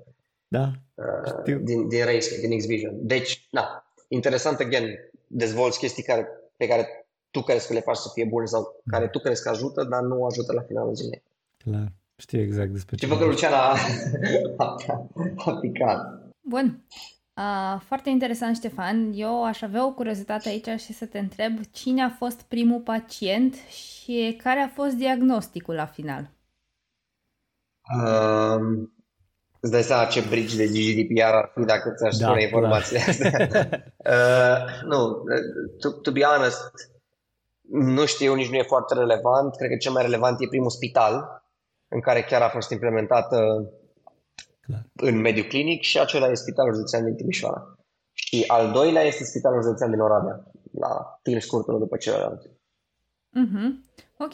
da, 0.47 0.71
uh, 0.93 1.61
din, 1.63 1.87
din 1.87 2.05
Race, 2.05 2.47
din 2.47 2.57
Xvision. 2.57 2.93
Deci, 3.07 3.47
da, 3.51 3.85
interesant, 4.07 4.59
again, 4.59 4.85
dezvolți 5.27 5.79
chestii 5.79 6.03
care, 6.03 6.27
pe 6.57 6.67
care 6.67 7.07
tu 7.31 7.41
crezi 7.41 7.67
că 7.67 7.73
le 7.73 7.79
faci 7.79 7.97
să 7.97 8.09
fie 8.13 8.25
bune 8.25 8.45
sau 8.45 8.61
mm. 8.61 8.91
care 8.91 9.07
tu 9.07 9.19
crezi 9.19 9.43
că 9.43 9.49
ajută, 9.49 9.83
dar 9.83 10.01
nu 10.01 10.25
ajută 10.25 10.53
la 10.53 10.61
finalul 10.61 10.95
zilei. 10.95 11.23
Clar, 11.57 11.91
știu 12.15 12.39
exact 12.39 12.71
despre 12.71 12.95
ce. 12.95 13.05
Ce 13.05 13.11
văd 13.11 13.19
că 13.19 13.25
Luciana 13.25 13.57
a, 14.57 14.75
a, 14.87 15.09
a 15.35 15.51
picat. 15.51 16.31
Bun. 16.41 16.85
Uh, 17.37 17.81
foarte 17.85 18.09
interesant, 18.09 18.55
Ștefan. 18.55 19.11
Eu 19.15 19.45
aș 19.45 19.61
avea 19.61 19.85
o 19.85 19.93
curiozitate 19.93 20.49
aici 20.49 20.79
și 20.79 20.93
să 20.93 21.05
te 21.05 21.19
întreb 21.19 21.53
cine 21.71 22.03
a 22.03 22.09
fost 22.09 22.41
primul 22.41 22.79
pacient 22.79 23.53
și 23.53 24.39
care 24.43 24.59
a 24.59 24.67
fost 24.67 24.93
diagnosticul 24.93 25.75
la 25.75 25.85
final? 25.85 26.29
Um, 28.01 28.93
îți 29.59 29.71
dai 29.71 29.81
seama 29.81 30.05
ce 30.05 30.21
bridge 30.29 30.55
de 30.55 30.67
GDPR 30.67 31.33
ar 31.33 31.51
fi 31.53 31.65
dacă 31.65 31.93
ți-aș 31.97 32.17
da, 32.17 32.25
spune 32.25 32.41
informația 32.41 33.01
asta. 33.07 33.27
uh, 33.97 34.83
nu, 34.91 35.23
to, 35.79 35.89
to 35.89 36.11
be 36.11 36.21
honest, 36.21 36.71
nu 37.69 38.05
știu, 38.05 38.33
nici 38.33 38.49
nu 38.49 38.55
e 38.55 38.63
foarte 38.63 38.93
relevant. 38.93 39.55
Cred 39.55 39.69
că 39.69 39.75
cel 39.75 39.91
mai 39.91 40.03
relevant 40.03 40.41
e 40.41 40.47
primul 40.47 40.69
spital 40.69 41.43
în 41.87 42.01
care 42.01 42.21
chiar 42.21 42.41
a 42.41 42.49
fost 42.49 42.71
implementată 42.71 43.69
Clar. 44.67 44.85
în 44.95 45.19
mediul 45.19 45.45
clinic 45.45 45.81
și 45.81 45.99
acela 45.99 46.27
e 46.27 46.33
Spitalul 46.33 46.73
Județean 46.73 47.05
din 47.05 47.15
Timișoara. 47.15 47.77
Și 48.13 48.43
al 48.47 48.71
doilea 48.71 49.01
este 49.01 49.23
Spitalul 49.23 49.61
Județean 49.61 49.91
din 49.91 49.99
Oradea, 49.99 50.43
la 50.71 51.19
timp 51.21 51.41
scurt 51.41 51.65
după 51.65 51.97
celălalt. 51.97 52.41
Mm-hmm. 53.37 53.87
Ok. 54.17 54.33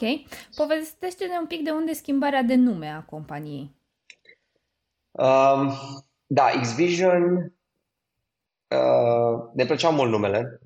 Povestește-ne 0.56 1.38
un 1.40 1.46
pic 1.46 1.64
de 1.64 1.70
unde 1.70 1.92
schimbarea 1.92 2.42
de 2.42 2.54
nume 2.54 2.88
a 2.88 3.02
companiei. 3.02 3.74
Um, 5.10 5.72
da, 6.26 6.44
Xvision 6.60 7.52
uh, 8.68 9.50
ne 9.54 9.64
plăceau 9.64 9.92
mult 9.92 10.10
numele, 10.10 10.60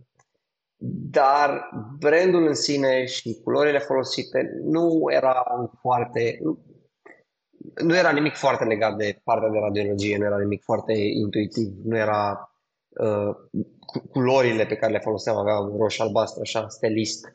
dar 1.10 1.70
brandul 1.98 2.46
în 2.46 2.54
sine 2.54 3.04
și 3.04 3.40
culorile 3.44 3.78
folosite 3.78 4.50
nu 4.62 5.04
erau 5.08 5.78
foarte, 5.80 6.38
nu, 7.74 7.86
nu 7.86 7.96
era 7.96 8.10
nimic 8.10 8.34
foarte 8.34 8.64
legat 8.64 8.96
de 8.96 9.20
partea 9.24 9.48
de 9.48 9.58
radiologie, 9.58 10.18
nu 10.18 10.24
era 10.24 10.38
nimic 10.38 10.62
foarte 10.62 10.92
intuitiv, 10.92 11.72
nu 11.84 11.96
era 11.96 12.52
uh, 12.88 13.36
culorile 14.10 14.66
pe 14.66 14.76
care 14.76 14.92
le 14.92 14.98
foloseam, 14.98 15.36
aveau 15.36 15.76
roșu, 15.78 16.02
albastru, 16.02 16.40
așa, 16.40 16.68
stelist. 16.68 17.26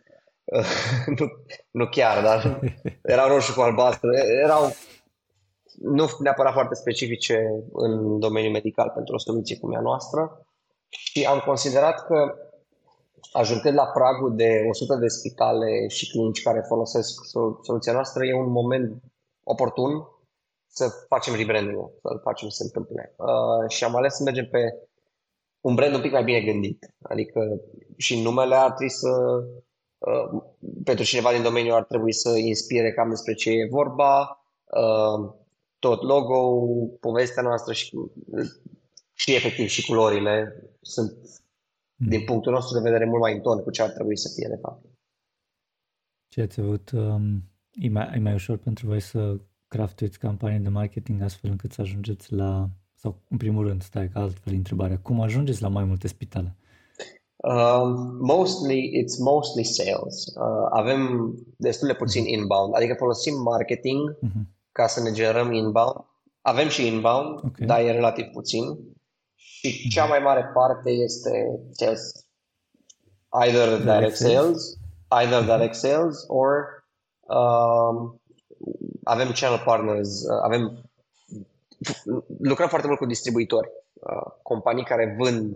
Uh, 0.44 0.66
nu, 1.20 1.26
nu 1.72 1.86
chiar, 1.86 2.24
dar 2.24 2.60
erau 3.16 3.28
roșu 3.28 3.54
cu 3.54 3.62
albastru, 3.62 4.10
erau 4.44 4.76
nu 5.82 6.10
neapărat 6.20 6.54
foarte 6.54 6.76
specifice 6.76 7.64
în 7.74 8.20
domeniul 8.20 8.52
medical 8.52 8.92
pentru 8.96 9.16
o 9.16 9.18
soluție 9.18 9.58
cum 9.58 9.72
e 9.72 9.76
a 9.76 9.82
noastră 9.82 10.46
și 10.90 11.26
am 11.26 11.40
considerat 11.46 12.06
că 12.06 12.36
ajungând 13.32 13.76
la 13.76 13.86
pragul 13.86 14.36
de 14.36 14.66
100 14.70 14.96
de 14.96 15.08
spitale 15.08 15.88
și 15.88 16.12
clinici 16.12 16.44
care 16.44 16.66
folosesc 16.68 17.24
soluția 17.62 17.94
noastră, 17.94 18.26
e 18.26 18.34
un 18.34 18.52
moment 18.52 19.02
oportun 19.44 20.08
să 20.74 21.06
facem 21.08 21.36
rebranding 21.36 21.78
să-l 22.02 22.20
facem 22.24 22.50
să 22.50 22.56
se 22.56 22.64
întâmple. 22.64 23.16
Uh, 23.18 23.70
și 23.70 23.84
am 23.84 23.96
ales 23.96 24.16
să 24.16 24.24
mergem 24.24 24.48
pe 24.50 24.60
un 25.62 25.76
brand 25.76 25.96
un 25.96 26.02
pic 26.02 26.12
mai 26.12 26.24
bine 26.24 26.42
gândit. 26.42 26.94
Adică 27.02 27.62
și 27.98 28.22
numele 28.22 28.56
ar 28.56 28.72
trebui 28.72 28.90
să, 28.90 29.10
uh, 29.98 30.44
pentru 30.84 31.04
cineva 31.06 31.32
din 31.32 31.42
domeniu 31.42 31.74
ar 31.74 31.84
trebui 31.84 32.14
să 32.14 32.30
inspire 32.38 32.94
cam 32.94 33.10
despre 33.10 33.34
ce 33.34 33.50
e 33.50 33.68
vorba, 33.70 34.46
uh, 34.64 35.34
tot 35.80 36.02
logo, 36.02 36.66
povestea 37.00 37.44
noastră 37.44 37.74
și, 37.74 37.98
și 39.14 39.36
efectiv 39.36 39.68
și 39.68 39.86
culorile 39.86 40.64
sunt, 40.82 41.12
mm. 41.96 42.08
din 42.08 42.24
punctul 42.24 42.52
nostru 42.52 42.78
de 42.78 42.90
vedere, 42.90 43.06
mult 43.06 43.22
mai 43.22 43.34
în 43.34 43.42
ton 43.42 43.62
cu 43.62 43.72
ce 43.72 43.82
ar 43.82 43.90
trebui 43.90 44.18
să 44.18 44.30
fie 44.36 44.48
de 44.50 44.60
fapt. 44.62 44.86
Ce 46.28 46.42
ați 46.42 46.60
avut, 46.60 46.92
um, 46.92 47.44
e, 47.72 47.90
mai, 47.90 48.12
e 48.16 48.20
mai 48.20 48.34
ușor 48.34 48.58
pentru 48.58 48.88
voi 48.88 49.00
să 49.00 49.38
craftuiți 49.74 50.20
campanii 50.20 50.60
de 50.60 50.70
marketing 50.70 51.22
astfel 51.22 51.50
încât 51.50 51.72
să 51.72 51.82
ajungeți 51.82 52.34
la, 52.34 52.70
sau 52.96 53.16
în 53.30 53.38
primul 53.38 53.68
rând, 53.68 53.82
stai 53.84 54.10
ca 54.10 54.20
altfel 54.20 54.54
întrebarea, 54.54 55.00
cum 55.02 55.22
ajungeți 55.22 55.62
la 55.62 55.68
mai 55.68 55.84
multe 55.84 56.08
spitale? 56.08 56.56
Um, 57.36 58.18
mostly, 58.22 58.92
it's 59.02 59.18
mostly 59.20 59.64
sales. 59.64 60.26
Uh, 60.26 60.68
avem 60.70 61.34
destul 61.58 61.88
de 61.88 61.94
puțin 61.94 62.26
inbound, 62.26 62.76
adică 62.76 62.96
folosim 62.98 63.42
marketing 63.42 64.18
uh-huh. 64.18 64.46
ca 64.72 64.88
să 64.88 65.02
ne 65.02 65.12
generăm 65.12 65.52
inbound. 65.52 66.06
Avem 66.42 66.68
și 66.68 66.88
inbound, 66.88 67.38
okay. 67.38 67.68
dar 67.68 67.80
e 67.80 67.92
relativ 67.92 68.26
puțin. 68.26 68.64
Și 69.36 69.90
cea 69.90 70.06
mai 70.06 70.20
mare 70.20 70.52
parte 70.54 70.90
este 70.90 71.60
just 71.82 72.28
either 73.46 73.78
direct 73.78 74.16
sales, 74.16 74.78
either 75.22 75.44
direct 75.44 75.76
sales 75.76 76.26
or 76.28 76.52
um, 77.20 78.22
avem 79.04 79.32
channel 79.32 79.62
partners, 79.66 80.22
uh, 80.22 80.40
avem 80.44 80.84
lucrăm 82.40 82.68
foarte 82.68 82.88
mult 82.88 83.00
cu 83.00 83.06
distribuitori, 83.06 83.70
uh, 83.94 84.32
companii 84.42 84.84
care 84.84 85.16
vând 85.20 85.56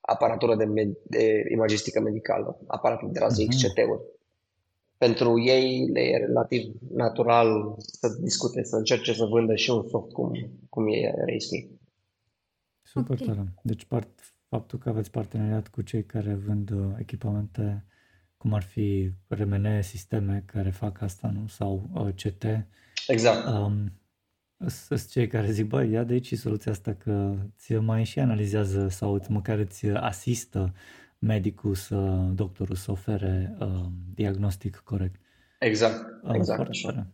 aparatură 0.00 0.56
de, 0.56 0.64
med- 0.64 1.02
de 1.02 1.44
imagistică 1.52 2.00
medicală, 2.00 2.58
aparatul 2.66 3.12
de 3.12 3.18
rază 3.18 3.44
X, 3.44 3.62
CT-uri. 3.62 4.02
Pentru 4.98 5.40
ei 5.40 5.88
le 5.92 6.00
e 6.00 6.16
relativ 6.16 6.74
natural 6.94 7.74
să 7.78 8.08
discute, 8.20 8.62
să 8.62 8.76
încerce 8.76 9.12
să 9.12 9.24
vândă 9.24 9.54
și 9.54 9.70
un 9.70 9.88
soft 9.88 10.12
cum, 10.12 10.32
cum 10.68 10.88
e 10.88 11.14
Raceky. 11.16 11.68
Super 12.82 13.20
okay. 13.20 13.34
tare. 13.34 13.54
Deci 13.62 13.84
part, 13.84 14.08
faptul 14.48 14.78
că 14.78 14.88
aveți 14.88 15.10
parteneriat 15.10 15.68
cu 15.68 15.82
cei 15.82 16.04
care 16.04 16.34
vând 16.34 16.70
uh, 16.70 16.94
echipamente 16.98 17.84
cum 18.36 18.54
ar 18.54 18.62
fi 18.62 19.12
RMN, 19.28 19.82
sisteme 19.82 20.42
care 20.46 20.70
fac 20.70 21.00
asta, 21.00 21.30
nu? 21.34 21.46
Sau 21.46 21.90
uh, 21.94 22.08
CT. 22.14 22.44
Exact. 23.06 23.46
Um, 23.46 23.92
sunt 24.66 25.08
cei 25.08 25.26
care 25.26 25.50
zic, 25.50 25.66
băi, 25.66 25.90
ia 25.90 26.04
de 26.04 26.12
aici 26.12 26.34
soluția 26.34 26.72
asta 26.72 26.94
că 26.94 27.34
ți 27.58 27.74
mai 27.74 28.04
și 28.04 28.18
analizează 28.18 28.88
sau 28.88 29.14
îți 29.14 29.30
măcar 29.30 29.58
îți 29.58 29.86
asistă 29.86 30.72
medicul, 31.18 31.74
să, 31.74 31.96
doctorul 32.34 32.74
să 32.74 32.90
ofere 32.90 33.56
uh, 33.58 33.84
diagnostic 34.14 34.76
corect. 34.76 35.20
Exact, 35.58 36.04
exact 36.32 36.60
uh, 36.60 36.68
așa. 36.68 37.06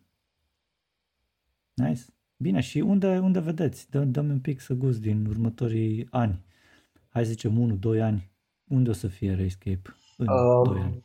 Nice. 1.75 2.03
Bine, 2.37 2.61
și 2.61 2.79
unde, 2.79 3.19
unde 3.19 3.41
vedeți? 3.41 3.91
Dă, 3.91 4.05
dă 4.05 4.21
un 4.21 4.41
pic 4.41 4.61
să 4.61 4.75
gust 4.75 5.01
din 5.01 5.27
următorii 5.27 6.07
ani. 6.11 6.45
Hai 7.09 7.25
să 7.25 7.31
zicem 7.31 7.59
1, 7.59 7.75
2 7.75 8.03
ani. 8.03 8.31
Unde 8.69 8.91
o 8.91 8.93
să 8.93 9.07
fie 9.07 9.35
Rayscape 9.35 9.83
în 10.17 10.27
um, 10.29 10.65
2 10.65 10.81
ani? 10.83 11.05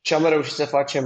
Ce 0.00 0.14
am 0.14 0.26
reușit 0.26 0.54
să 0.54 0.64
facem 0.64 1.04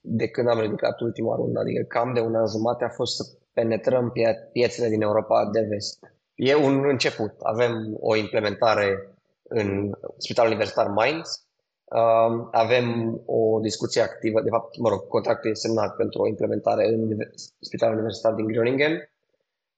de 0.00 0.28
când 0.28 0.48
am 0.48 0.60
ridicat 0.60 1.00
ultima 1.00 1.34
rundă, 1.34 1.60
adică 1.60 1.82
cam 1.82 2.14
de 2.14 2.20
un 2.20 2.34
an 2.34 2.46
jumate, 2.46 2.84
a 2.84 2.88
fost 2.88 3.16
să 3.16 3.22
penetrăm 3.52 4.10
pie- 4.10 4.48
piețele 4.52 4.88
din 4.88 5.02
Europa 5.02 5.48
de 5.52 5.60
vest. 5.60 5.98
E 6.34 6.54
un 6.54 6.84
început. 6.84 7.32
Avem 7.40 7.96
o 8.00 8.16
implementare 8.16 9.14
în 9.42 9.92
Spitalul 10.16 10.50
Universitar 10.50 10.86
Mainz, 10.88 11.44
um, 11.84 12.48
avem 12.50 13.20
o 13.26 13.60
discuție 13.60 14.00
activă, 14.02 14.40
de 14.40 14.48
fapt, 14.48 14.76
mă 14.76 14.88
rog, 14.88 15.06
contractul 15.06 15.50
e 15.50 15.54
semnat 15.54 15.96
pentru 15.96 16.22
o 16.22 16.26
implementare 16.26 16.88
în 16.88 17.16
Spitalul 17.60 17.94
Universitar 17.94 18.32
din 18.32 18.46
Groningen. 18.46 19.10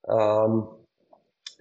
Um, 0.01 0.79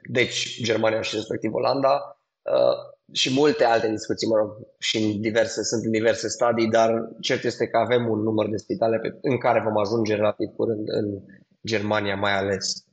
deci, 0.10 0.62
Germania 0.64 1.02
și 1.02 1.16
respectiv 1.16 1.54
Olanda. 1.54 2.22
Uh, 2.42 2.91
și 3.12 3.34
multe 3.34 3.64
alte 3.64 3.90
discuții, 3.90 4.28
mă 4.28 4.36
rog, 4.36 4.52
și 4.78 4.98
în 4.98 5.22
diverse, 5.22 5.64
sunt 5.64 5.84
în 5.84 5.92
diverse 5.92 6.28
stadii, 6.28 6.70
dar 6.70 7.10
cert 7.20 7.44
este 7.44 7.68
că 7.68 7.78
avem 7.78 8.10
un 8.10 8.20
număr 8.20 8.50
de 8.50 8.58
spitale 8.58 8.98
pe, 8.98 9.18
în 9.22 9.38
care 9.38 9.62
vom 9.62 9.78
ajunge 9.78 10.16
relativ 10.16 10.50
curând 10.56 10.88
în 10.90 11.20
Germania 11.66 12.16
mai 12.16 12.38
ales. 12.38 12.86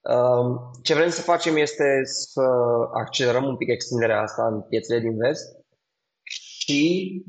Um, 0.00 0.70
ce 0.82 0.94
vrem 0.94 1.08
să 1.08 1.20
facem 1.20 1.56
este 1.56 2.00
să 2.04 2.42
accelerăm 2.92 3.44
un 3.44 3.56
pic 3.56 3.68
extinderea 3.68 4.20
asta 4.20 4.46
în 4.46 4.60
piețele 4.60 5.00
din 5.00 5.16
vest 5.16 5.56
și 6.22 7.22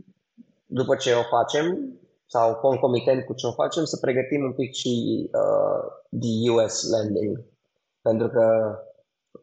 după 0.66 0.96
ce 0.96 1.14
o 1.14 1.24
facem, 1.24 1.94
sau 2.26 2.56
concomitent 2.56 3.26
cu 3.26 3.34
ce 3.34 3.48
o 3.48 3.52
facem, 3.52 3.84
să 3.84 3.98
pregătim 3.98 4.44
un 4.44 4.54
pic 4.54 4.74
și 4.74 4.94
uh, 5.32 5.82
the 6.20 6.50
US 6.52 6.90
landing. 6.90 7.46
Pentru 8.02 8.28
că 8.28 8.76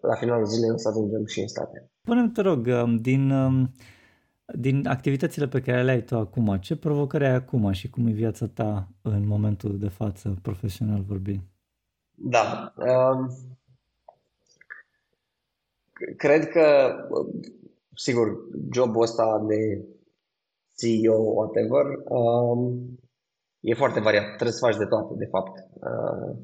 la 0.01 0.15
finalul 0.15 0.47
zilei 0.47 0.71
o 0.71 0.77
să 0.77 0.89
ajungem 0.89 1.27
și 1.27 1.41
în 1.41 1.49
state. 1.49 1.91
Până 2.07 2.29
te 2.29 2.41
rog, 2.41 2.67
um, 2.67 2.97
din, 2.97 3.31
um, 3.31 3.73
din 4.47 4.87
activitățile 4.87 5.49
pe 5.49 5.61
care 5.61 5.83
le 5.83 5.91
ai 5.91 6.03
tu 6.03 6.17
acum, 6.17 6.57
ce 6.57 6.77
provocări 6.77 7.25
ai 7.25 7.35
acum 7.35 7.73
și 7.73 7.91
cum 7.91 8.07
e 8.07 8.11
viața 8.11 8.47
ta 8.47 8.89
în 9.03 9.27
momentul 9.27 9.79
de 9.79 9.89
față, 9.89 10.39
profesional 10.43 11.03
vorbind? 11.03 11.41
Da. 12.15 12.75
Um, 12.77 13.31
cred 16.17 16.49
că, 16.49 16.95
sigur, 17.95 18.37
jobul 18.73 19.03
ăsta 19.03 19.45
de 19.49 19.85
CEO, 20.77 21.17
whatever, 21.17 21.85
um, 22.09 22.99
e 23.61 23.75
foarte 23.75 24.01
variat. 24.01 24.25
Trebuie 24.25 24.53
să 24.53 24.67
faci 24.67 24.77
de 24.77 24.85
toate, 24.85 25.15
de 25.17 25.27
fapt. 25.27 25.59
Uh, 25.75 26.37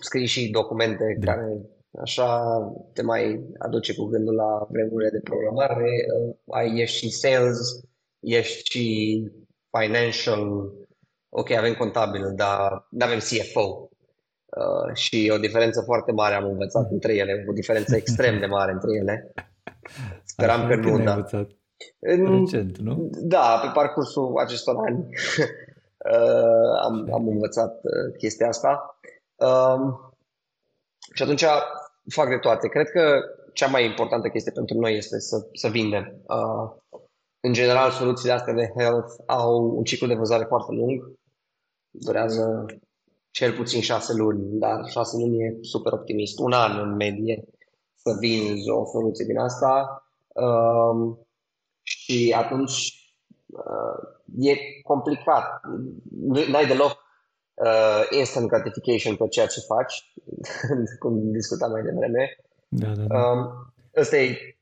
scrii 0.00 0.26
și 0.26 0.50
documente 0.50 1.16
da. 1.20 1.32
care 1.32 1.60
Așa 2.00 2.58
te 2.92 3.02
mai 3.02 3.44
aduce 3.58 3.94
cu 3.94 4.04
gândul 4.04 4.34
la 4.34 4.66
vremurile 4.70 5.10
de 5.10 5.20
programare. 5.20 5.90
Uh, 6.16 6.34
ai, 6.54 6.78
ești 6.78 6.96
și 6.96 7.10
sales, 7.10 7.58
ești 8.20 8.70
și 8.70 9.22
financial. 9.78 10.72
Ok, 11.28 11.50
avem 11.50 11.74
contabil, 11.74 12.32
dar 12.36 12.86
nu 12.90 13.04
avem 13.04 13.18
CFO. 13.18 13.88
Uh, 14.56 14.94
și 14.94 15.30
o 15.34 15.38
diferență 15.38 15.82
foarte 15.82 16.12
mare 16.12 16.34
am 16.34 16.44
învățat 16.44 16.90
între 16.90 17.14
ele, 17.14 17.44
o 17.48 17.52
diferență 17.52 17.96
extrem 17.96 18.38
de 18.38 18.46
mare 18.46 18.72
între 18.72 18.90
ele. 18.96 19.32
Speram 20.32 20.60
Așa 20.60 20.68
că 20.68 20.74
nu, 20.74 21.04
da. 21.04 21.12
Învățat? 21.12 21.48
Recent, 22.00 22.78
nu? 22.78 23.10
Da, 23.12 23.60
pe 23.62 23.70
parcursul 23.74 24.38
acestor 24.38 24.76
ani 24.76 24.98
uh, 26.12 26.80
am, 26.82 27.08
am 27.12 27.28
învățat 27.28 27.74
uh, 27.74 28.16
chestia 28.18 28.48
asta. 28.48 28.98
Um, 29.36 30.07
și 31.18 31.24
atunci 31.24 31.44
fac 32.10 32.28
de 32.28 32.36
toate. 32.36 32.68
Cred 32.68 32.90
că 32.90 33.20
cea 33.52 33.66
mai 33.66 33.84
importantă 33.84 34.28
chestie 34.28 34.52
pentru 34.52 34.78
noi 34.78 34.96
este 34.96 35.18
să, 35.18 35.46
să 35.52 35.68
vindem. 35.68 36.22
Uh, 36.26 36.98
în 37.40 37.52
general, 37.52 37.90
soluțiile 37.90 38.32
astea 38.32 38.52
de 38.52 38.72
health 38.76 39.12
au 39.26 39.76
un 39.76 39.84
ciclu 39.84 40.06
de 40.06 40.14
vânzare 40.14 40.44
foarte 40.44 40.72
lung. 40.72 41.12
Durează 41.90 42.66
cel 43.30 43.52
puțin 43.52 43.80
șase 43.80 44.12
luni, 44.14 44.58
dar 44.58 44.88
șase 44.88 45.16
luni 45.16 45.42
e 45.42 45.58
super 45.60 45.92
optimist. 45.92 46.38
Un 46.38 46.52
an 46.52 46.78
în 46.78 46.94
medie 46.94 47.44
să 47.94 48.16
vinzi 48.20 48.70
o 48.70 48.84
soluție 48.84 49.24
din 49.24 49.38
asta. 49.38 50.02
Uh, 50.28 51.16
și 51.82 52.34
atunci 52.36 52.94
uh, 53.46 54.08
e 54.38 54.54
complicat. 54.82 55.60
N-ai 56.50 56.66
deloc 56.66 57.06
uh, 57.64 58.02
instant 58.10 58.48
gratification 58.48 59.16
pe 59.16 59.28
ceea 59.28 59.46
ce 59.46 59.60
faci, 59.60 60.12
cum 61.02 61.32
discutam 61.32 61.70
mai 61.70 61.82
devreme. 61.82 62.36
Da, 62.68 62.88
da, 62.88 63.02
da. 63.02 63.30
Um, 63.30 63.72
ăsta 63.96 64.16
e 64.16 64.56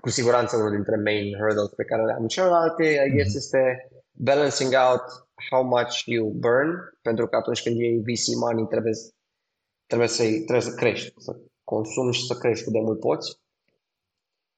cu 0.00 0.08
siguranță 0.08 0.56
unul 0.56 0.70
dintre 0.70 0.96
main 0.96 1.36
hurdles 1.38 1.68
pe 1.68 1.84
care 1.84 2.04
le 2.04 2.12
am. 2.12 2.26
Celelalte, 2.26 2.84
I 2.84 3.10
guess, 3.10 3.30
mm-hmm. 3.30 3.36
este 3.36 3.88
balancing 4.12 4.72
out 4.88 5.04
how 5.50 5.62
much 5.62 6.04
you 6.04 6.28
burn, 6.28 6.98
pentru 7.02 7.26
că 7.26 7.36
atunci 7.36 7.62
când 7.62 7.76
iei 7.76 7.98
VC 7.98 8.26
money 8.40 8.66
trebuie, 8.66 8.92
trebuie, 9.86 10.08
să, 10.08 10.22
trebuie 10.22 10.60
să 10.60 10.74
crești, 10.74 11.12
să 11.16 11.36
consumi 11.64 12.12
și 12.12 12.26
să 12.26 12.34
crești 12.34 12.64
cât 12.64 12.72
de 12.72 12.80
mult 12.80 13.00
poți 13.00 13.40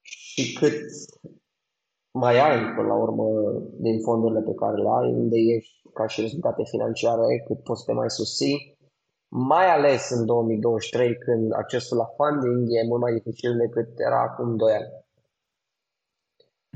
și 0.01 0.53
cât 0.53 0.81
mai 2.11 2.39
ai 2.39 2.73
până 2.75 2.87
la 2.87 2.95
urmă 2.95 3.25
din 3.79 4.01
fondurile 4.01 4.41
pe 4.41 4.53
care 4.53 4.75
le 4.81 4.89
ai, 4.99 5.11
unde 5.11 5.37
ești 5.55 5.78
ca 5.99 6.07
și 6.07 6.21
rezultate 6.21 6.63
financiare, 6.73 7.43
cât 7.47 7.59
poți 7.63 7.79
să 7.79 7.85
te 7.85 7.93
mai 8.01 8.09
susții, 8.09 8.77
mai 9.31 9.67
ales 9.75 10.09
în 10.09 10.25
2023 10.25 11.17
când 11.17 11.53
accesul 11.53 11.97
la 11.97 12.07
funding 12.17 12.67
e 12.69 12.87
mult 12.87 13.01
mai 13.01 13.13
dificil 13.13 13.57
decât 13.57 13.89
era 14.07 14.21
acum 14.21 14.55
2 14.55 14.73
ani. 14.73 14.91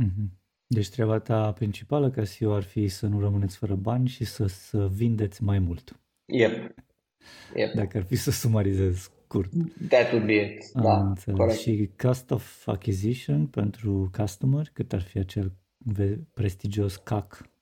Mm-hmm. 0.04 0.28
Deci 0.68 0.90
treaba 0.90 1.20
ta 1.20 1.52
principală 1.52 2.10
ca 2.10 2.26
CEO 2.26 2.54
ar 2.54 2.64
fi 2.64 2.88
să 2.88 3.06
nu 3.08 3.20
rămâneți 3.20 3.58
fără 3.58 3.76
bani 3.76 4.08
și 4.08 4.26
să, 4.26 4.46
să 4.46 4.88
vindeți 4.88 5.44
mai 5.44 5.60
mult. 5.60 6.00
Yep. 6.26 6.52
yep. 7.56 7.74
Dacă 7.74 7.98
ar 7.98 8.04
fi 8.04 8.16
să 8.16 8.32
sumarizez 8.32 9.12
scurt. 9.34 9.52
That 9.88 10.12
would 10.12 10.26
be 10.26 10.34
it. 10.34 10.72
Da, 10.74 10.98
înțeles. 10.98 11.38
corect. 11.40 11.60
Și 11.60 11.92
cost 11.98 12.32
of 12.32 12.68
acquisition 12.68 13.48
pentru 13.48 14.10
customer, 14.18 14.70
cât 14.74 14.94
ar 14.94 15.02
fi 15.02 15.18
acel 15.18 15.52
prestigios 16.34 16.96
CAC, 16.96 17.53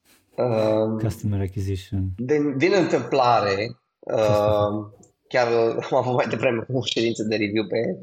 um, 0.43 0.97
Customer 0.97 1.41
Acquisition? 1.41 2.09
Din, 2.17 2.57
din 2.57 2.73
întâmplare, 2.73 3.77
uh, 3.99 4.85
chiar 5.27 5.47
am 5.91 5.97
avut 5.97 6.13
mai 6.13 6.27
devreme 6.29 6.65
o 6.73 6.81
ședință 6.83 7.23
de 7.23 7.35
review 7.35 7.67
pe, 7.67 7.97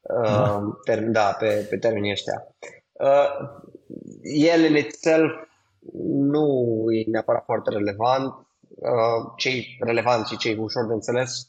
uh, 0.00 0.22
da. 0.22 0.78
ter, 0.84 1.02
da, 1.02 1.36
pe, 1.38 1.66
pe 1.70 1.76
termenii 1.76 2.10
ăștia. 2.10 2.46
Uh, 2.92 3.48
el 4.22 4.64
în 4.68 4.76
itself 4.76 5.32
nu 6.04 6.46
e 6.92 7.10
neapărat 7.10 7.44
foarte 7.44 7.70
relevant. 7.70 8.46
Uh, 8.68 9.32
cei 9.36 9.76
relevanți 9.80 10.32
și 10.32 10.38
cei 10.38 10.56
ușor 10.56 10.86
de 10.86 10.92
înțeles 10.92 11.48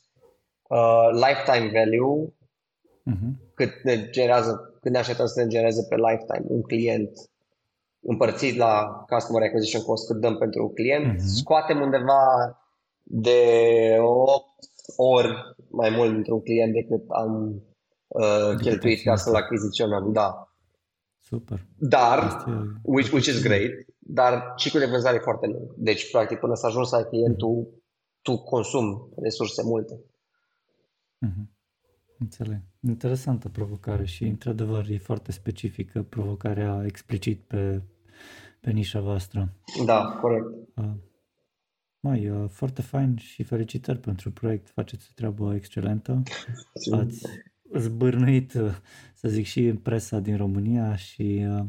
uh, 0.67 1.09
lifetime 1.11 1.71
value, 1.71 2.33
uh-huh. 3.11 3.53
cât 3.53 3.83
ne 3.83 4.09
generează, 4.09 4.77
cât 4.81 4.91
ne 4.91 4.97
așteptăm 4.97 5.25
să 5.25 5.41
ne 5.41 5.47
genereze 5.47 5.85
pe 5.89 5.95
lifetime 5.95 6.45
un 6.47 6.61
client 6.61 7.09
împărțit 8.03 8.57
la 8.57 9.05
customer 9.09 9.41
acquisition 9.41 9.81
cost 9.83 10.07
cât 10.07 10.19
dăm 10.19 10.37
pentru 10.37 10.63
un 10.63 10.73
client, 10.73 11.15
uh-huh. 11.15 11.25
scoatem 11.25 11.81
undeva 11.81 12.57
de 13.03 13.39
8 13.99 14.45
ori 14.95 15.55
mai 15.69 15.89
mult 15.89 16.15
într-un 16.15 16.41
client 16.41 16.73
decât 16.73 17.09
am 17.09 17.61
uh, 18.07 18.55
cheltuit 18.61 19.03
ca 19.03 19.15
să-l 19.15 19.35
achiziționăm, 19.35 20.11
da. 20.11 20.47
Super. 21.19 21.65
Dar, 21.77 22.45
which, 22.81 23.11
which 23.11 23.27
is 23.27 23.41
great, 23.41 23.71
dar 23.99 24.53
ciclul 24.55 24.83
de 24.83 24.89
vânzare 24.89 25.15
e 25.15 25.19
foarte 25.19 25.47
lung. 25.47 25.73
Deci, 25.77 26.11
practic, 26.11 26.39
până 26.39 26.55
să 26.55 26.65
ajungi 26.65 26.89
să 26.89 26.95
ai 26.95 27.03
clientul, 27.03 27.67
tu 28.21 28.37
consumi 28.37 29.07
resurse 29.15 29.63
multe. 29.63 29.99
Mm-hmm. 31.25 31.53
Înțeleg. 32.19 32.61
Interesantă 32.79 33.49
provocare 33.49 34.05
și, 34.05 34.23
într-adevăr, 34.23 34.85
e 34.89 34.97
foarte 34.97 35.31
specifică 35.31 36.03
provocarea 36.09 36.83
explicit 36.85 37.41
pe, 37.41 37.81
pe 38.63 38.71
nișa 38.71 38.99
voastră. 38.99 39.53
Da, 39.85 40.17
corect. 40.21 40.45
Uh, 40.75 40.93
mai, 41.99 42.29
uh, 42.29 42.49
foarte 42.49 42.81
fain 42.81 43.15
și 43.17 43.43
felicitări 43.43 43.99
pentru 43.99 44.31
proiect. 44.31 44.69
Faceți 44.69 45.07
o 45.09 45.13
treabă 45.15 45.55
excelentă. 45.55 46.21
Ați 46.91 47.25
zbârnuit, 47.77 48.53
uh, 48.53 48.75
să 49.13 49.27
zic, 49.27 49.45
și 49.45 49.65
în 49.65 49.77
presa 49.77 50.19
din 50.19 50.37
România 50.37 50.95
și 50.95 51.45
uh, 51.49 51.65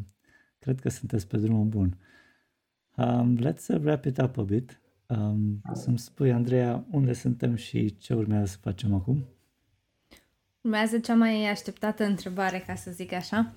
cred 0.59 0.80
că 0.80 0.88
sunteți 0.88 1.26
pe 1.26 1.36
drumul 1.36 1.64
bun. 1.64 1.99
Um, 2.97 3.38
let's 3.38 3.82
wrap 3.82 4.05
it 4.05 4.18
up 4.18 4.38
a 4.38 4.42
bit. 4.42 4.80
Um, 5.07 5.61
să-mi 5.72 5.99
spui, 5.99 6.32
Andreea, 6.32 6.84
unde 6.90 7.12
suntem 7.12 7.55
și 7.55 7.99
ce 7.99 8.14
urmează 8.14 8.47
să 8.47 8.59
facem 8.61 8.95
acum? 8.95 9.24
Urmează 10.61 10.99
cea 10.99 11.14
mai 11.14 11.51
așteptată 11.51 12.05
întrebare, 12.05 12.64
ca 12.66 12.74
să 12.74 12.90
zic 12.90 13.12
așa. 13.12 13.55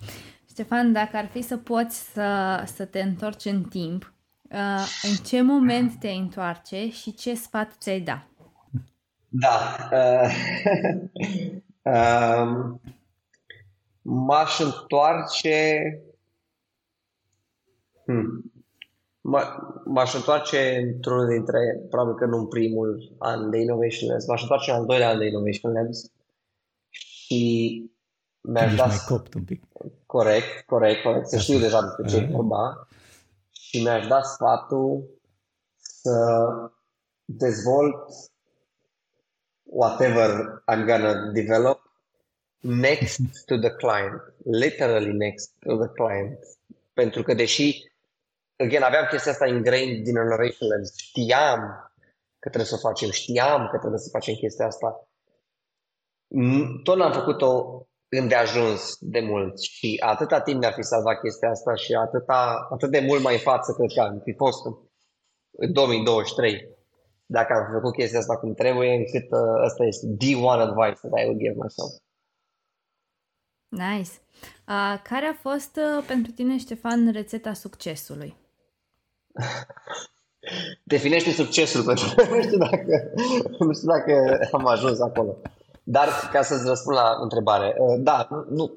Ștefan, 0.57 0.91
dacă 0.91 1.17
ar 1.17 1.27
fi 1.27 1.41
să 1.41 1.57
poți 1.57 2.11
să, 2.11 2.61
să 2.75 2.85
te 2.85 3.01
întorci 3.01 3.45
în 3.45 3.63
timp, 3.63 4.13
uh, 4.51 4.85
în 5.03 5.15
ce 5.25 5.41
moment 5.41 5.99
te 5.99 6.09
întoarce 6.09 6.89
și 6.89 7.13
ce 7.13 7.33
sfat 7.35 7.75
ți-ai 7.79 8.01
da? 8.01 8.27
Da. 9.27 9.89
Uh, 9.91 10.31
uh, 11.81 12.75
m-aș 14.25 14.59
întoarce... 14.59 15.81
Hmm. 18.05 18.51
M-aș 19.85 20.13
întoarce 20.13 20.91
într-unul 20.93 21.27
dintre, 21.27 21.59
probabil 21.89 22.15
că 22.15 22.25
nu 22.25 22.37
în 22.37 22.47
primul 22.47 23.15
an 23.17 23.49
de 23.49 23.57
Innovation 23.57 24.09
Labs, 24.09 24.27
m-aș 24.27 24.41
întoarce 24.41 24.71
în 24.71 24.77
al 24.77 24.85
doilea 24.85 25.09
an 25.09 25.17
de 25.17 25.25
Innovation 25.25 25.71
Labs 25.71 26.11
și 26.89 27.91
mi-aș 28.47 28.75
da... 28.75 28.85
mai 28.85 28.97
copt 29.07 29.33
un 29.33 29.43
pic. 29.43 29.63
Corect, 30.05 30.65
corect, 30.65 31.01
corect, 31.01 31.27
să 31.27 31.37
știu 31.37 31.59
deja 31.59 31.81
despre 31.81 32.07
ce 32.07 32.15
e 32.17 32.31
vorba. 32.31 32.87
Și 33.51 33.81
mi-aș 33.81 34.07
da 34.07 34.21
sfatul 34.21 35.19
să 35.75 36.45
dezvolt 37.25 38.13
whatever 39.63 40.63
I'm 40.71 40.85
gonna 40.85 41.31
develop 41.31 41.81
next 42.59 43.45
to 43.45 43.57
the 43.57 43.69
client, 43.69 44.21
literally 44.43 45.13
next 45.13 45.51
to 45.59 45.77
the 45.77 45.87
client. 45.87 46.39
Pentru 46.93 47.21
că 47.21 47.33
deși, 47.33 47.83
again, 48.55 48.81
aveam 48.81 49.07
chestia 49.09 49.31
asta 49.31 49.47
ingrained 49.47 50.03
din 50.03 50.15
Innovation 50.15 50.69
Labs, 50.69 50.97
știam 50.97 51.91
că 52.39 52.49
trebuie 52.49 52.65
să 52.65 52.75
o 52.75 52.87
facem, 52.87 53.09
știam 53.09 53.67
că 53.71 53.77
trebuie 53.77 53.99
să 53.99 54.09
facem 54.09 54.33
chestia 54.33 54.65
asta, 54.65 55.07
tot 56.83 56.97
n-am 56.97 57.11
făcut-o 57.11 57.81
îndeajuns 58.09 58.97
de 58.99 59.19
mult 59.19 59.59
și 59.59 60.01
atâta 60.05 60.41
timp 60.41 60.59
mi-ar 60.59 60.73
fi 60.73 60.81
salvat 60.81 61.19
chestia 61.19 61.49
asta 61.49 61.75
și 61.75 61.93
atâta, 61.93 62.67
atât 62.71 62.91
de 62.91 62.99
mult 62.99 63.21
mai 63.21 63.33
în 63.33 63.39
față 63.39 63.73
cred 63.73 63.89
că 63.95 64.01
am 64.01 64.21
fi 64.23 64.33
fost 64.33 64.65
în 65.51 65.73
2023 65.73 66.75
dacă 67.25 67.53
am 67.53 67.71
făcut 67.73 67.93
chestia 67.93 68.19
asta 68.19 68.37
cum 68.37 68.53
trebuie, 68.53 68.93
încât 68.93 69.31
uh, 69.31 69.63
ăsta 69.65 69.83
este 69.85 70.07
the 70.17 70.35
one 70.35 70.61
advice 70.61 70.99
that 71.01 71.21
I 71.21 71.25
would 71.25 71.39
give 71.39 71.55
myself. 71.63 71.91
Nice. 73.67 74.11
Uh, 74.67 75.01
care 75.03 75.25
a 75.25 75.33
fost 75.33 75.75
uh, 75.75 76.03
pentru 76.07 76.31
tine, 76.31 76.57
Ștefan, 76.57 77.11
rețeta 77.11 77.53
succesului? 77.53 78.35
Definește 80.83 81.31
succesul 81.31 81.83
pentru 81.83 82.05
nu 82.35 82.41
știu 82.41 82.57
dacă, 82.57 83.11
nu 83.59 83.73
știu 83.73 83.87
dacă 83.87 84.39
am 84.51 84.65
ajuns 84.65 84.99
acolo. 84.99 85.37
Dar 85.89 86.07
ca 86.31 86.41
să-ți 86.41 86.67
răspund 86.67 86.95
la 86.95 87.17
întrebare, 87.21 87.75
uh, 87.79 87.95
da, 87.99 88.27
nu, 88.49 88.73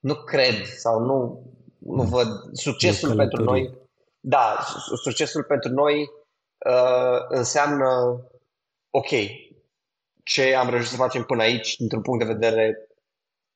nu 0.00 0.14
cred 0.14 0.64
sau 0.64 1.00
nu, 1.00 1.42
nu 1.78 2.02
văd 2.02 2.28
succesul 2.52 3.14
pentru 3.16 3.42
noi. 3.42 3.78
Da, 4.20 4.58
succesul 5.02 5.42
pentru 5.42 5.70
noi 5.72 6.00
uh, 6.70 7.18
înseamnă, 7.28 8.20
ok, 8.90 9.08
ce 10.24 10.54
am 10.54 10.70
reușit 10.70 10.90
să 10.90 10.96
facem 10.96 11.22
până 11.22 11.42
aici, 11.42 11.76
dintr-un 11.76 12.02
punct 12.02 12.24
de 12.24 12.32
vedere 12.32 12.86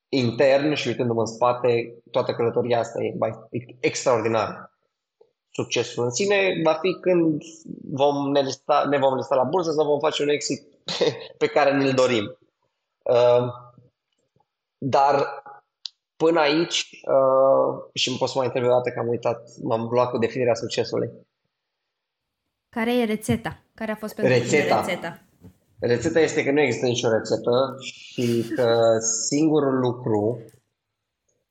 intern 0.08 0.74
și 0.74 0.88
uitându-mă 0.88 1.20
în 1.20 1.26
spate, 1.26 1.94
toată 2.10 2.32
călătoria 2.32 2.78
asta 2.78 3.02
e 3.02 3.16
extraordinar. 3.80 4.75
Succesul 5.56 6.04
în 6.04 6.10
sine 6.10 6.60
va 6.64 6.72
fi 6.72 6.98
când 7.00 7.42
vom 7.90 8.30
ne, 8.30 8.40
lista, 8.40 8.84
ne 8.88 8.98
vom 8.98 9.14
lista 9.14 9.34
la 9.34 9.42
bursă 9.42 9.72
sau 9.72 9.86
vom 9.86 9.98
face 9.98 10.22
un 10.22 10.28
exit 10.28 10.62
pe 11.38 11.46
care 11.46 11.76
ne-l 11.76 11.92
dorim. 11.92 12.38
Uh, 13.02 13.46
dar 14.78 15.42
până 16.16 16.40
aici, 16.40 17.00
uh, 17.08 17.90
și 17.92 18.08
îmi 18.08 18.18
pot 18.18 18.28
să 18.28 18.38
mai 18.38 18.46
întreb 18.46 18.64
o 18.64 18.68
dată 18.68 18.90
că 18.90 18.98
am 18.98 19.08
uitat, 19.08 19.48
m-am 19.62 19.88
luat 19.90 20.10
cu 20.10 20.18
definirea 20.18 20.54
succesului. 20.54 21.10
Care 22.68 22.98
e 22.98 23.04
rețeta? 23.04 23.62
Care 23.74 23.92
a 23.92 23.96
fost 23.96 24.14
pentru 24.14 24.32
rețeta. 24.32 24.80
rețeta? 24.80 25.20
Rețeta 25.78 26.20
este 26.20 26.44
că 26.44 26.50
nu 26.50 26.60
există 26.60 26.86
nicio 26.86 27.08
rețetă 27.08 27.76
și 27.80 28.52
că 28.54 28.98
singurul 29.28 29.78
lucru 29.78 30.44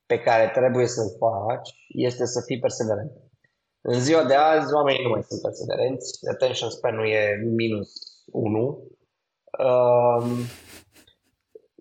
pe 0.05 0.19
care 0.19 0.51
trebuie 0.53 0.87
să-l 0.87 1.15
faci 1.19 1.69
este 1.87 2.25
să 2.25 2.41
fii 2.45 2.59
perseverent. 2.59 3.11
În 3.87 3.99
ziua 3.99 4.23
de 4.23 4.35
azi, 4.35 4.73
oamenii 4.73 5.03
nu 5.03 5.09
mai 5.09 5.23
sunt 5.23 5.41
perseverenți, 5.41 6.29
attention 6.29 6.69
span-ul 6.69 7.07
e 7.07 7.41
minus 7.43 7.89
1, 8.31 8.83
um, 9.59 10.37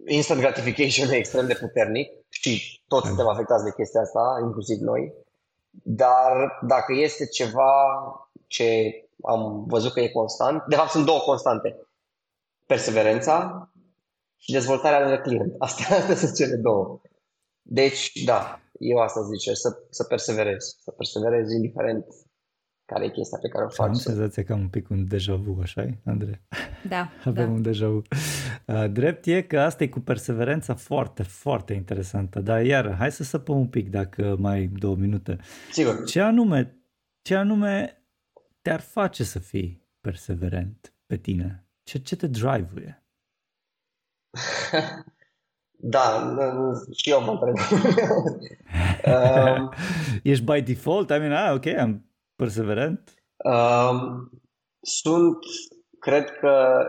instant 0.07 0.41
gratification 0.41 1.09
e 1.09 1.17
extrem 1.17 1.47
de 1.47 1.57
puternic 1.61 2.11
și 2.29 2.83
toți 2.89 3.07
suntem 3.07 3.29
afectați 3.29 3.65
de 3.65 3.73
chestia 3.73 4.01
asta, 4.01 4.41
inclusiv 4.43 4.79
noi. 4.81 5.13
Dar 5.71 6.59
dacă 6.67 6.93
este 6.93 7.27
ceva 7.27 7.73
ce 8.47 8.95
am 9.23 9.65
văzut 9.67 9.93
că 9.93 10.01
e 10.01 10.09
constant, 10.09 10.65
de 10.69 10.77
fapt 10.77 10.91
sunt 10.91 11.05
două 11.05 11.21
constante. 11.21 11.77
Perseverența 12.67 13.69
și 14.37 14.53
dezvoltarea 14.53 15.09
de 15.09 15.19
client. 15.19 15.55
Astea, 15.59 15.97
astea 15.97 16.15
sunt 16.23 16.35
cele 16.35 16.57
două. 16.57 17.01
Deci, 17.63 18.13
da, 18.25 18.61
eu 18.79 18.99
asta 18.99 19.23
zice, 19.23 19.55
să, 19.55 19.69
să 19.91 20.05
perseverez. 20.05 20.77
Să 20.81 20.91
perseverez 20.91 21.51
indiferent 21.53 22.05
care 22.85 23.05
e 23.05 23.11
chestia 23.11 23.39
pe 23.39 23.49
care 23.49 23.65
o 23.65 23.69
faci. 23.69 23.89
Am 23.89 23.95
senzația 23.95 24.45
că 24.45 24.53
am 24.53 24.61
un 24.61 24.69
pic 24.69 24.89
un 24.89 25.07
deja 25.07 25.35
vu, 25.35 25.59
așa 25.63 25.87
Andrei? 26.05 26.41
Da. 26.89 27.11
Avem 27.25 27.47
da. 27.47 27.53
un 27.53 27.63
deja 27.63 27.89
vu. 27.89 28.03
Uh, 28.67 28.91
drept 28.91 29.27
e 29.27 29.43
că 29.43 29.61
asta 29.61 29.83
e 29.83 29.89
cu 29.89 30.01
perseverența 30.01 30.75
foarte, 30.75 31.23
foarte 31.23 31.73
interesantă, 31.73 32.41
dar 32.41 32.65
iar, 32.65 32.95
hai 32.95 33.13
să 33.13 33.23
săpăm 33.23 33.59
un 33.59 33.69
pic 33.69 33.91
dacă 33.91 34.37
mai 34.39 34.55
ai 34.55 34.67
două 34.67 34.97
minute. 34.97 35.39
Sigur. 35.73 36.05
Ce 36.05 36.21
anume, 36.21 36.77
ce 37.23 37.35
anume 37.35 38.03
te-ar 38.63 38.81
face 38.81 39.25
să 39.25 39.39
fii 39.39 39.89
perseverent 40.01 40.95
pe 41.07 41.17
tine? 41.17 41.67
Ce, 41.83 41.99
ce 41.99 42.17
te 42.17 42.27
drive-uie? 42.27 43.05
Da, 45.87 46.35
și 46.93 47.11
eu 47.11 47.23
mă 47.23 47.31
întreb. 47.31 47.55
um, 49.15 49.73
Ești 50.23 50.45
by 50.45 50.63
default? 50.63 51.11
I 51.11 51.19
mean, 51.19 51.33
ah, 51.33 51.55
ok, 51.55 51.67
am 51.67 52.11
perseverent? 52.37 53.15
Um, 53.37 54.31
sunt, 54.81 55.39
cred 55.99 56.31
că, 56.31 56.87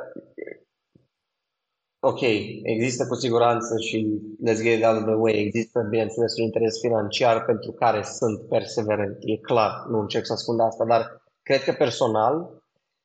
ok, 2.00 2.22
există 2.64 3.08
cu 3.08 3.16
siguranță 3.16 3.76
și 3.80 4.22
let's 4.48 4.62
get 4.62 4.78
it 4.78 4.86
out 4.86 4.98
of 4.98 5.04
the 5.04 5.16
way, 5.16 5.34
există, 5.34 5.88
bineînțeles, 5.90 6.38
un 6.38 6.44
interes 6.44 6.80
financiar 6.80 7.46
pentru 7.46 7.72
care 7.72 8.04
sunt 8.04 8.48
perseverent, 8.48 9.18
e 9.20 9.38
clar, 9.38 9.86
nu 9.90 10.00
încerc 10.00 10.26
să 10.26 10.34
ascund 10.34 10.60
asta, 10.60 10.86
dar 10.86 11.24
cred 11.42 11.64
că 11.64 11.72
personal, 11.72 12.64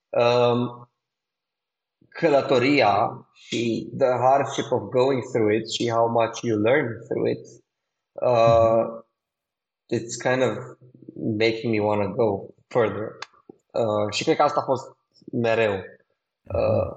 um, 0.09 0.89
călătoria 2.21 2.93
și 3.33 3.91
the 3.99 4.09
hardship 4.09 4.71
of 4.71 4.83
going 4.91 5.23
through 5.33 5.55
it 5.55 5.71
și 5.71 5.91
how 5.91 6.09
much 6.09 6.41
you 6.43 6.61
learn 6.61 6.87
through 7.09 7.29
it, 7.31 7.47
uh, 8.12 8.83
it's 9.97 10.14
kind 10.29 10.43
of 10.43 10.57
making 11.39 11.73
me 11.75 11.81
want 11.81 12.01
to 12.03 12.09
go 12.23 12.47
further. 12.68 13.18
Uh, 13.73 14.12
și 14.12 14.25
cred 14.25 14.37
că 14.37 14.43
asta 14.43 14.61
a 14.61 14.64
fost 14.64 14.97
mereu. 15.33 15.73
Uh, 16.55 16.91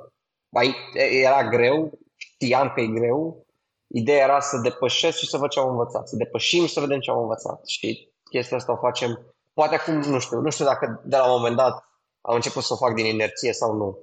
mai, 0.50 0.76
era 1.24 1.48
greu, 1.48 2.00
știam 2.16 2.72
că 2.74 2.82
e 2.82 2.88
greu. 2.88 3.46
Ideea 3.88 4.24
era 4.24 4.40
să 4.40 4.58
depășesc 4.58 5.18
și 5.18 5.28
să 5.28 5.38
văd 5.38 5.50
ce 5.50 5.60
am 5.60 5.70
învățat. 5.70 6.08
Să 6.08 6.16
depășim 6.16 6.66
și 6.66 6.74
să 6.74 6.80
vedem 6.80 7.00
ce 7.00 7.12
am 7.12 7.20
învățat. 7.20 7.66
Și 7.66 8.10
chestia 8.30 8.58
asta 8.58 8.72
o 8.72 8.76
facem, 8.76 9.36
poate 9.54 9.76
acum, 9.76 9.94
nu 9.94 10.20
știu, 10.20 10.40
nu 10.40 10.50
știu 10.50 10.66
dacă 10.66 11.02
de 11.06 11.18
la 11.18 11.26
un 11.26 11.32
moment 11.32 11.56
dat 11.56 11.90
am 12.22 12.36
început 12.36 12.64
să 12.64 12.74
o 12.74 12.76
fac 12.86 12.94
din 12.94 13.06
inerție 13.06 13.54
sau 13.54 13.74
nu. 13.76 13.98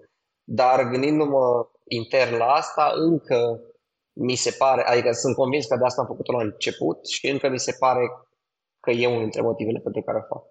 Dar 0.52 0.88
gândindu-mă 0.88 1.68
intern 1.88 2.36
la 2.36 2.46
asta, 2.46 2.92
încă 2.94 3.60
mi 4.12 4.34
se 4.34 4.50
pare, 4.58 4.82
adică 4.82 5.12
sunt 5.12 5.34
convins 5.34 5.66
că 5.66 5.76
de 5.76 5.84
asta 5.84 6.00
am 6.00 6.06
făcut-o 6.06 6.32
la 6.32 6.42
început 6.42 7.06
și 7.06 7.28
încă 7.28 7.48
mi 7.48 7.58
se 7.58 7.76
pare 7.78 8.00
că 8.80 8.90
e 8.90 9.06
unul 9.06 9.20
dintre 9.20 9.40
motivele 9.40 9.78
pentru 9.78 10.02
care 10.02 10.18
o 10.18 10.34
fac. 10.34 10.44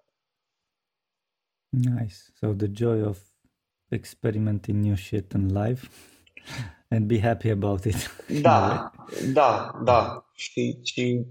Nice. 1.68 2.14
So 2.34 2.52
the 2.52 2.68
joy 2.72 3.02
of 3.02 3.18
experimenting 3.88 4.84
new 4.84 4.96
shit 4.96 5.32
in 5.32 5.62
life 5.62 5.88
and 6.94 7.06
be 7.06 7.20
happy 7.20 7.50
about 7.50 7.84
it. 7.84 8.26
Da, 8.40 8.90
da, 9.38 9.80
da. 9.84 10.30
Și, 10.32 10.78
și 10.82 11.26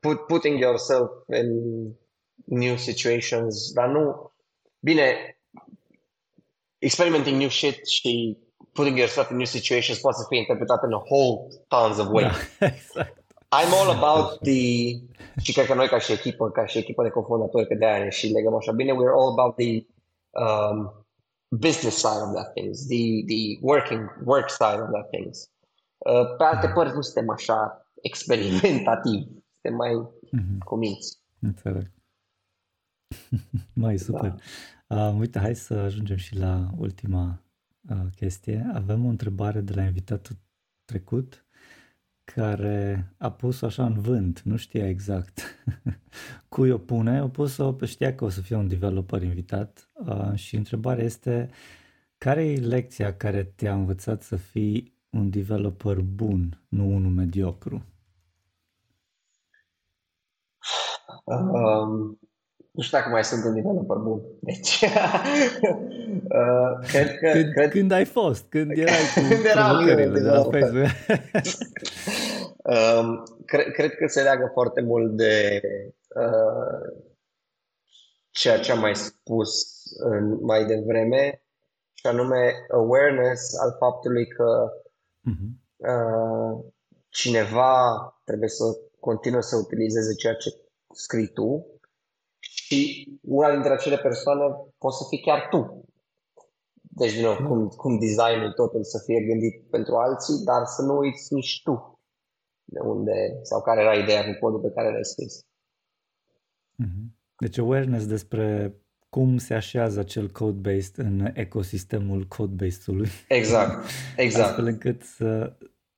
put, 0.00 0.26
putting 0.26 0.60
yourself 0.60 1.10
in 1.40 1.48
new 2.44 2.76
situations, 2.76 3.72
dar 3.72 3.88
nu... 3.88 4.32
Bine, 4.80 5.35
experimenting 6.78 7.38
new 7.38 7.48
shit 7.48 7.86
și 7.86 8.38
putting 8.72 8.98
yourself 8.98 9.30
in 9.30 9.36
new 9.36 9.46
situations 9.46 9.98
poate 9.98 10.18
să 10.18 10.24
fie 10.28 10.38
interpretat 10.38 10.82
in 10.84 10.92
a 10.92 11.02
whole 11.10 11.48
tons 11.68 11.98
of 11.98 12.08
ways. 12.10 12.36
Da, 12.58 12.66
exact. 12.74 13.24
I'm 13.52 13.72
all 13.72 13.90
about 13.90 14.40
the... 14.42 14.60
Și 15.42 15.52
cred 15.52 15.66
că 15.66 15.74
noi 15.74 15.88
ca 15.88 15.98
și 15.98 16.12
echipă, 16.12 16.50
ca 16.50 16.66
și 16.66 16.78
echipă 16.78 17.02
de 17.02 17.08
cofondatori, 17.08 17.66
că 17.66 17.74
de 17.74 17.86
aia 17.86 18.10
și 18.10 18.26
legăm 18.26 18.54
așa 18.54 18.72
bine, 18.72 18.92
we're 18.92 19.16
all 19.18 19.30
about 19.38 19.56
the 19.56 19.86
um, 20.30 21.06
business 21.48 21.96
side 21.96 22.22
of 22.26 22.32
that 22.34 22.52
things, 22.54 22.86
the, 22.86 23.24
the 23.26 23.58
working, 23.60 24.10
work 24.24 24.50
side 24.50 24.80
of 24.80 24.90
that 24.90 25.08
things. 25.10 25.50
Uh, 25.98 26.36
pe 26.36 26.44
alte 26.44 26.68
părți 26.68 26.94
nu 26.94 27.00
suntem 27.00 27.30
așa 27.30 27.86
experimentativ, 28.02 29.26
suntem 29.52 29.74
mai 29.76 29.92
mm-hmm. 30.36 30.58
cuminți. 30.64 31.20
Înțeleg. 31.40 31.90
mai 33.84 33.98
super. 33.98 34.30
Da. 34.30 34.36
Uh, 34.88 35.14
uite, 35.18 35.38
hai 35.38 35.54
să 35.54 35.74
ajungem 35.74 36.16
și 36.16 36.36
la 36.36 36.70
ultima 36.76 37.42
uh, 37.88 38.06
chestie. 38.16 38.70
Avem 38.74 39.04
o 39.04 39.08
întrebare 39.08 39.60
de 39.60 39.74
la 39.74 39.82
invitatul 39.82 40.36
trecut 40.84 41.46
care 42.24 43.14
a 43.18 43.32
pus-o 43.32 43.66
așa 43.66 43.84
în 43.86 44.00
vânt, 44.00 44.40
nu 44.40 44.56
știa 44.56 44.88
exact 44.88 45.40
cui 46.48 46.70
o 46.70 46.78
pune, 46.78 47.18
a 47.18 47.28
pus-o, 47.28 47.76
știa 47.84 48.14
că 48.14 48.24
o 48.24 48.28
să 48.28 48.40
fie 48.40 48.56
un 48.56 48.68
developer 48.68 49.22
invitat 49.22 49.90
uh, 49.94 50.34
și 50.34 50.56
întrebarea 50.56 51.04
este 51.04 51.50
care 52.18 52.44
e 52.44 52.56
lecția 52.56 53.16
care 53.16 53.44
te-a 53.44 53.74
învățat 53.74 54.22
să 54.22 54.36
fii 54.36 54.94
un 55.10 55.30
developer 55.30 56.00
bun, 56.00 56.64
nu 56.68 56.94
unul 56.94 57.10
mediocru? 57.10 57.84
Um, 61.24 62.18
nu 62.76 62.82
știu 62.82 62.98
dacă 62.98 63.10
mai 63.10 63.24
sunt 63.24 63.44
un 63.44 63.54
developer 63.54 63.96
bun. 63.96 64.20
Deci, 64.40 64.84
uh, 66.40 66.88
cred 66.88 67.18
că, 67.18 67.30
când, 67.30 67.52
cred... 67.52 67.70
când 67.70 67.90
ai 67.90 68.04
fost? 68.04 68.44
Când 68.48 68.70
erai 68.78 69.12
cu 69.14 69.20
când 69.28 69.44
eram 69.44 69.84
de 70.12 70.20
la 70.20 70.42
Facebook? 70.52 70.90
um, 72.56 73.22
cred, 73.44 73.72
cred 73.72 73.94
că 73.94 74.06
se 74.06 74.22
leagă 74.22 74.50
foarte 74.52 74.80
mult 74.80 75.16
de 75.16 75.60
uh, 76.14 77.04
ceea 78.30 78.58
ce 78.58 78.72
am 78.72 78.78
mai 78.78 78.96
spus 78.96 79.64
în, 79.98 80.44
mai 80.44 80.64
devreme, 80.64 81.42
și 81.94 82.06
anume 82.06 82.66
awareness 82.72 83.58
al 83.58 83.76
faptului 83.78 84.26
că 84.26 84.70
uh-huh. 85.30 85.48
uh, 85.76 86.64
cineva 87.08 87.74
trebuie 88.24 88.48
să 88.48 88.64
continue 89.00 89.40
să 89.40 89.56
utilizeze 89.56 90.14
ceea 90.14 90.34
ce 90.34 90.50
scrii 90.94 91.28
tu 91.28 91.66
și 92.66 93.08
una 93.22 93.50
dintre 93.52 93.72
acele 93.72 93.98
persoane 93.98 94.44
poți 94.78 94.98
să 94.98 95.04
fii 95.08 95.20
chiar 95.20 95.46
tu. 95.50 95.84
Deci, 96.80 97.12
din 97.12 97.22
nou, 97.22 97.36
cum, 97.36 97.68
cum 97.68 97.98
designul 97.98 98.52
totul 98.52 98.84
să 98.84 98.98
fie 99.04 99.20
gândit 99.20 99.70
pentru 99.70 99.94
alții, 99.96 100.44
dar 100.44 100.64
să 100.64 100.82
nu 100.82 100.96
uiți 100.96 101.34
nici 101.34 101.62
tu 101.62 102.00
de 102.64 102.80
unde 102.80 103.38
sau 103.42 103.62
care 103.62 103.80
era 103.80 103.94
ideea 103.94 104.24
cu 104.24 104.38
codul 104.40 104.60
pe 104.60 104.70
care 104.74 104.90
l-ai 104.90 105.04
scris. 105.04 105.34
Mhm. 106.76 107.16
Deci 107.38 107.58
awareness 107.58 108.06
despre 108.06 108.76
cum 109.08 109.38
se 109.38 109.54
așează 109.54 110.00
acel 110.00 110.30
code-based 110.30 110.96
în 110.96 111.30
ecosistemul 111.34 112.24
code-based-ului. 112.24 113.08
Exact, 113.28 113.88
exact. 114.16 114.46
Astfel 114.46 114.66
încât 114.66 115.02
să, 115.02 115.56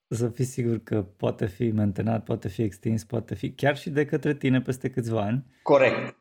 să 0.08 0.28
fii 0.28 0.44
sigur 0.44 0.78
că 0.78 1.02
poate 1.02 1.46
fi 1.46 1.70
mentenat, 1.70 2.24
poate 2.24 2.48
fi 2.48 2.62
extins, 2.62 3.04
poate 3.04 3.34
fi 3.34 3.52
chiar 3.52 3.76
și 3.76 3.90
de 3.90 4.04
către 4.04 4.34
tine 4.34 4.60
peste 4.60 4.90
câțiva 4.90 5.22
ani. 5.22 5.44
Corect, 5.62 6.16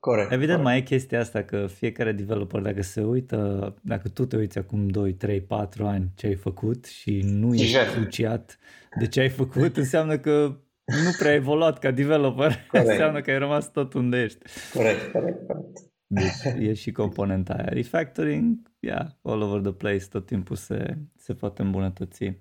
Corect. 0.00 0.32
Evident, 0.32 0.58
corect. 0.58 0.64
mai 0.64 0.78
e 0.78 0.82
chestia 0.82 1.20
asta 1.20 1.42
că 1.42 1.66
fiecare 1.66 2.12
developer, 2.12 2.60
dacă 2.60 2.82
se 2.82 3.02
uită, 3.02 3.74
dacă 3.82 4.08
tu 4.08 4.26
te 4.26 4.36
uiți 4.36 4.58
acum 4.58 4.88
2, 4.88 5.12
3, 5.12 5.40
4 5.40 5.86
ani 5.86 6.10
ce 6.14 6.26
ai 6.26 6.34
făcut 6.34 6.84
și 6.84 7.20
nu 7.24 7.54
ești 7.54 7.76
cruciat 7.92 8.58
de 8.98 9.06
ce 9.06 9.20
ai 9.20 9.28
făcut, 9.28 9.76
înseamnă 9.76 10.18
că 10.18 10.60
nu 10.84 11.10
prea 11.18 11.30
ai 11.30 11.36
evoluat 11.36 11.78
ca 11.78 11.90
developer, 11.90 12.56
corect. 12.70 12.88
înseamnă 12.88 13.20
că 13.20 13.30
ai 13.30 13.38
rămas 13.38 13.70
tot 13.70 13.92
unde 13.92 14.22
ești. 14.22 14.38
Corect, 14.72 15.12
corect, 15.12 15.46
corect. 15.46 15.78
Deci 16.06 16.68
e 16.68 16.72
și 16.74 16.92
componenta 16.92 17.52
aia. 17.54 17.68
Refactoring, 17.68 18.72
yeah, 18.78 19.06
all 19.22 19.42
over 19.42 19.60
the 19.60 19.72
place, 19.72 20.06
tot 20.08 20.26
timpul 20.26 20.56
se, 20.56 20.98
se 21.16 21.34
poate 21.34 21.62
îmbunătăți. 21.62 22.32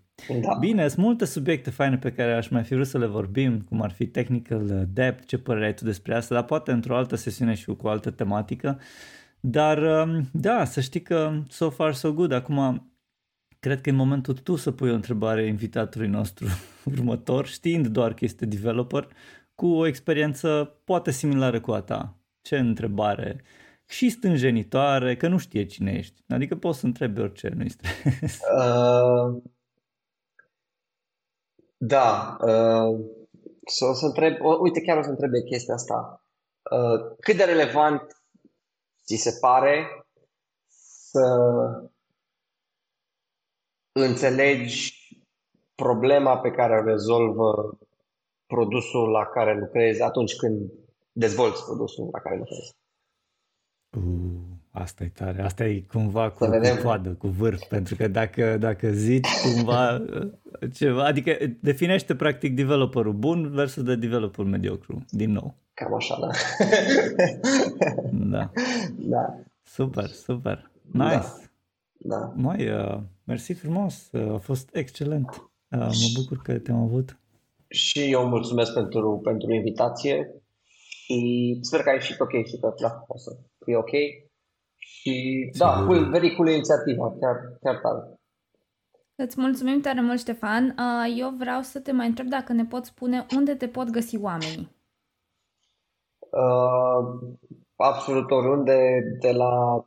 Da. 0.42 0.54
Bine, 0.60 0.88
sunt 0.88 1.06
multe 1.06 1.26
subiecte 1.26 1.70
faine 1.70 1.98
pe 1.98 2.12
care 2.12 2.34
aș 2.34 2.48
mai 2.48 2.64
fi 2.64 2.74
vrut 2.74 2.88
să 2.88 2.98
le 2.98 3.06
vorbim, 3.06 3.62
cum 3.62 3.82
ar 3.82 3.92
fi 3.92 4.08
technical 4.08 4.88
depth, 4.94 5.28
ce 5.28 5.38
părere 5.38 5.66
ai 5.66 5.74
tu 5.74 5.84
despre 5.84 6.16
asta, 6.16 6.36
dar 6.36 6.44
poate 6.44 6.72
într-o 6.72 6.96
altă 6.96 7.16
sesiune 7.16 7.54
și 7.54 7.66
cu 7.66 7.88
o 7.88 7.90
altă 7.90 8.12
tematică. 8.12 8.80
Dar 9.40 9.78
um, 9.78 10.30
da, 10.32 10.66
să 10.66 10.82
știi 10.82 11.02
că 11.02 11.42
so 11.50 11.70
far 11.70 11.94
so 11.94 12.14
good. 12.14 12.32
Acum 12.32 12.90
cred 13.60 13.82
că 13.82 13.90
e 13.90 13.94
momentul 13.94 14.34
tu 14.34 14.56
să 14.56 14.72
pui 14.72 14.92
o 14.92 14.94
întrebare 14.94 15.46
invitatului 15.46 16.08
nostru 16.08 16.48
următor, 16.94 17.48
știind 17.48 17.88
doar 17.88 18.14
că 18.14 18.26
este 18.26 18.46
developer, 18.46 19.08
cu 19.56 19.68
o 19.68 19.88
experiență 19.88 20.80
poate 20.84 21.12
similară 21.12 21.60
cu 21.60 21.72
a 21.72 21.82
ta. 21.82 22.18
Ce 22.42 22.58
întrebare 22.58 23.44
și 23.90 24.10
stânjenitoare, 24.10 25.16
că 25.16 25.28
nu 25.28 25.38
știe 25.38 25.66
cine 25.66 25.92
ești. 25.92 26.24
Adică 26.28 26.56
poți 26.56 26.80
să 26.80 26.86
întrebi 26.86 27.20
orice, 27.20 27.52
nu-i 27.56 27.70
stres. 27.70 28.40
Uh, 28.58 29.42
da, 31.82 32.38
uh, 32.42 33.06
să, 33.66 33.86
o 33.86 33.94
să 33.94 34.06
întreb, 34.06 34.34
uite 34.60 34.82
chiar 34.82 34.98
o 34.98 35.02
să 35.02 35.10
întreb 35.10 35.30
de 35.32 35.44
chestia 35.44 35.74
asta. 35.74 36.24
Uh, 36.72 37.16
cât 37.20 37.38
de 37.38 37.44
relevant 37.44 38.02
ți 39.06 39.16
se 39.16 39.38
pare 39.40 40.06
să 41.12 41.28
înțelegi 43.92 44.94
problema 45.76 46.40
pe 46.40 46.52
care 46.52 46.80
o 46.80 46.84
rezolvă 46.84 47.78
produsul 48.46 49.10
la 49.10 49.26
care 49.26 49.60
lucrezi 49.60 50.02
atunci 50.02 50.36
când 50.36 50.72
dezvolți 51.12 51.64
produsul 51.64 52.10
la 52.12 52.20
care 52.20 52.38
lucrezi? 52.38 52.76
Uh, 53.98 54.49
asta 54.72 55.04
e 55.04 55.12
tare. 55.14 55.42
Asta 55.42 55.66
e 55.66 55.80
cumva 55.80 56.30
cu, 56.30 56.46
cu 56.46 56.82
coadă, 56.84 57.10
cu 57.10 57.28
vârf, 57.28 57.62
pentru 57.70 57.96
că 57.96 58.08
dacă, 58.08 58.58
dacă 58.58 58.92
zici 58.92 59.28
cumva 59.44 60.06
ceva, 60.78 61.06
adică 61.06 61.38
definește 61.60 62.16
practic 62.16 62.56
developerul 62.56 63.14
bun 63.14 63.52
versus 63.52 63.84
de 63.84 63.96
developerul 63.96 64.50
mediocru, 64.50 65.06
din 65.10 65.32
nou. 65.32 65.56
Cam 65.74 65.94
așa, 65.94 66.18
da. 66.20 66.28
da. 68.12 68.52
Da. 69.14 69.36
Super, 69.64 70.08
super. 70.08 70.72
Da. 70.82 71.04
Nice. 71.04 71.28
Da. 71.98 72.18
da. 72.18 72.34
Mai, 72.36 72.70
uh, 72.70 73.00
mersi 73.24 73.54
frumos, 73.54 74.10
uh, 74.12 74.34
a 74.34 74.38
fost 74.38 74.70
excelent. 74.74 75.30
Uh, 75.30 75.80
mă 75.80 76.10
bucur 76.16 76.38
că 76.44 76.58
te-am 76.60 76.82
avut. 76.82 77.20
Și 77.68 78.12
eu 78.12 78.28
mulțumesc 78.28 78.74
pentru, 78.74 79.22
pentru 79.24 79.54
invitație 79.54 80.34
și 81.10 81.58
sper 81.62 81.82
că 81.82 81.90
ai 81.90 81.96
ieșit 81.96 82.20
ok 82.20 82.46
și 82.46 82.58
că 82.60 82.74
da, 82.82 83.04
o 83.08 83.18
să 83.18 83.38
fie 83.66 83.76
ok. 83.76 83.92
Și 85.00 85.50
da, 85.58 85.84
cool, 85.86 86.10
very 86.10 86.36
cool 86.36 86.50
inițiativa, 86.50 87.14
chiar, 87.20 87.36
chiar 87.62 87.76
tare. 87.76 88.20
Îți 89.16 89.40
mulțumim 89.40 89.82
tare 89.82 90.02
mult, 90.02 90.20
Ștefan. 90.20 90.76
Eu 91.18 91.30
vreau 91.30 91.62
să 91.62 91.80
te 91.80 91.92
mai 91.92 92.08
întreb 92.08 92.28
dacă 92.28 92.54
ne 92.54 92.66
poți 92.66 92.90
spune 92.90 93.26
unde 93.36 93.56
te 93.56 93.68
pot 93.68 93.90
găsi 93.90 94.22
oamenii. 94.22 94.78
Uh, 96.20 97.06
absolut 97.76 98.32
oriunde, 98.32 99.02
de 99.20 99.32
la 99.32 99.86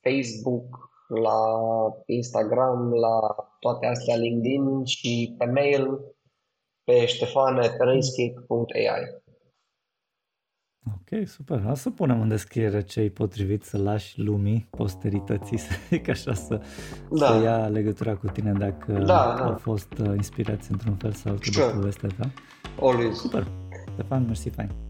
Facebook, 0.00 0.90
la 1.08 1.40
Instagram, 2.06 2.92
la 2.92 3.36
toate 3.60 3.86
astea, 3.86 4.16
LinkedIn 4.16 4.84
și 4.84 5.34
pe 5.38 5.44
mail 5.44 6.00
pe 6.84 7.06
ștefaneterenski.ai. 7.06 9.19
Ok, 10.86 11.28
super. 11.28 11.62
Hai 11.62 11.76
să 11.76 11.90
punem 11.90 12.20
în 12.20 12.28
descriere 12.28 12.82
ce 12.82 13.00
e 13.00 13.08
potrivit 13.08 13.62
să 13.64 13.78
lași 13.78 14.20
lumii, 14.20 14.66
posterității, 14.70 15.58
să 15.66 15.72
zic 15.88 16.08
așa, 16.08 16.34
să, 16.34 16.60
da. 17.10 17.26
să 17.26 17.42
ia 17.42 17.66
legătura 17.66 18.14
cu 18.16 18.26
tine 18.26 18.52
dacă 18.52 18.92
da, 18.92 19.04
da. 19.04 19.44
au 19.44 19.56
fost 19.56 19.92
uh, 19.98 20.12
inspirați 20.14 20.70
într-un 20.70 20.94
fel 20.94 21.12
sau 21.12 21.32
altul 21.32 21.52
sure. 21.52 21.66
de 21.66 21.72
povestea 21.72 22.08
ta. 22.18 22.30
Always. 22.80 23.18
Super. 23.18 23.46
Stefan, 23.94 24.24
mersi 24.26 24.48
fain. 24.48 24.89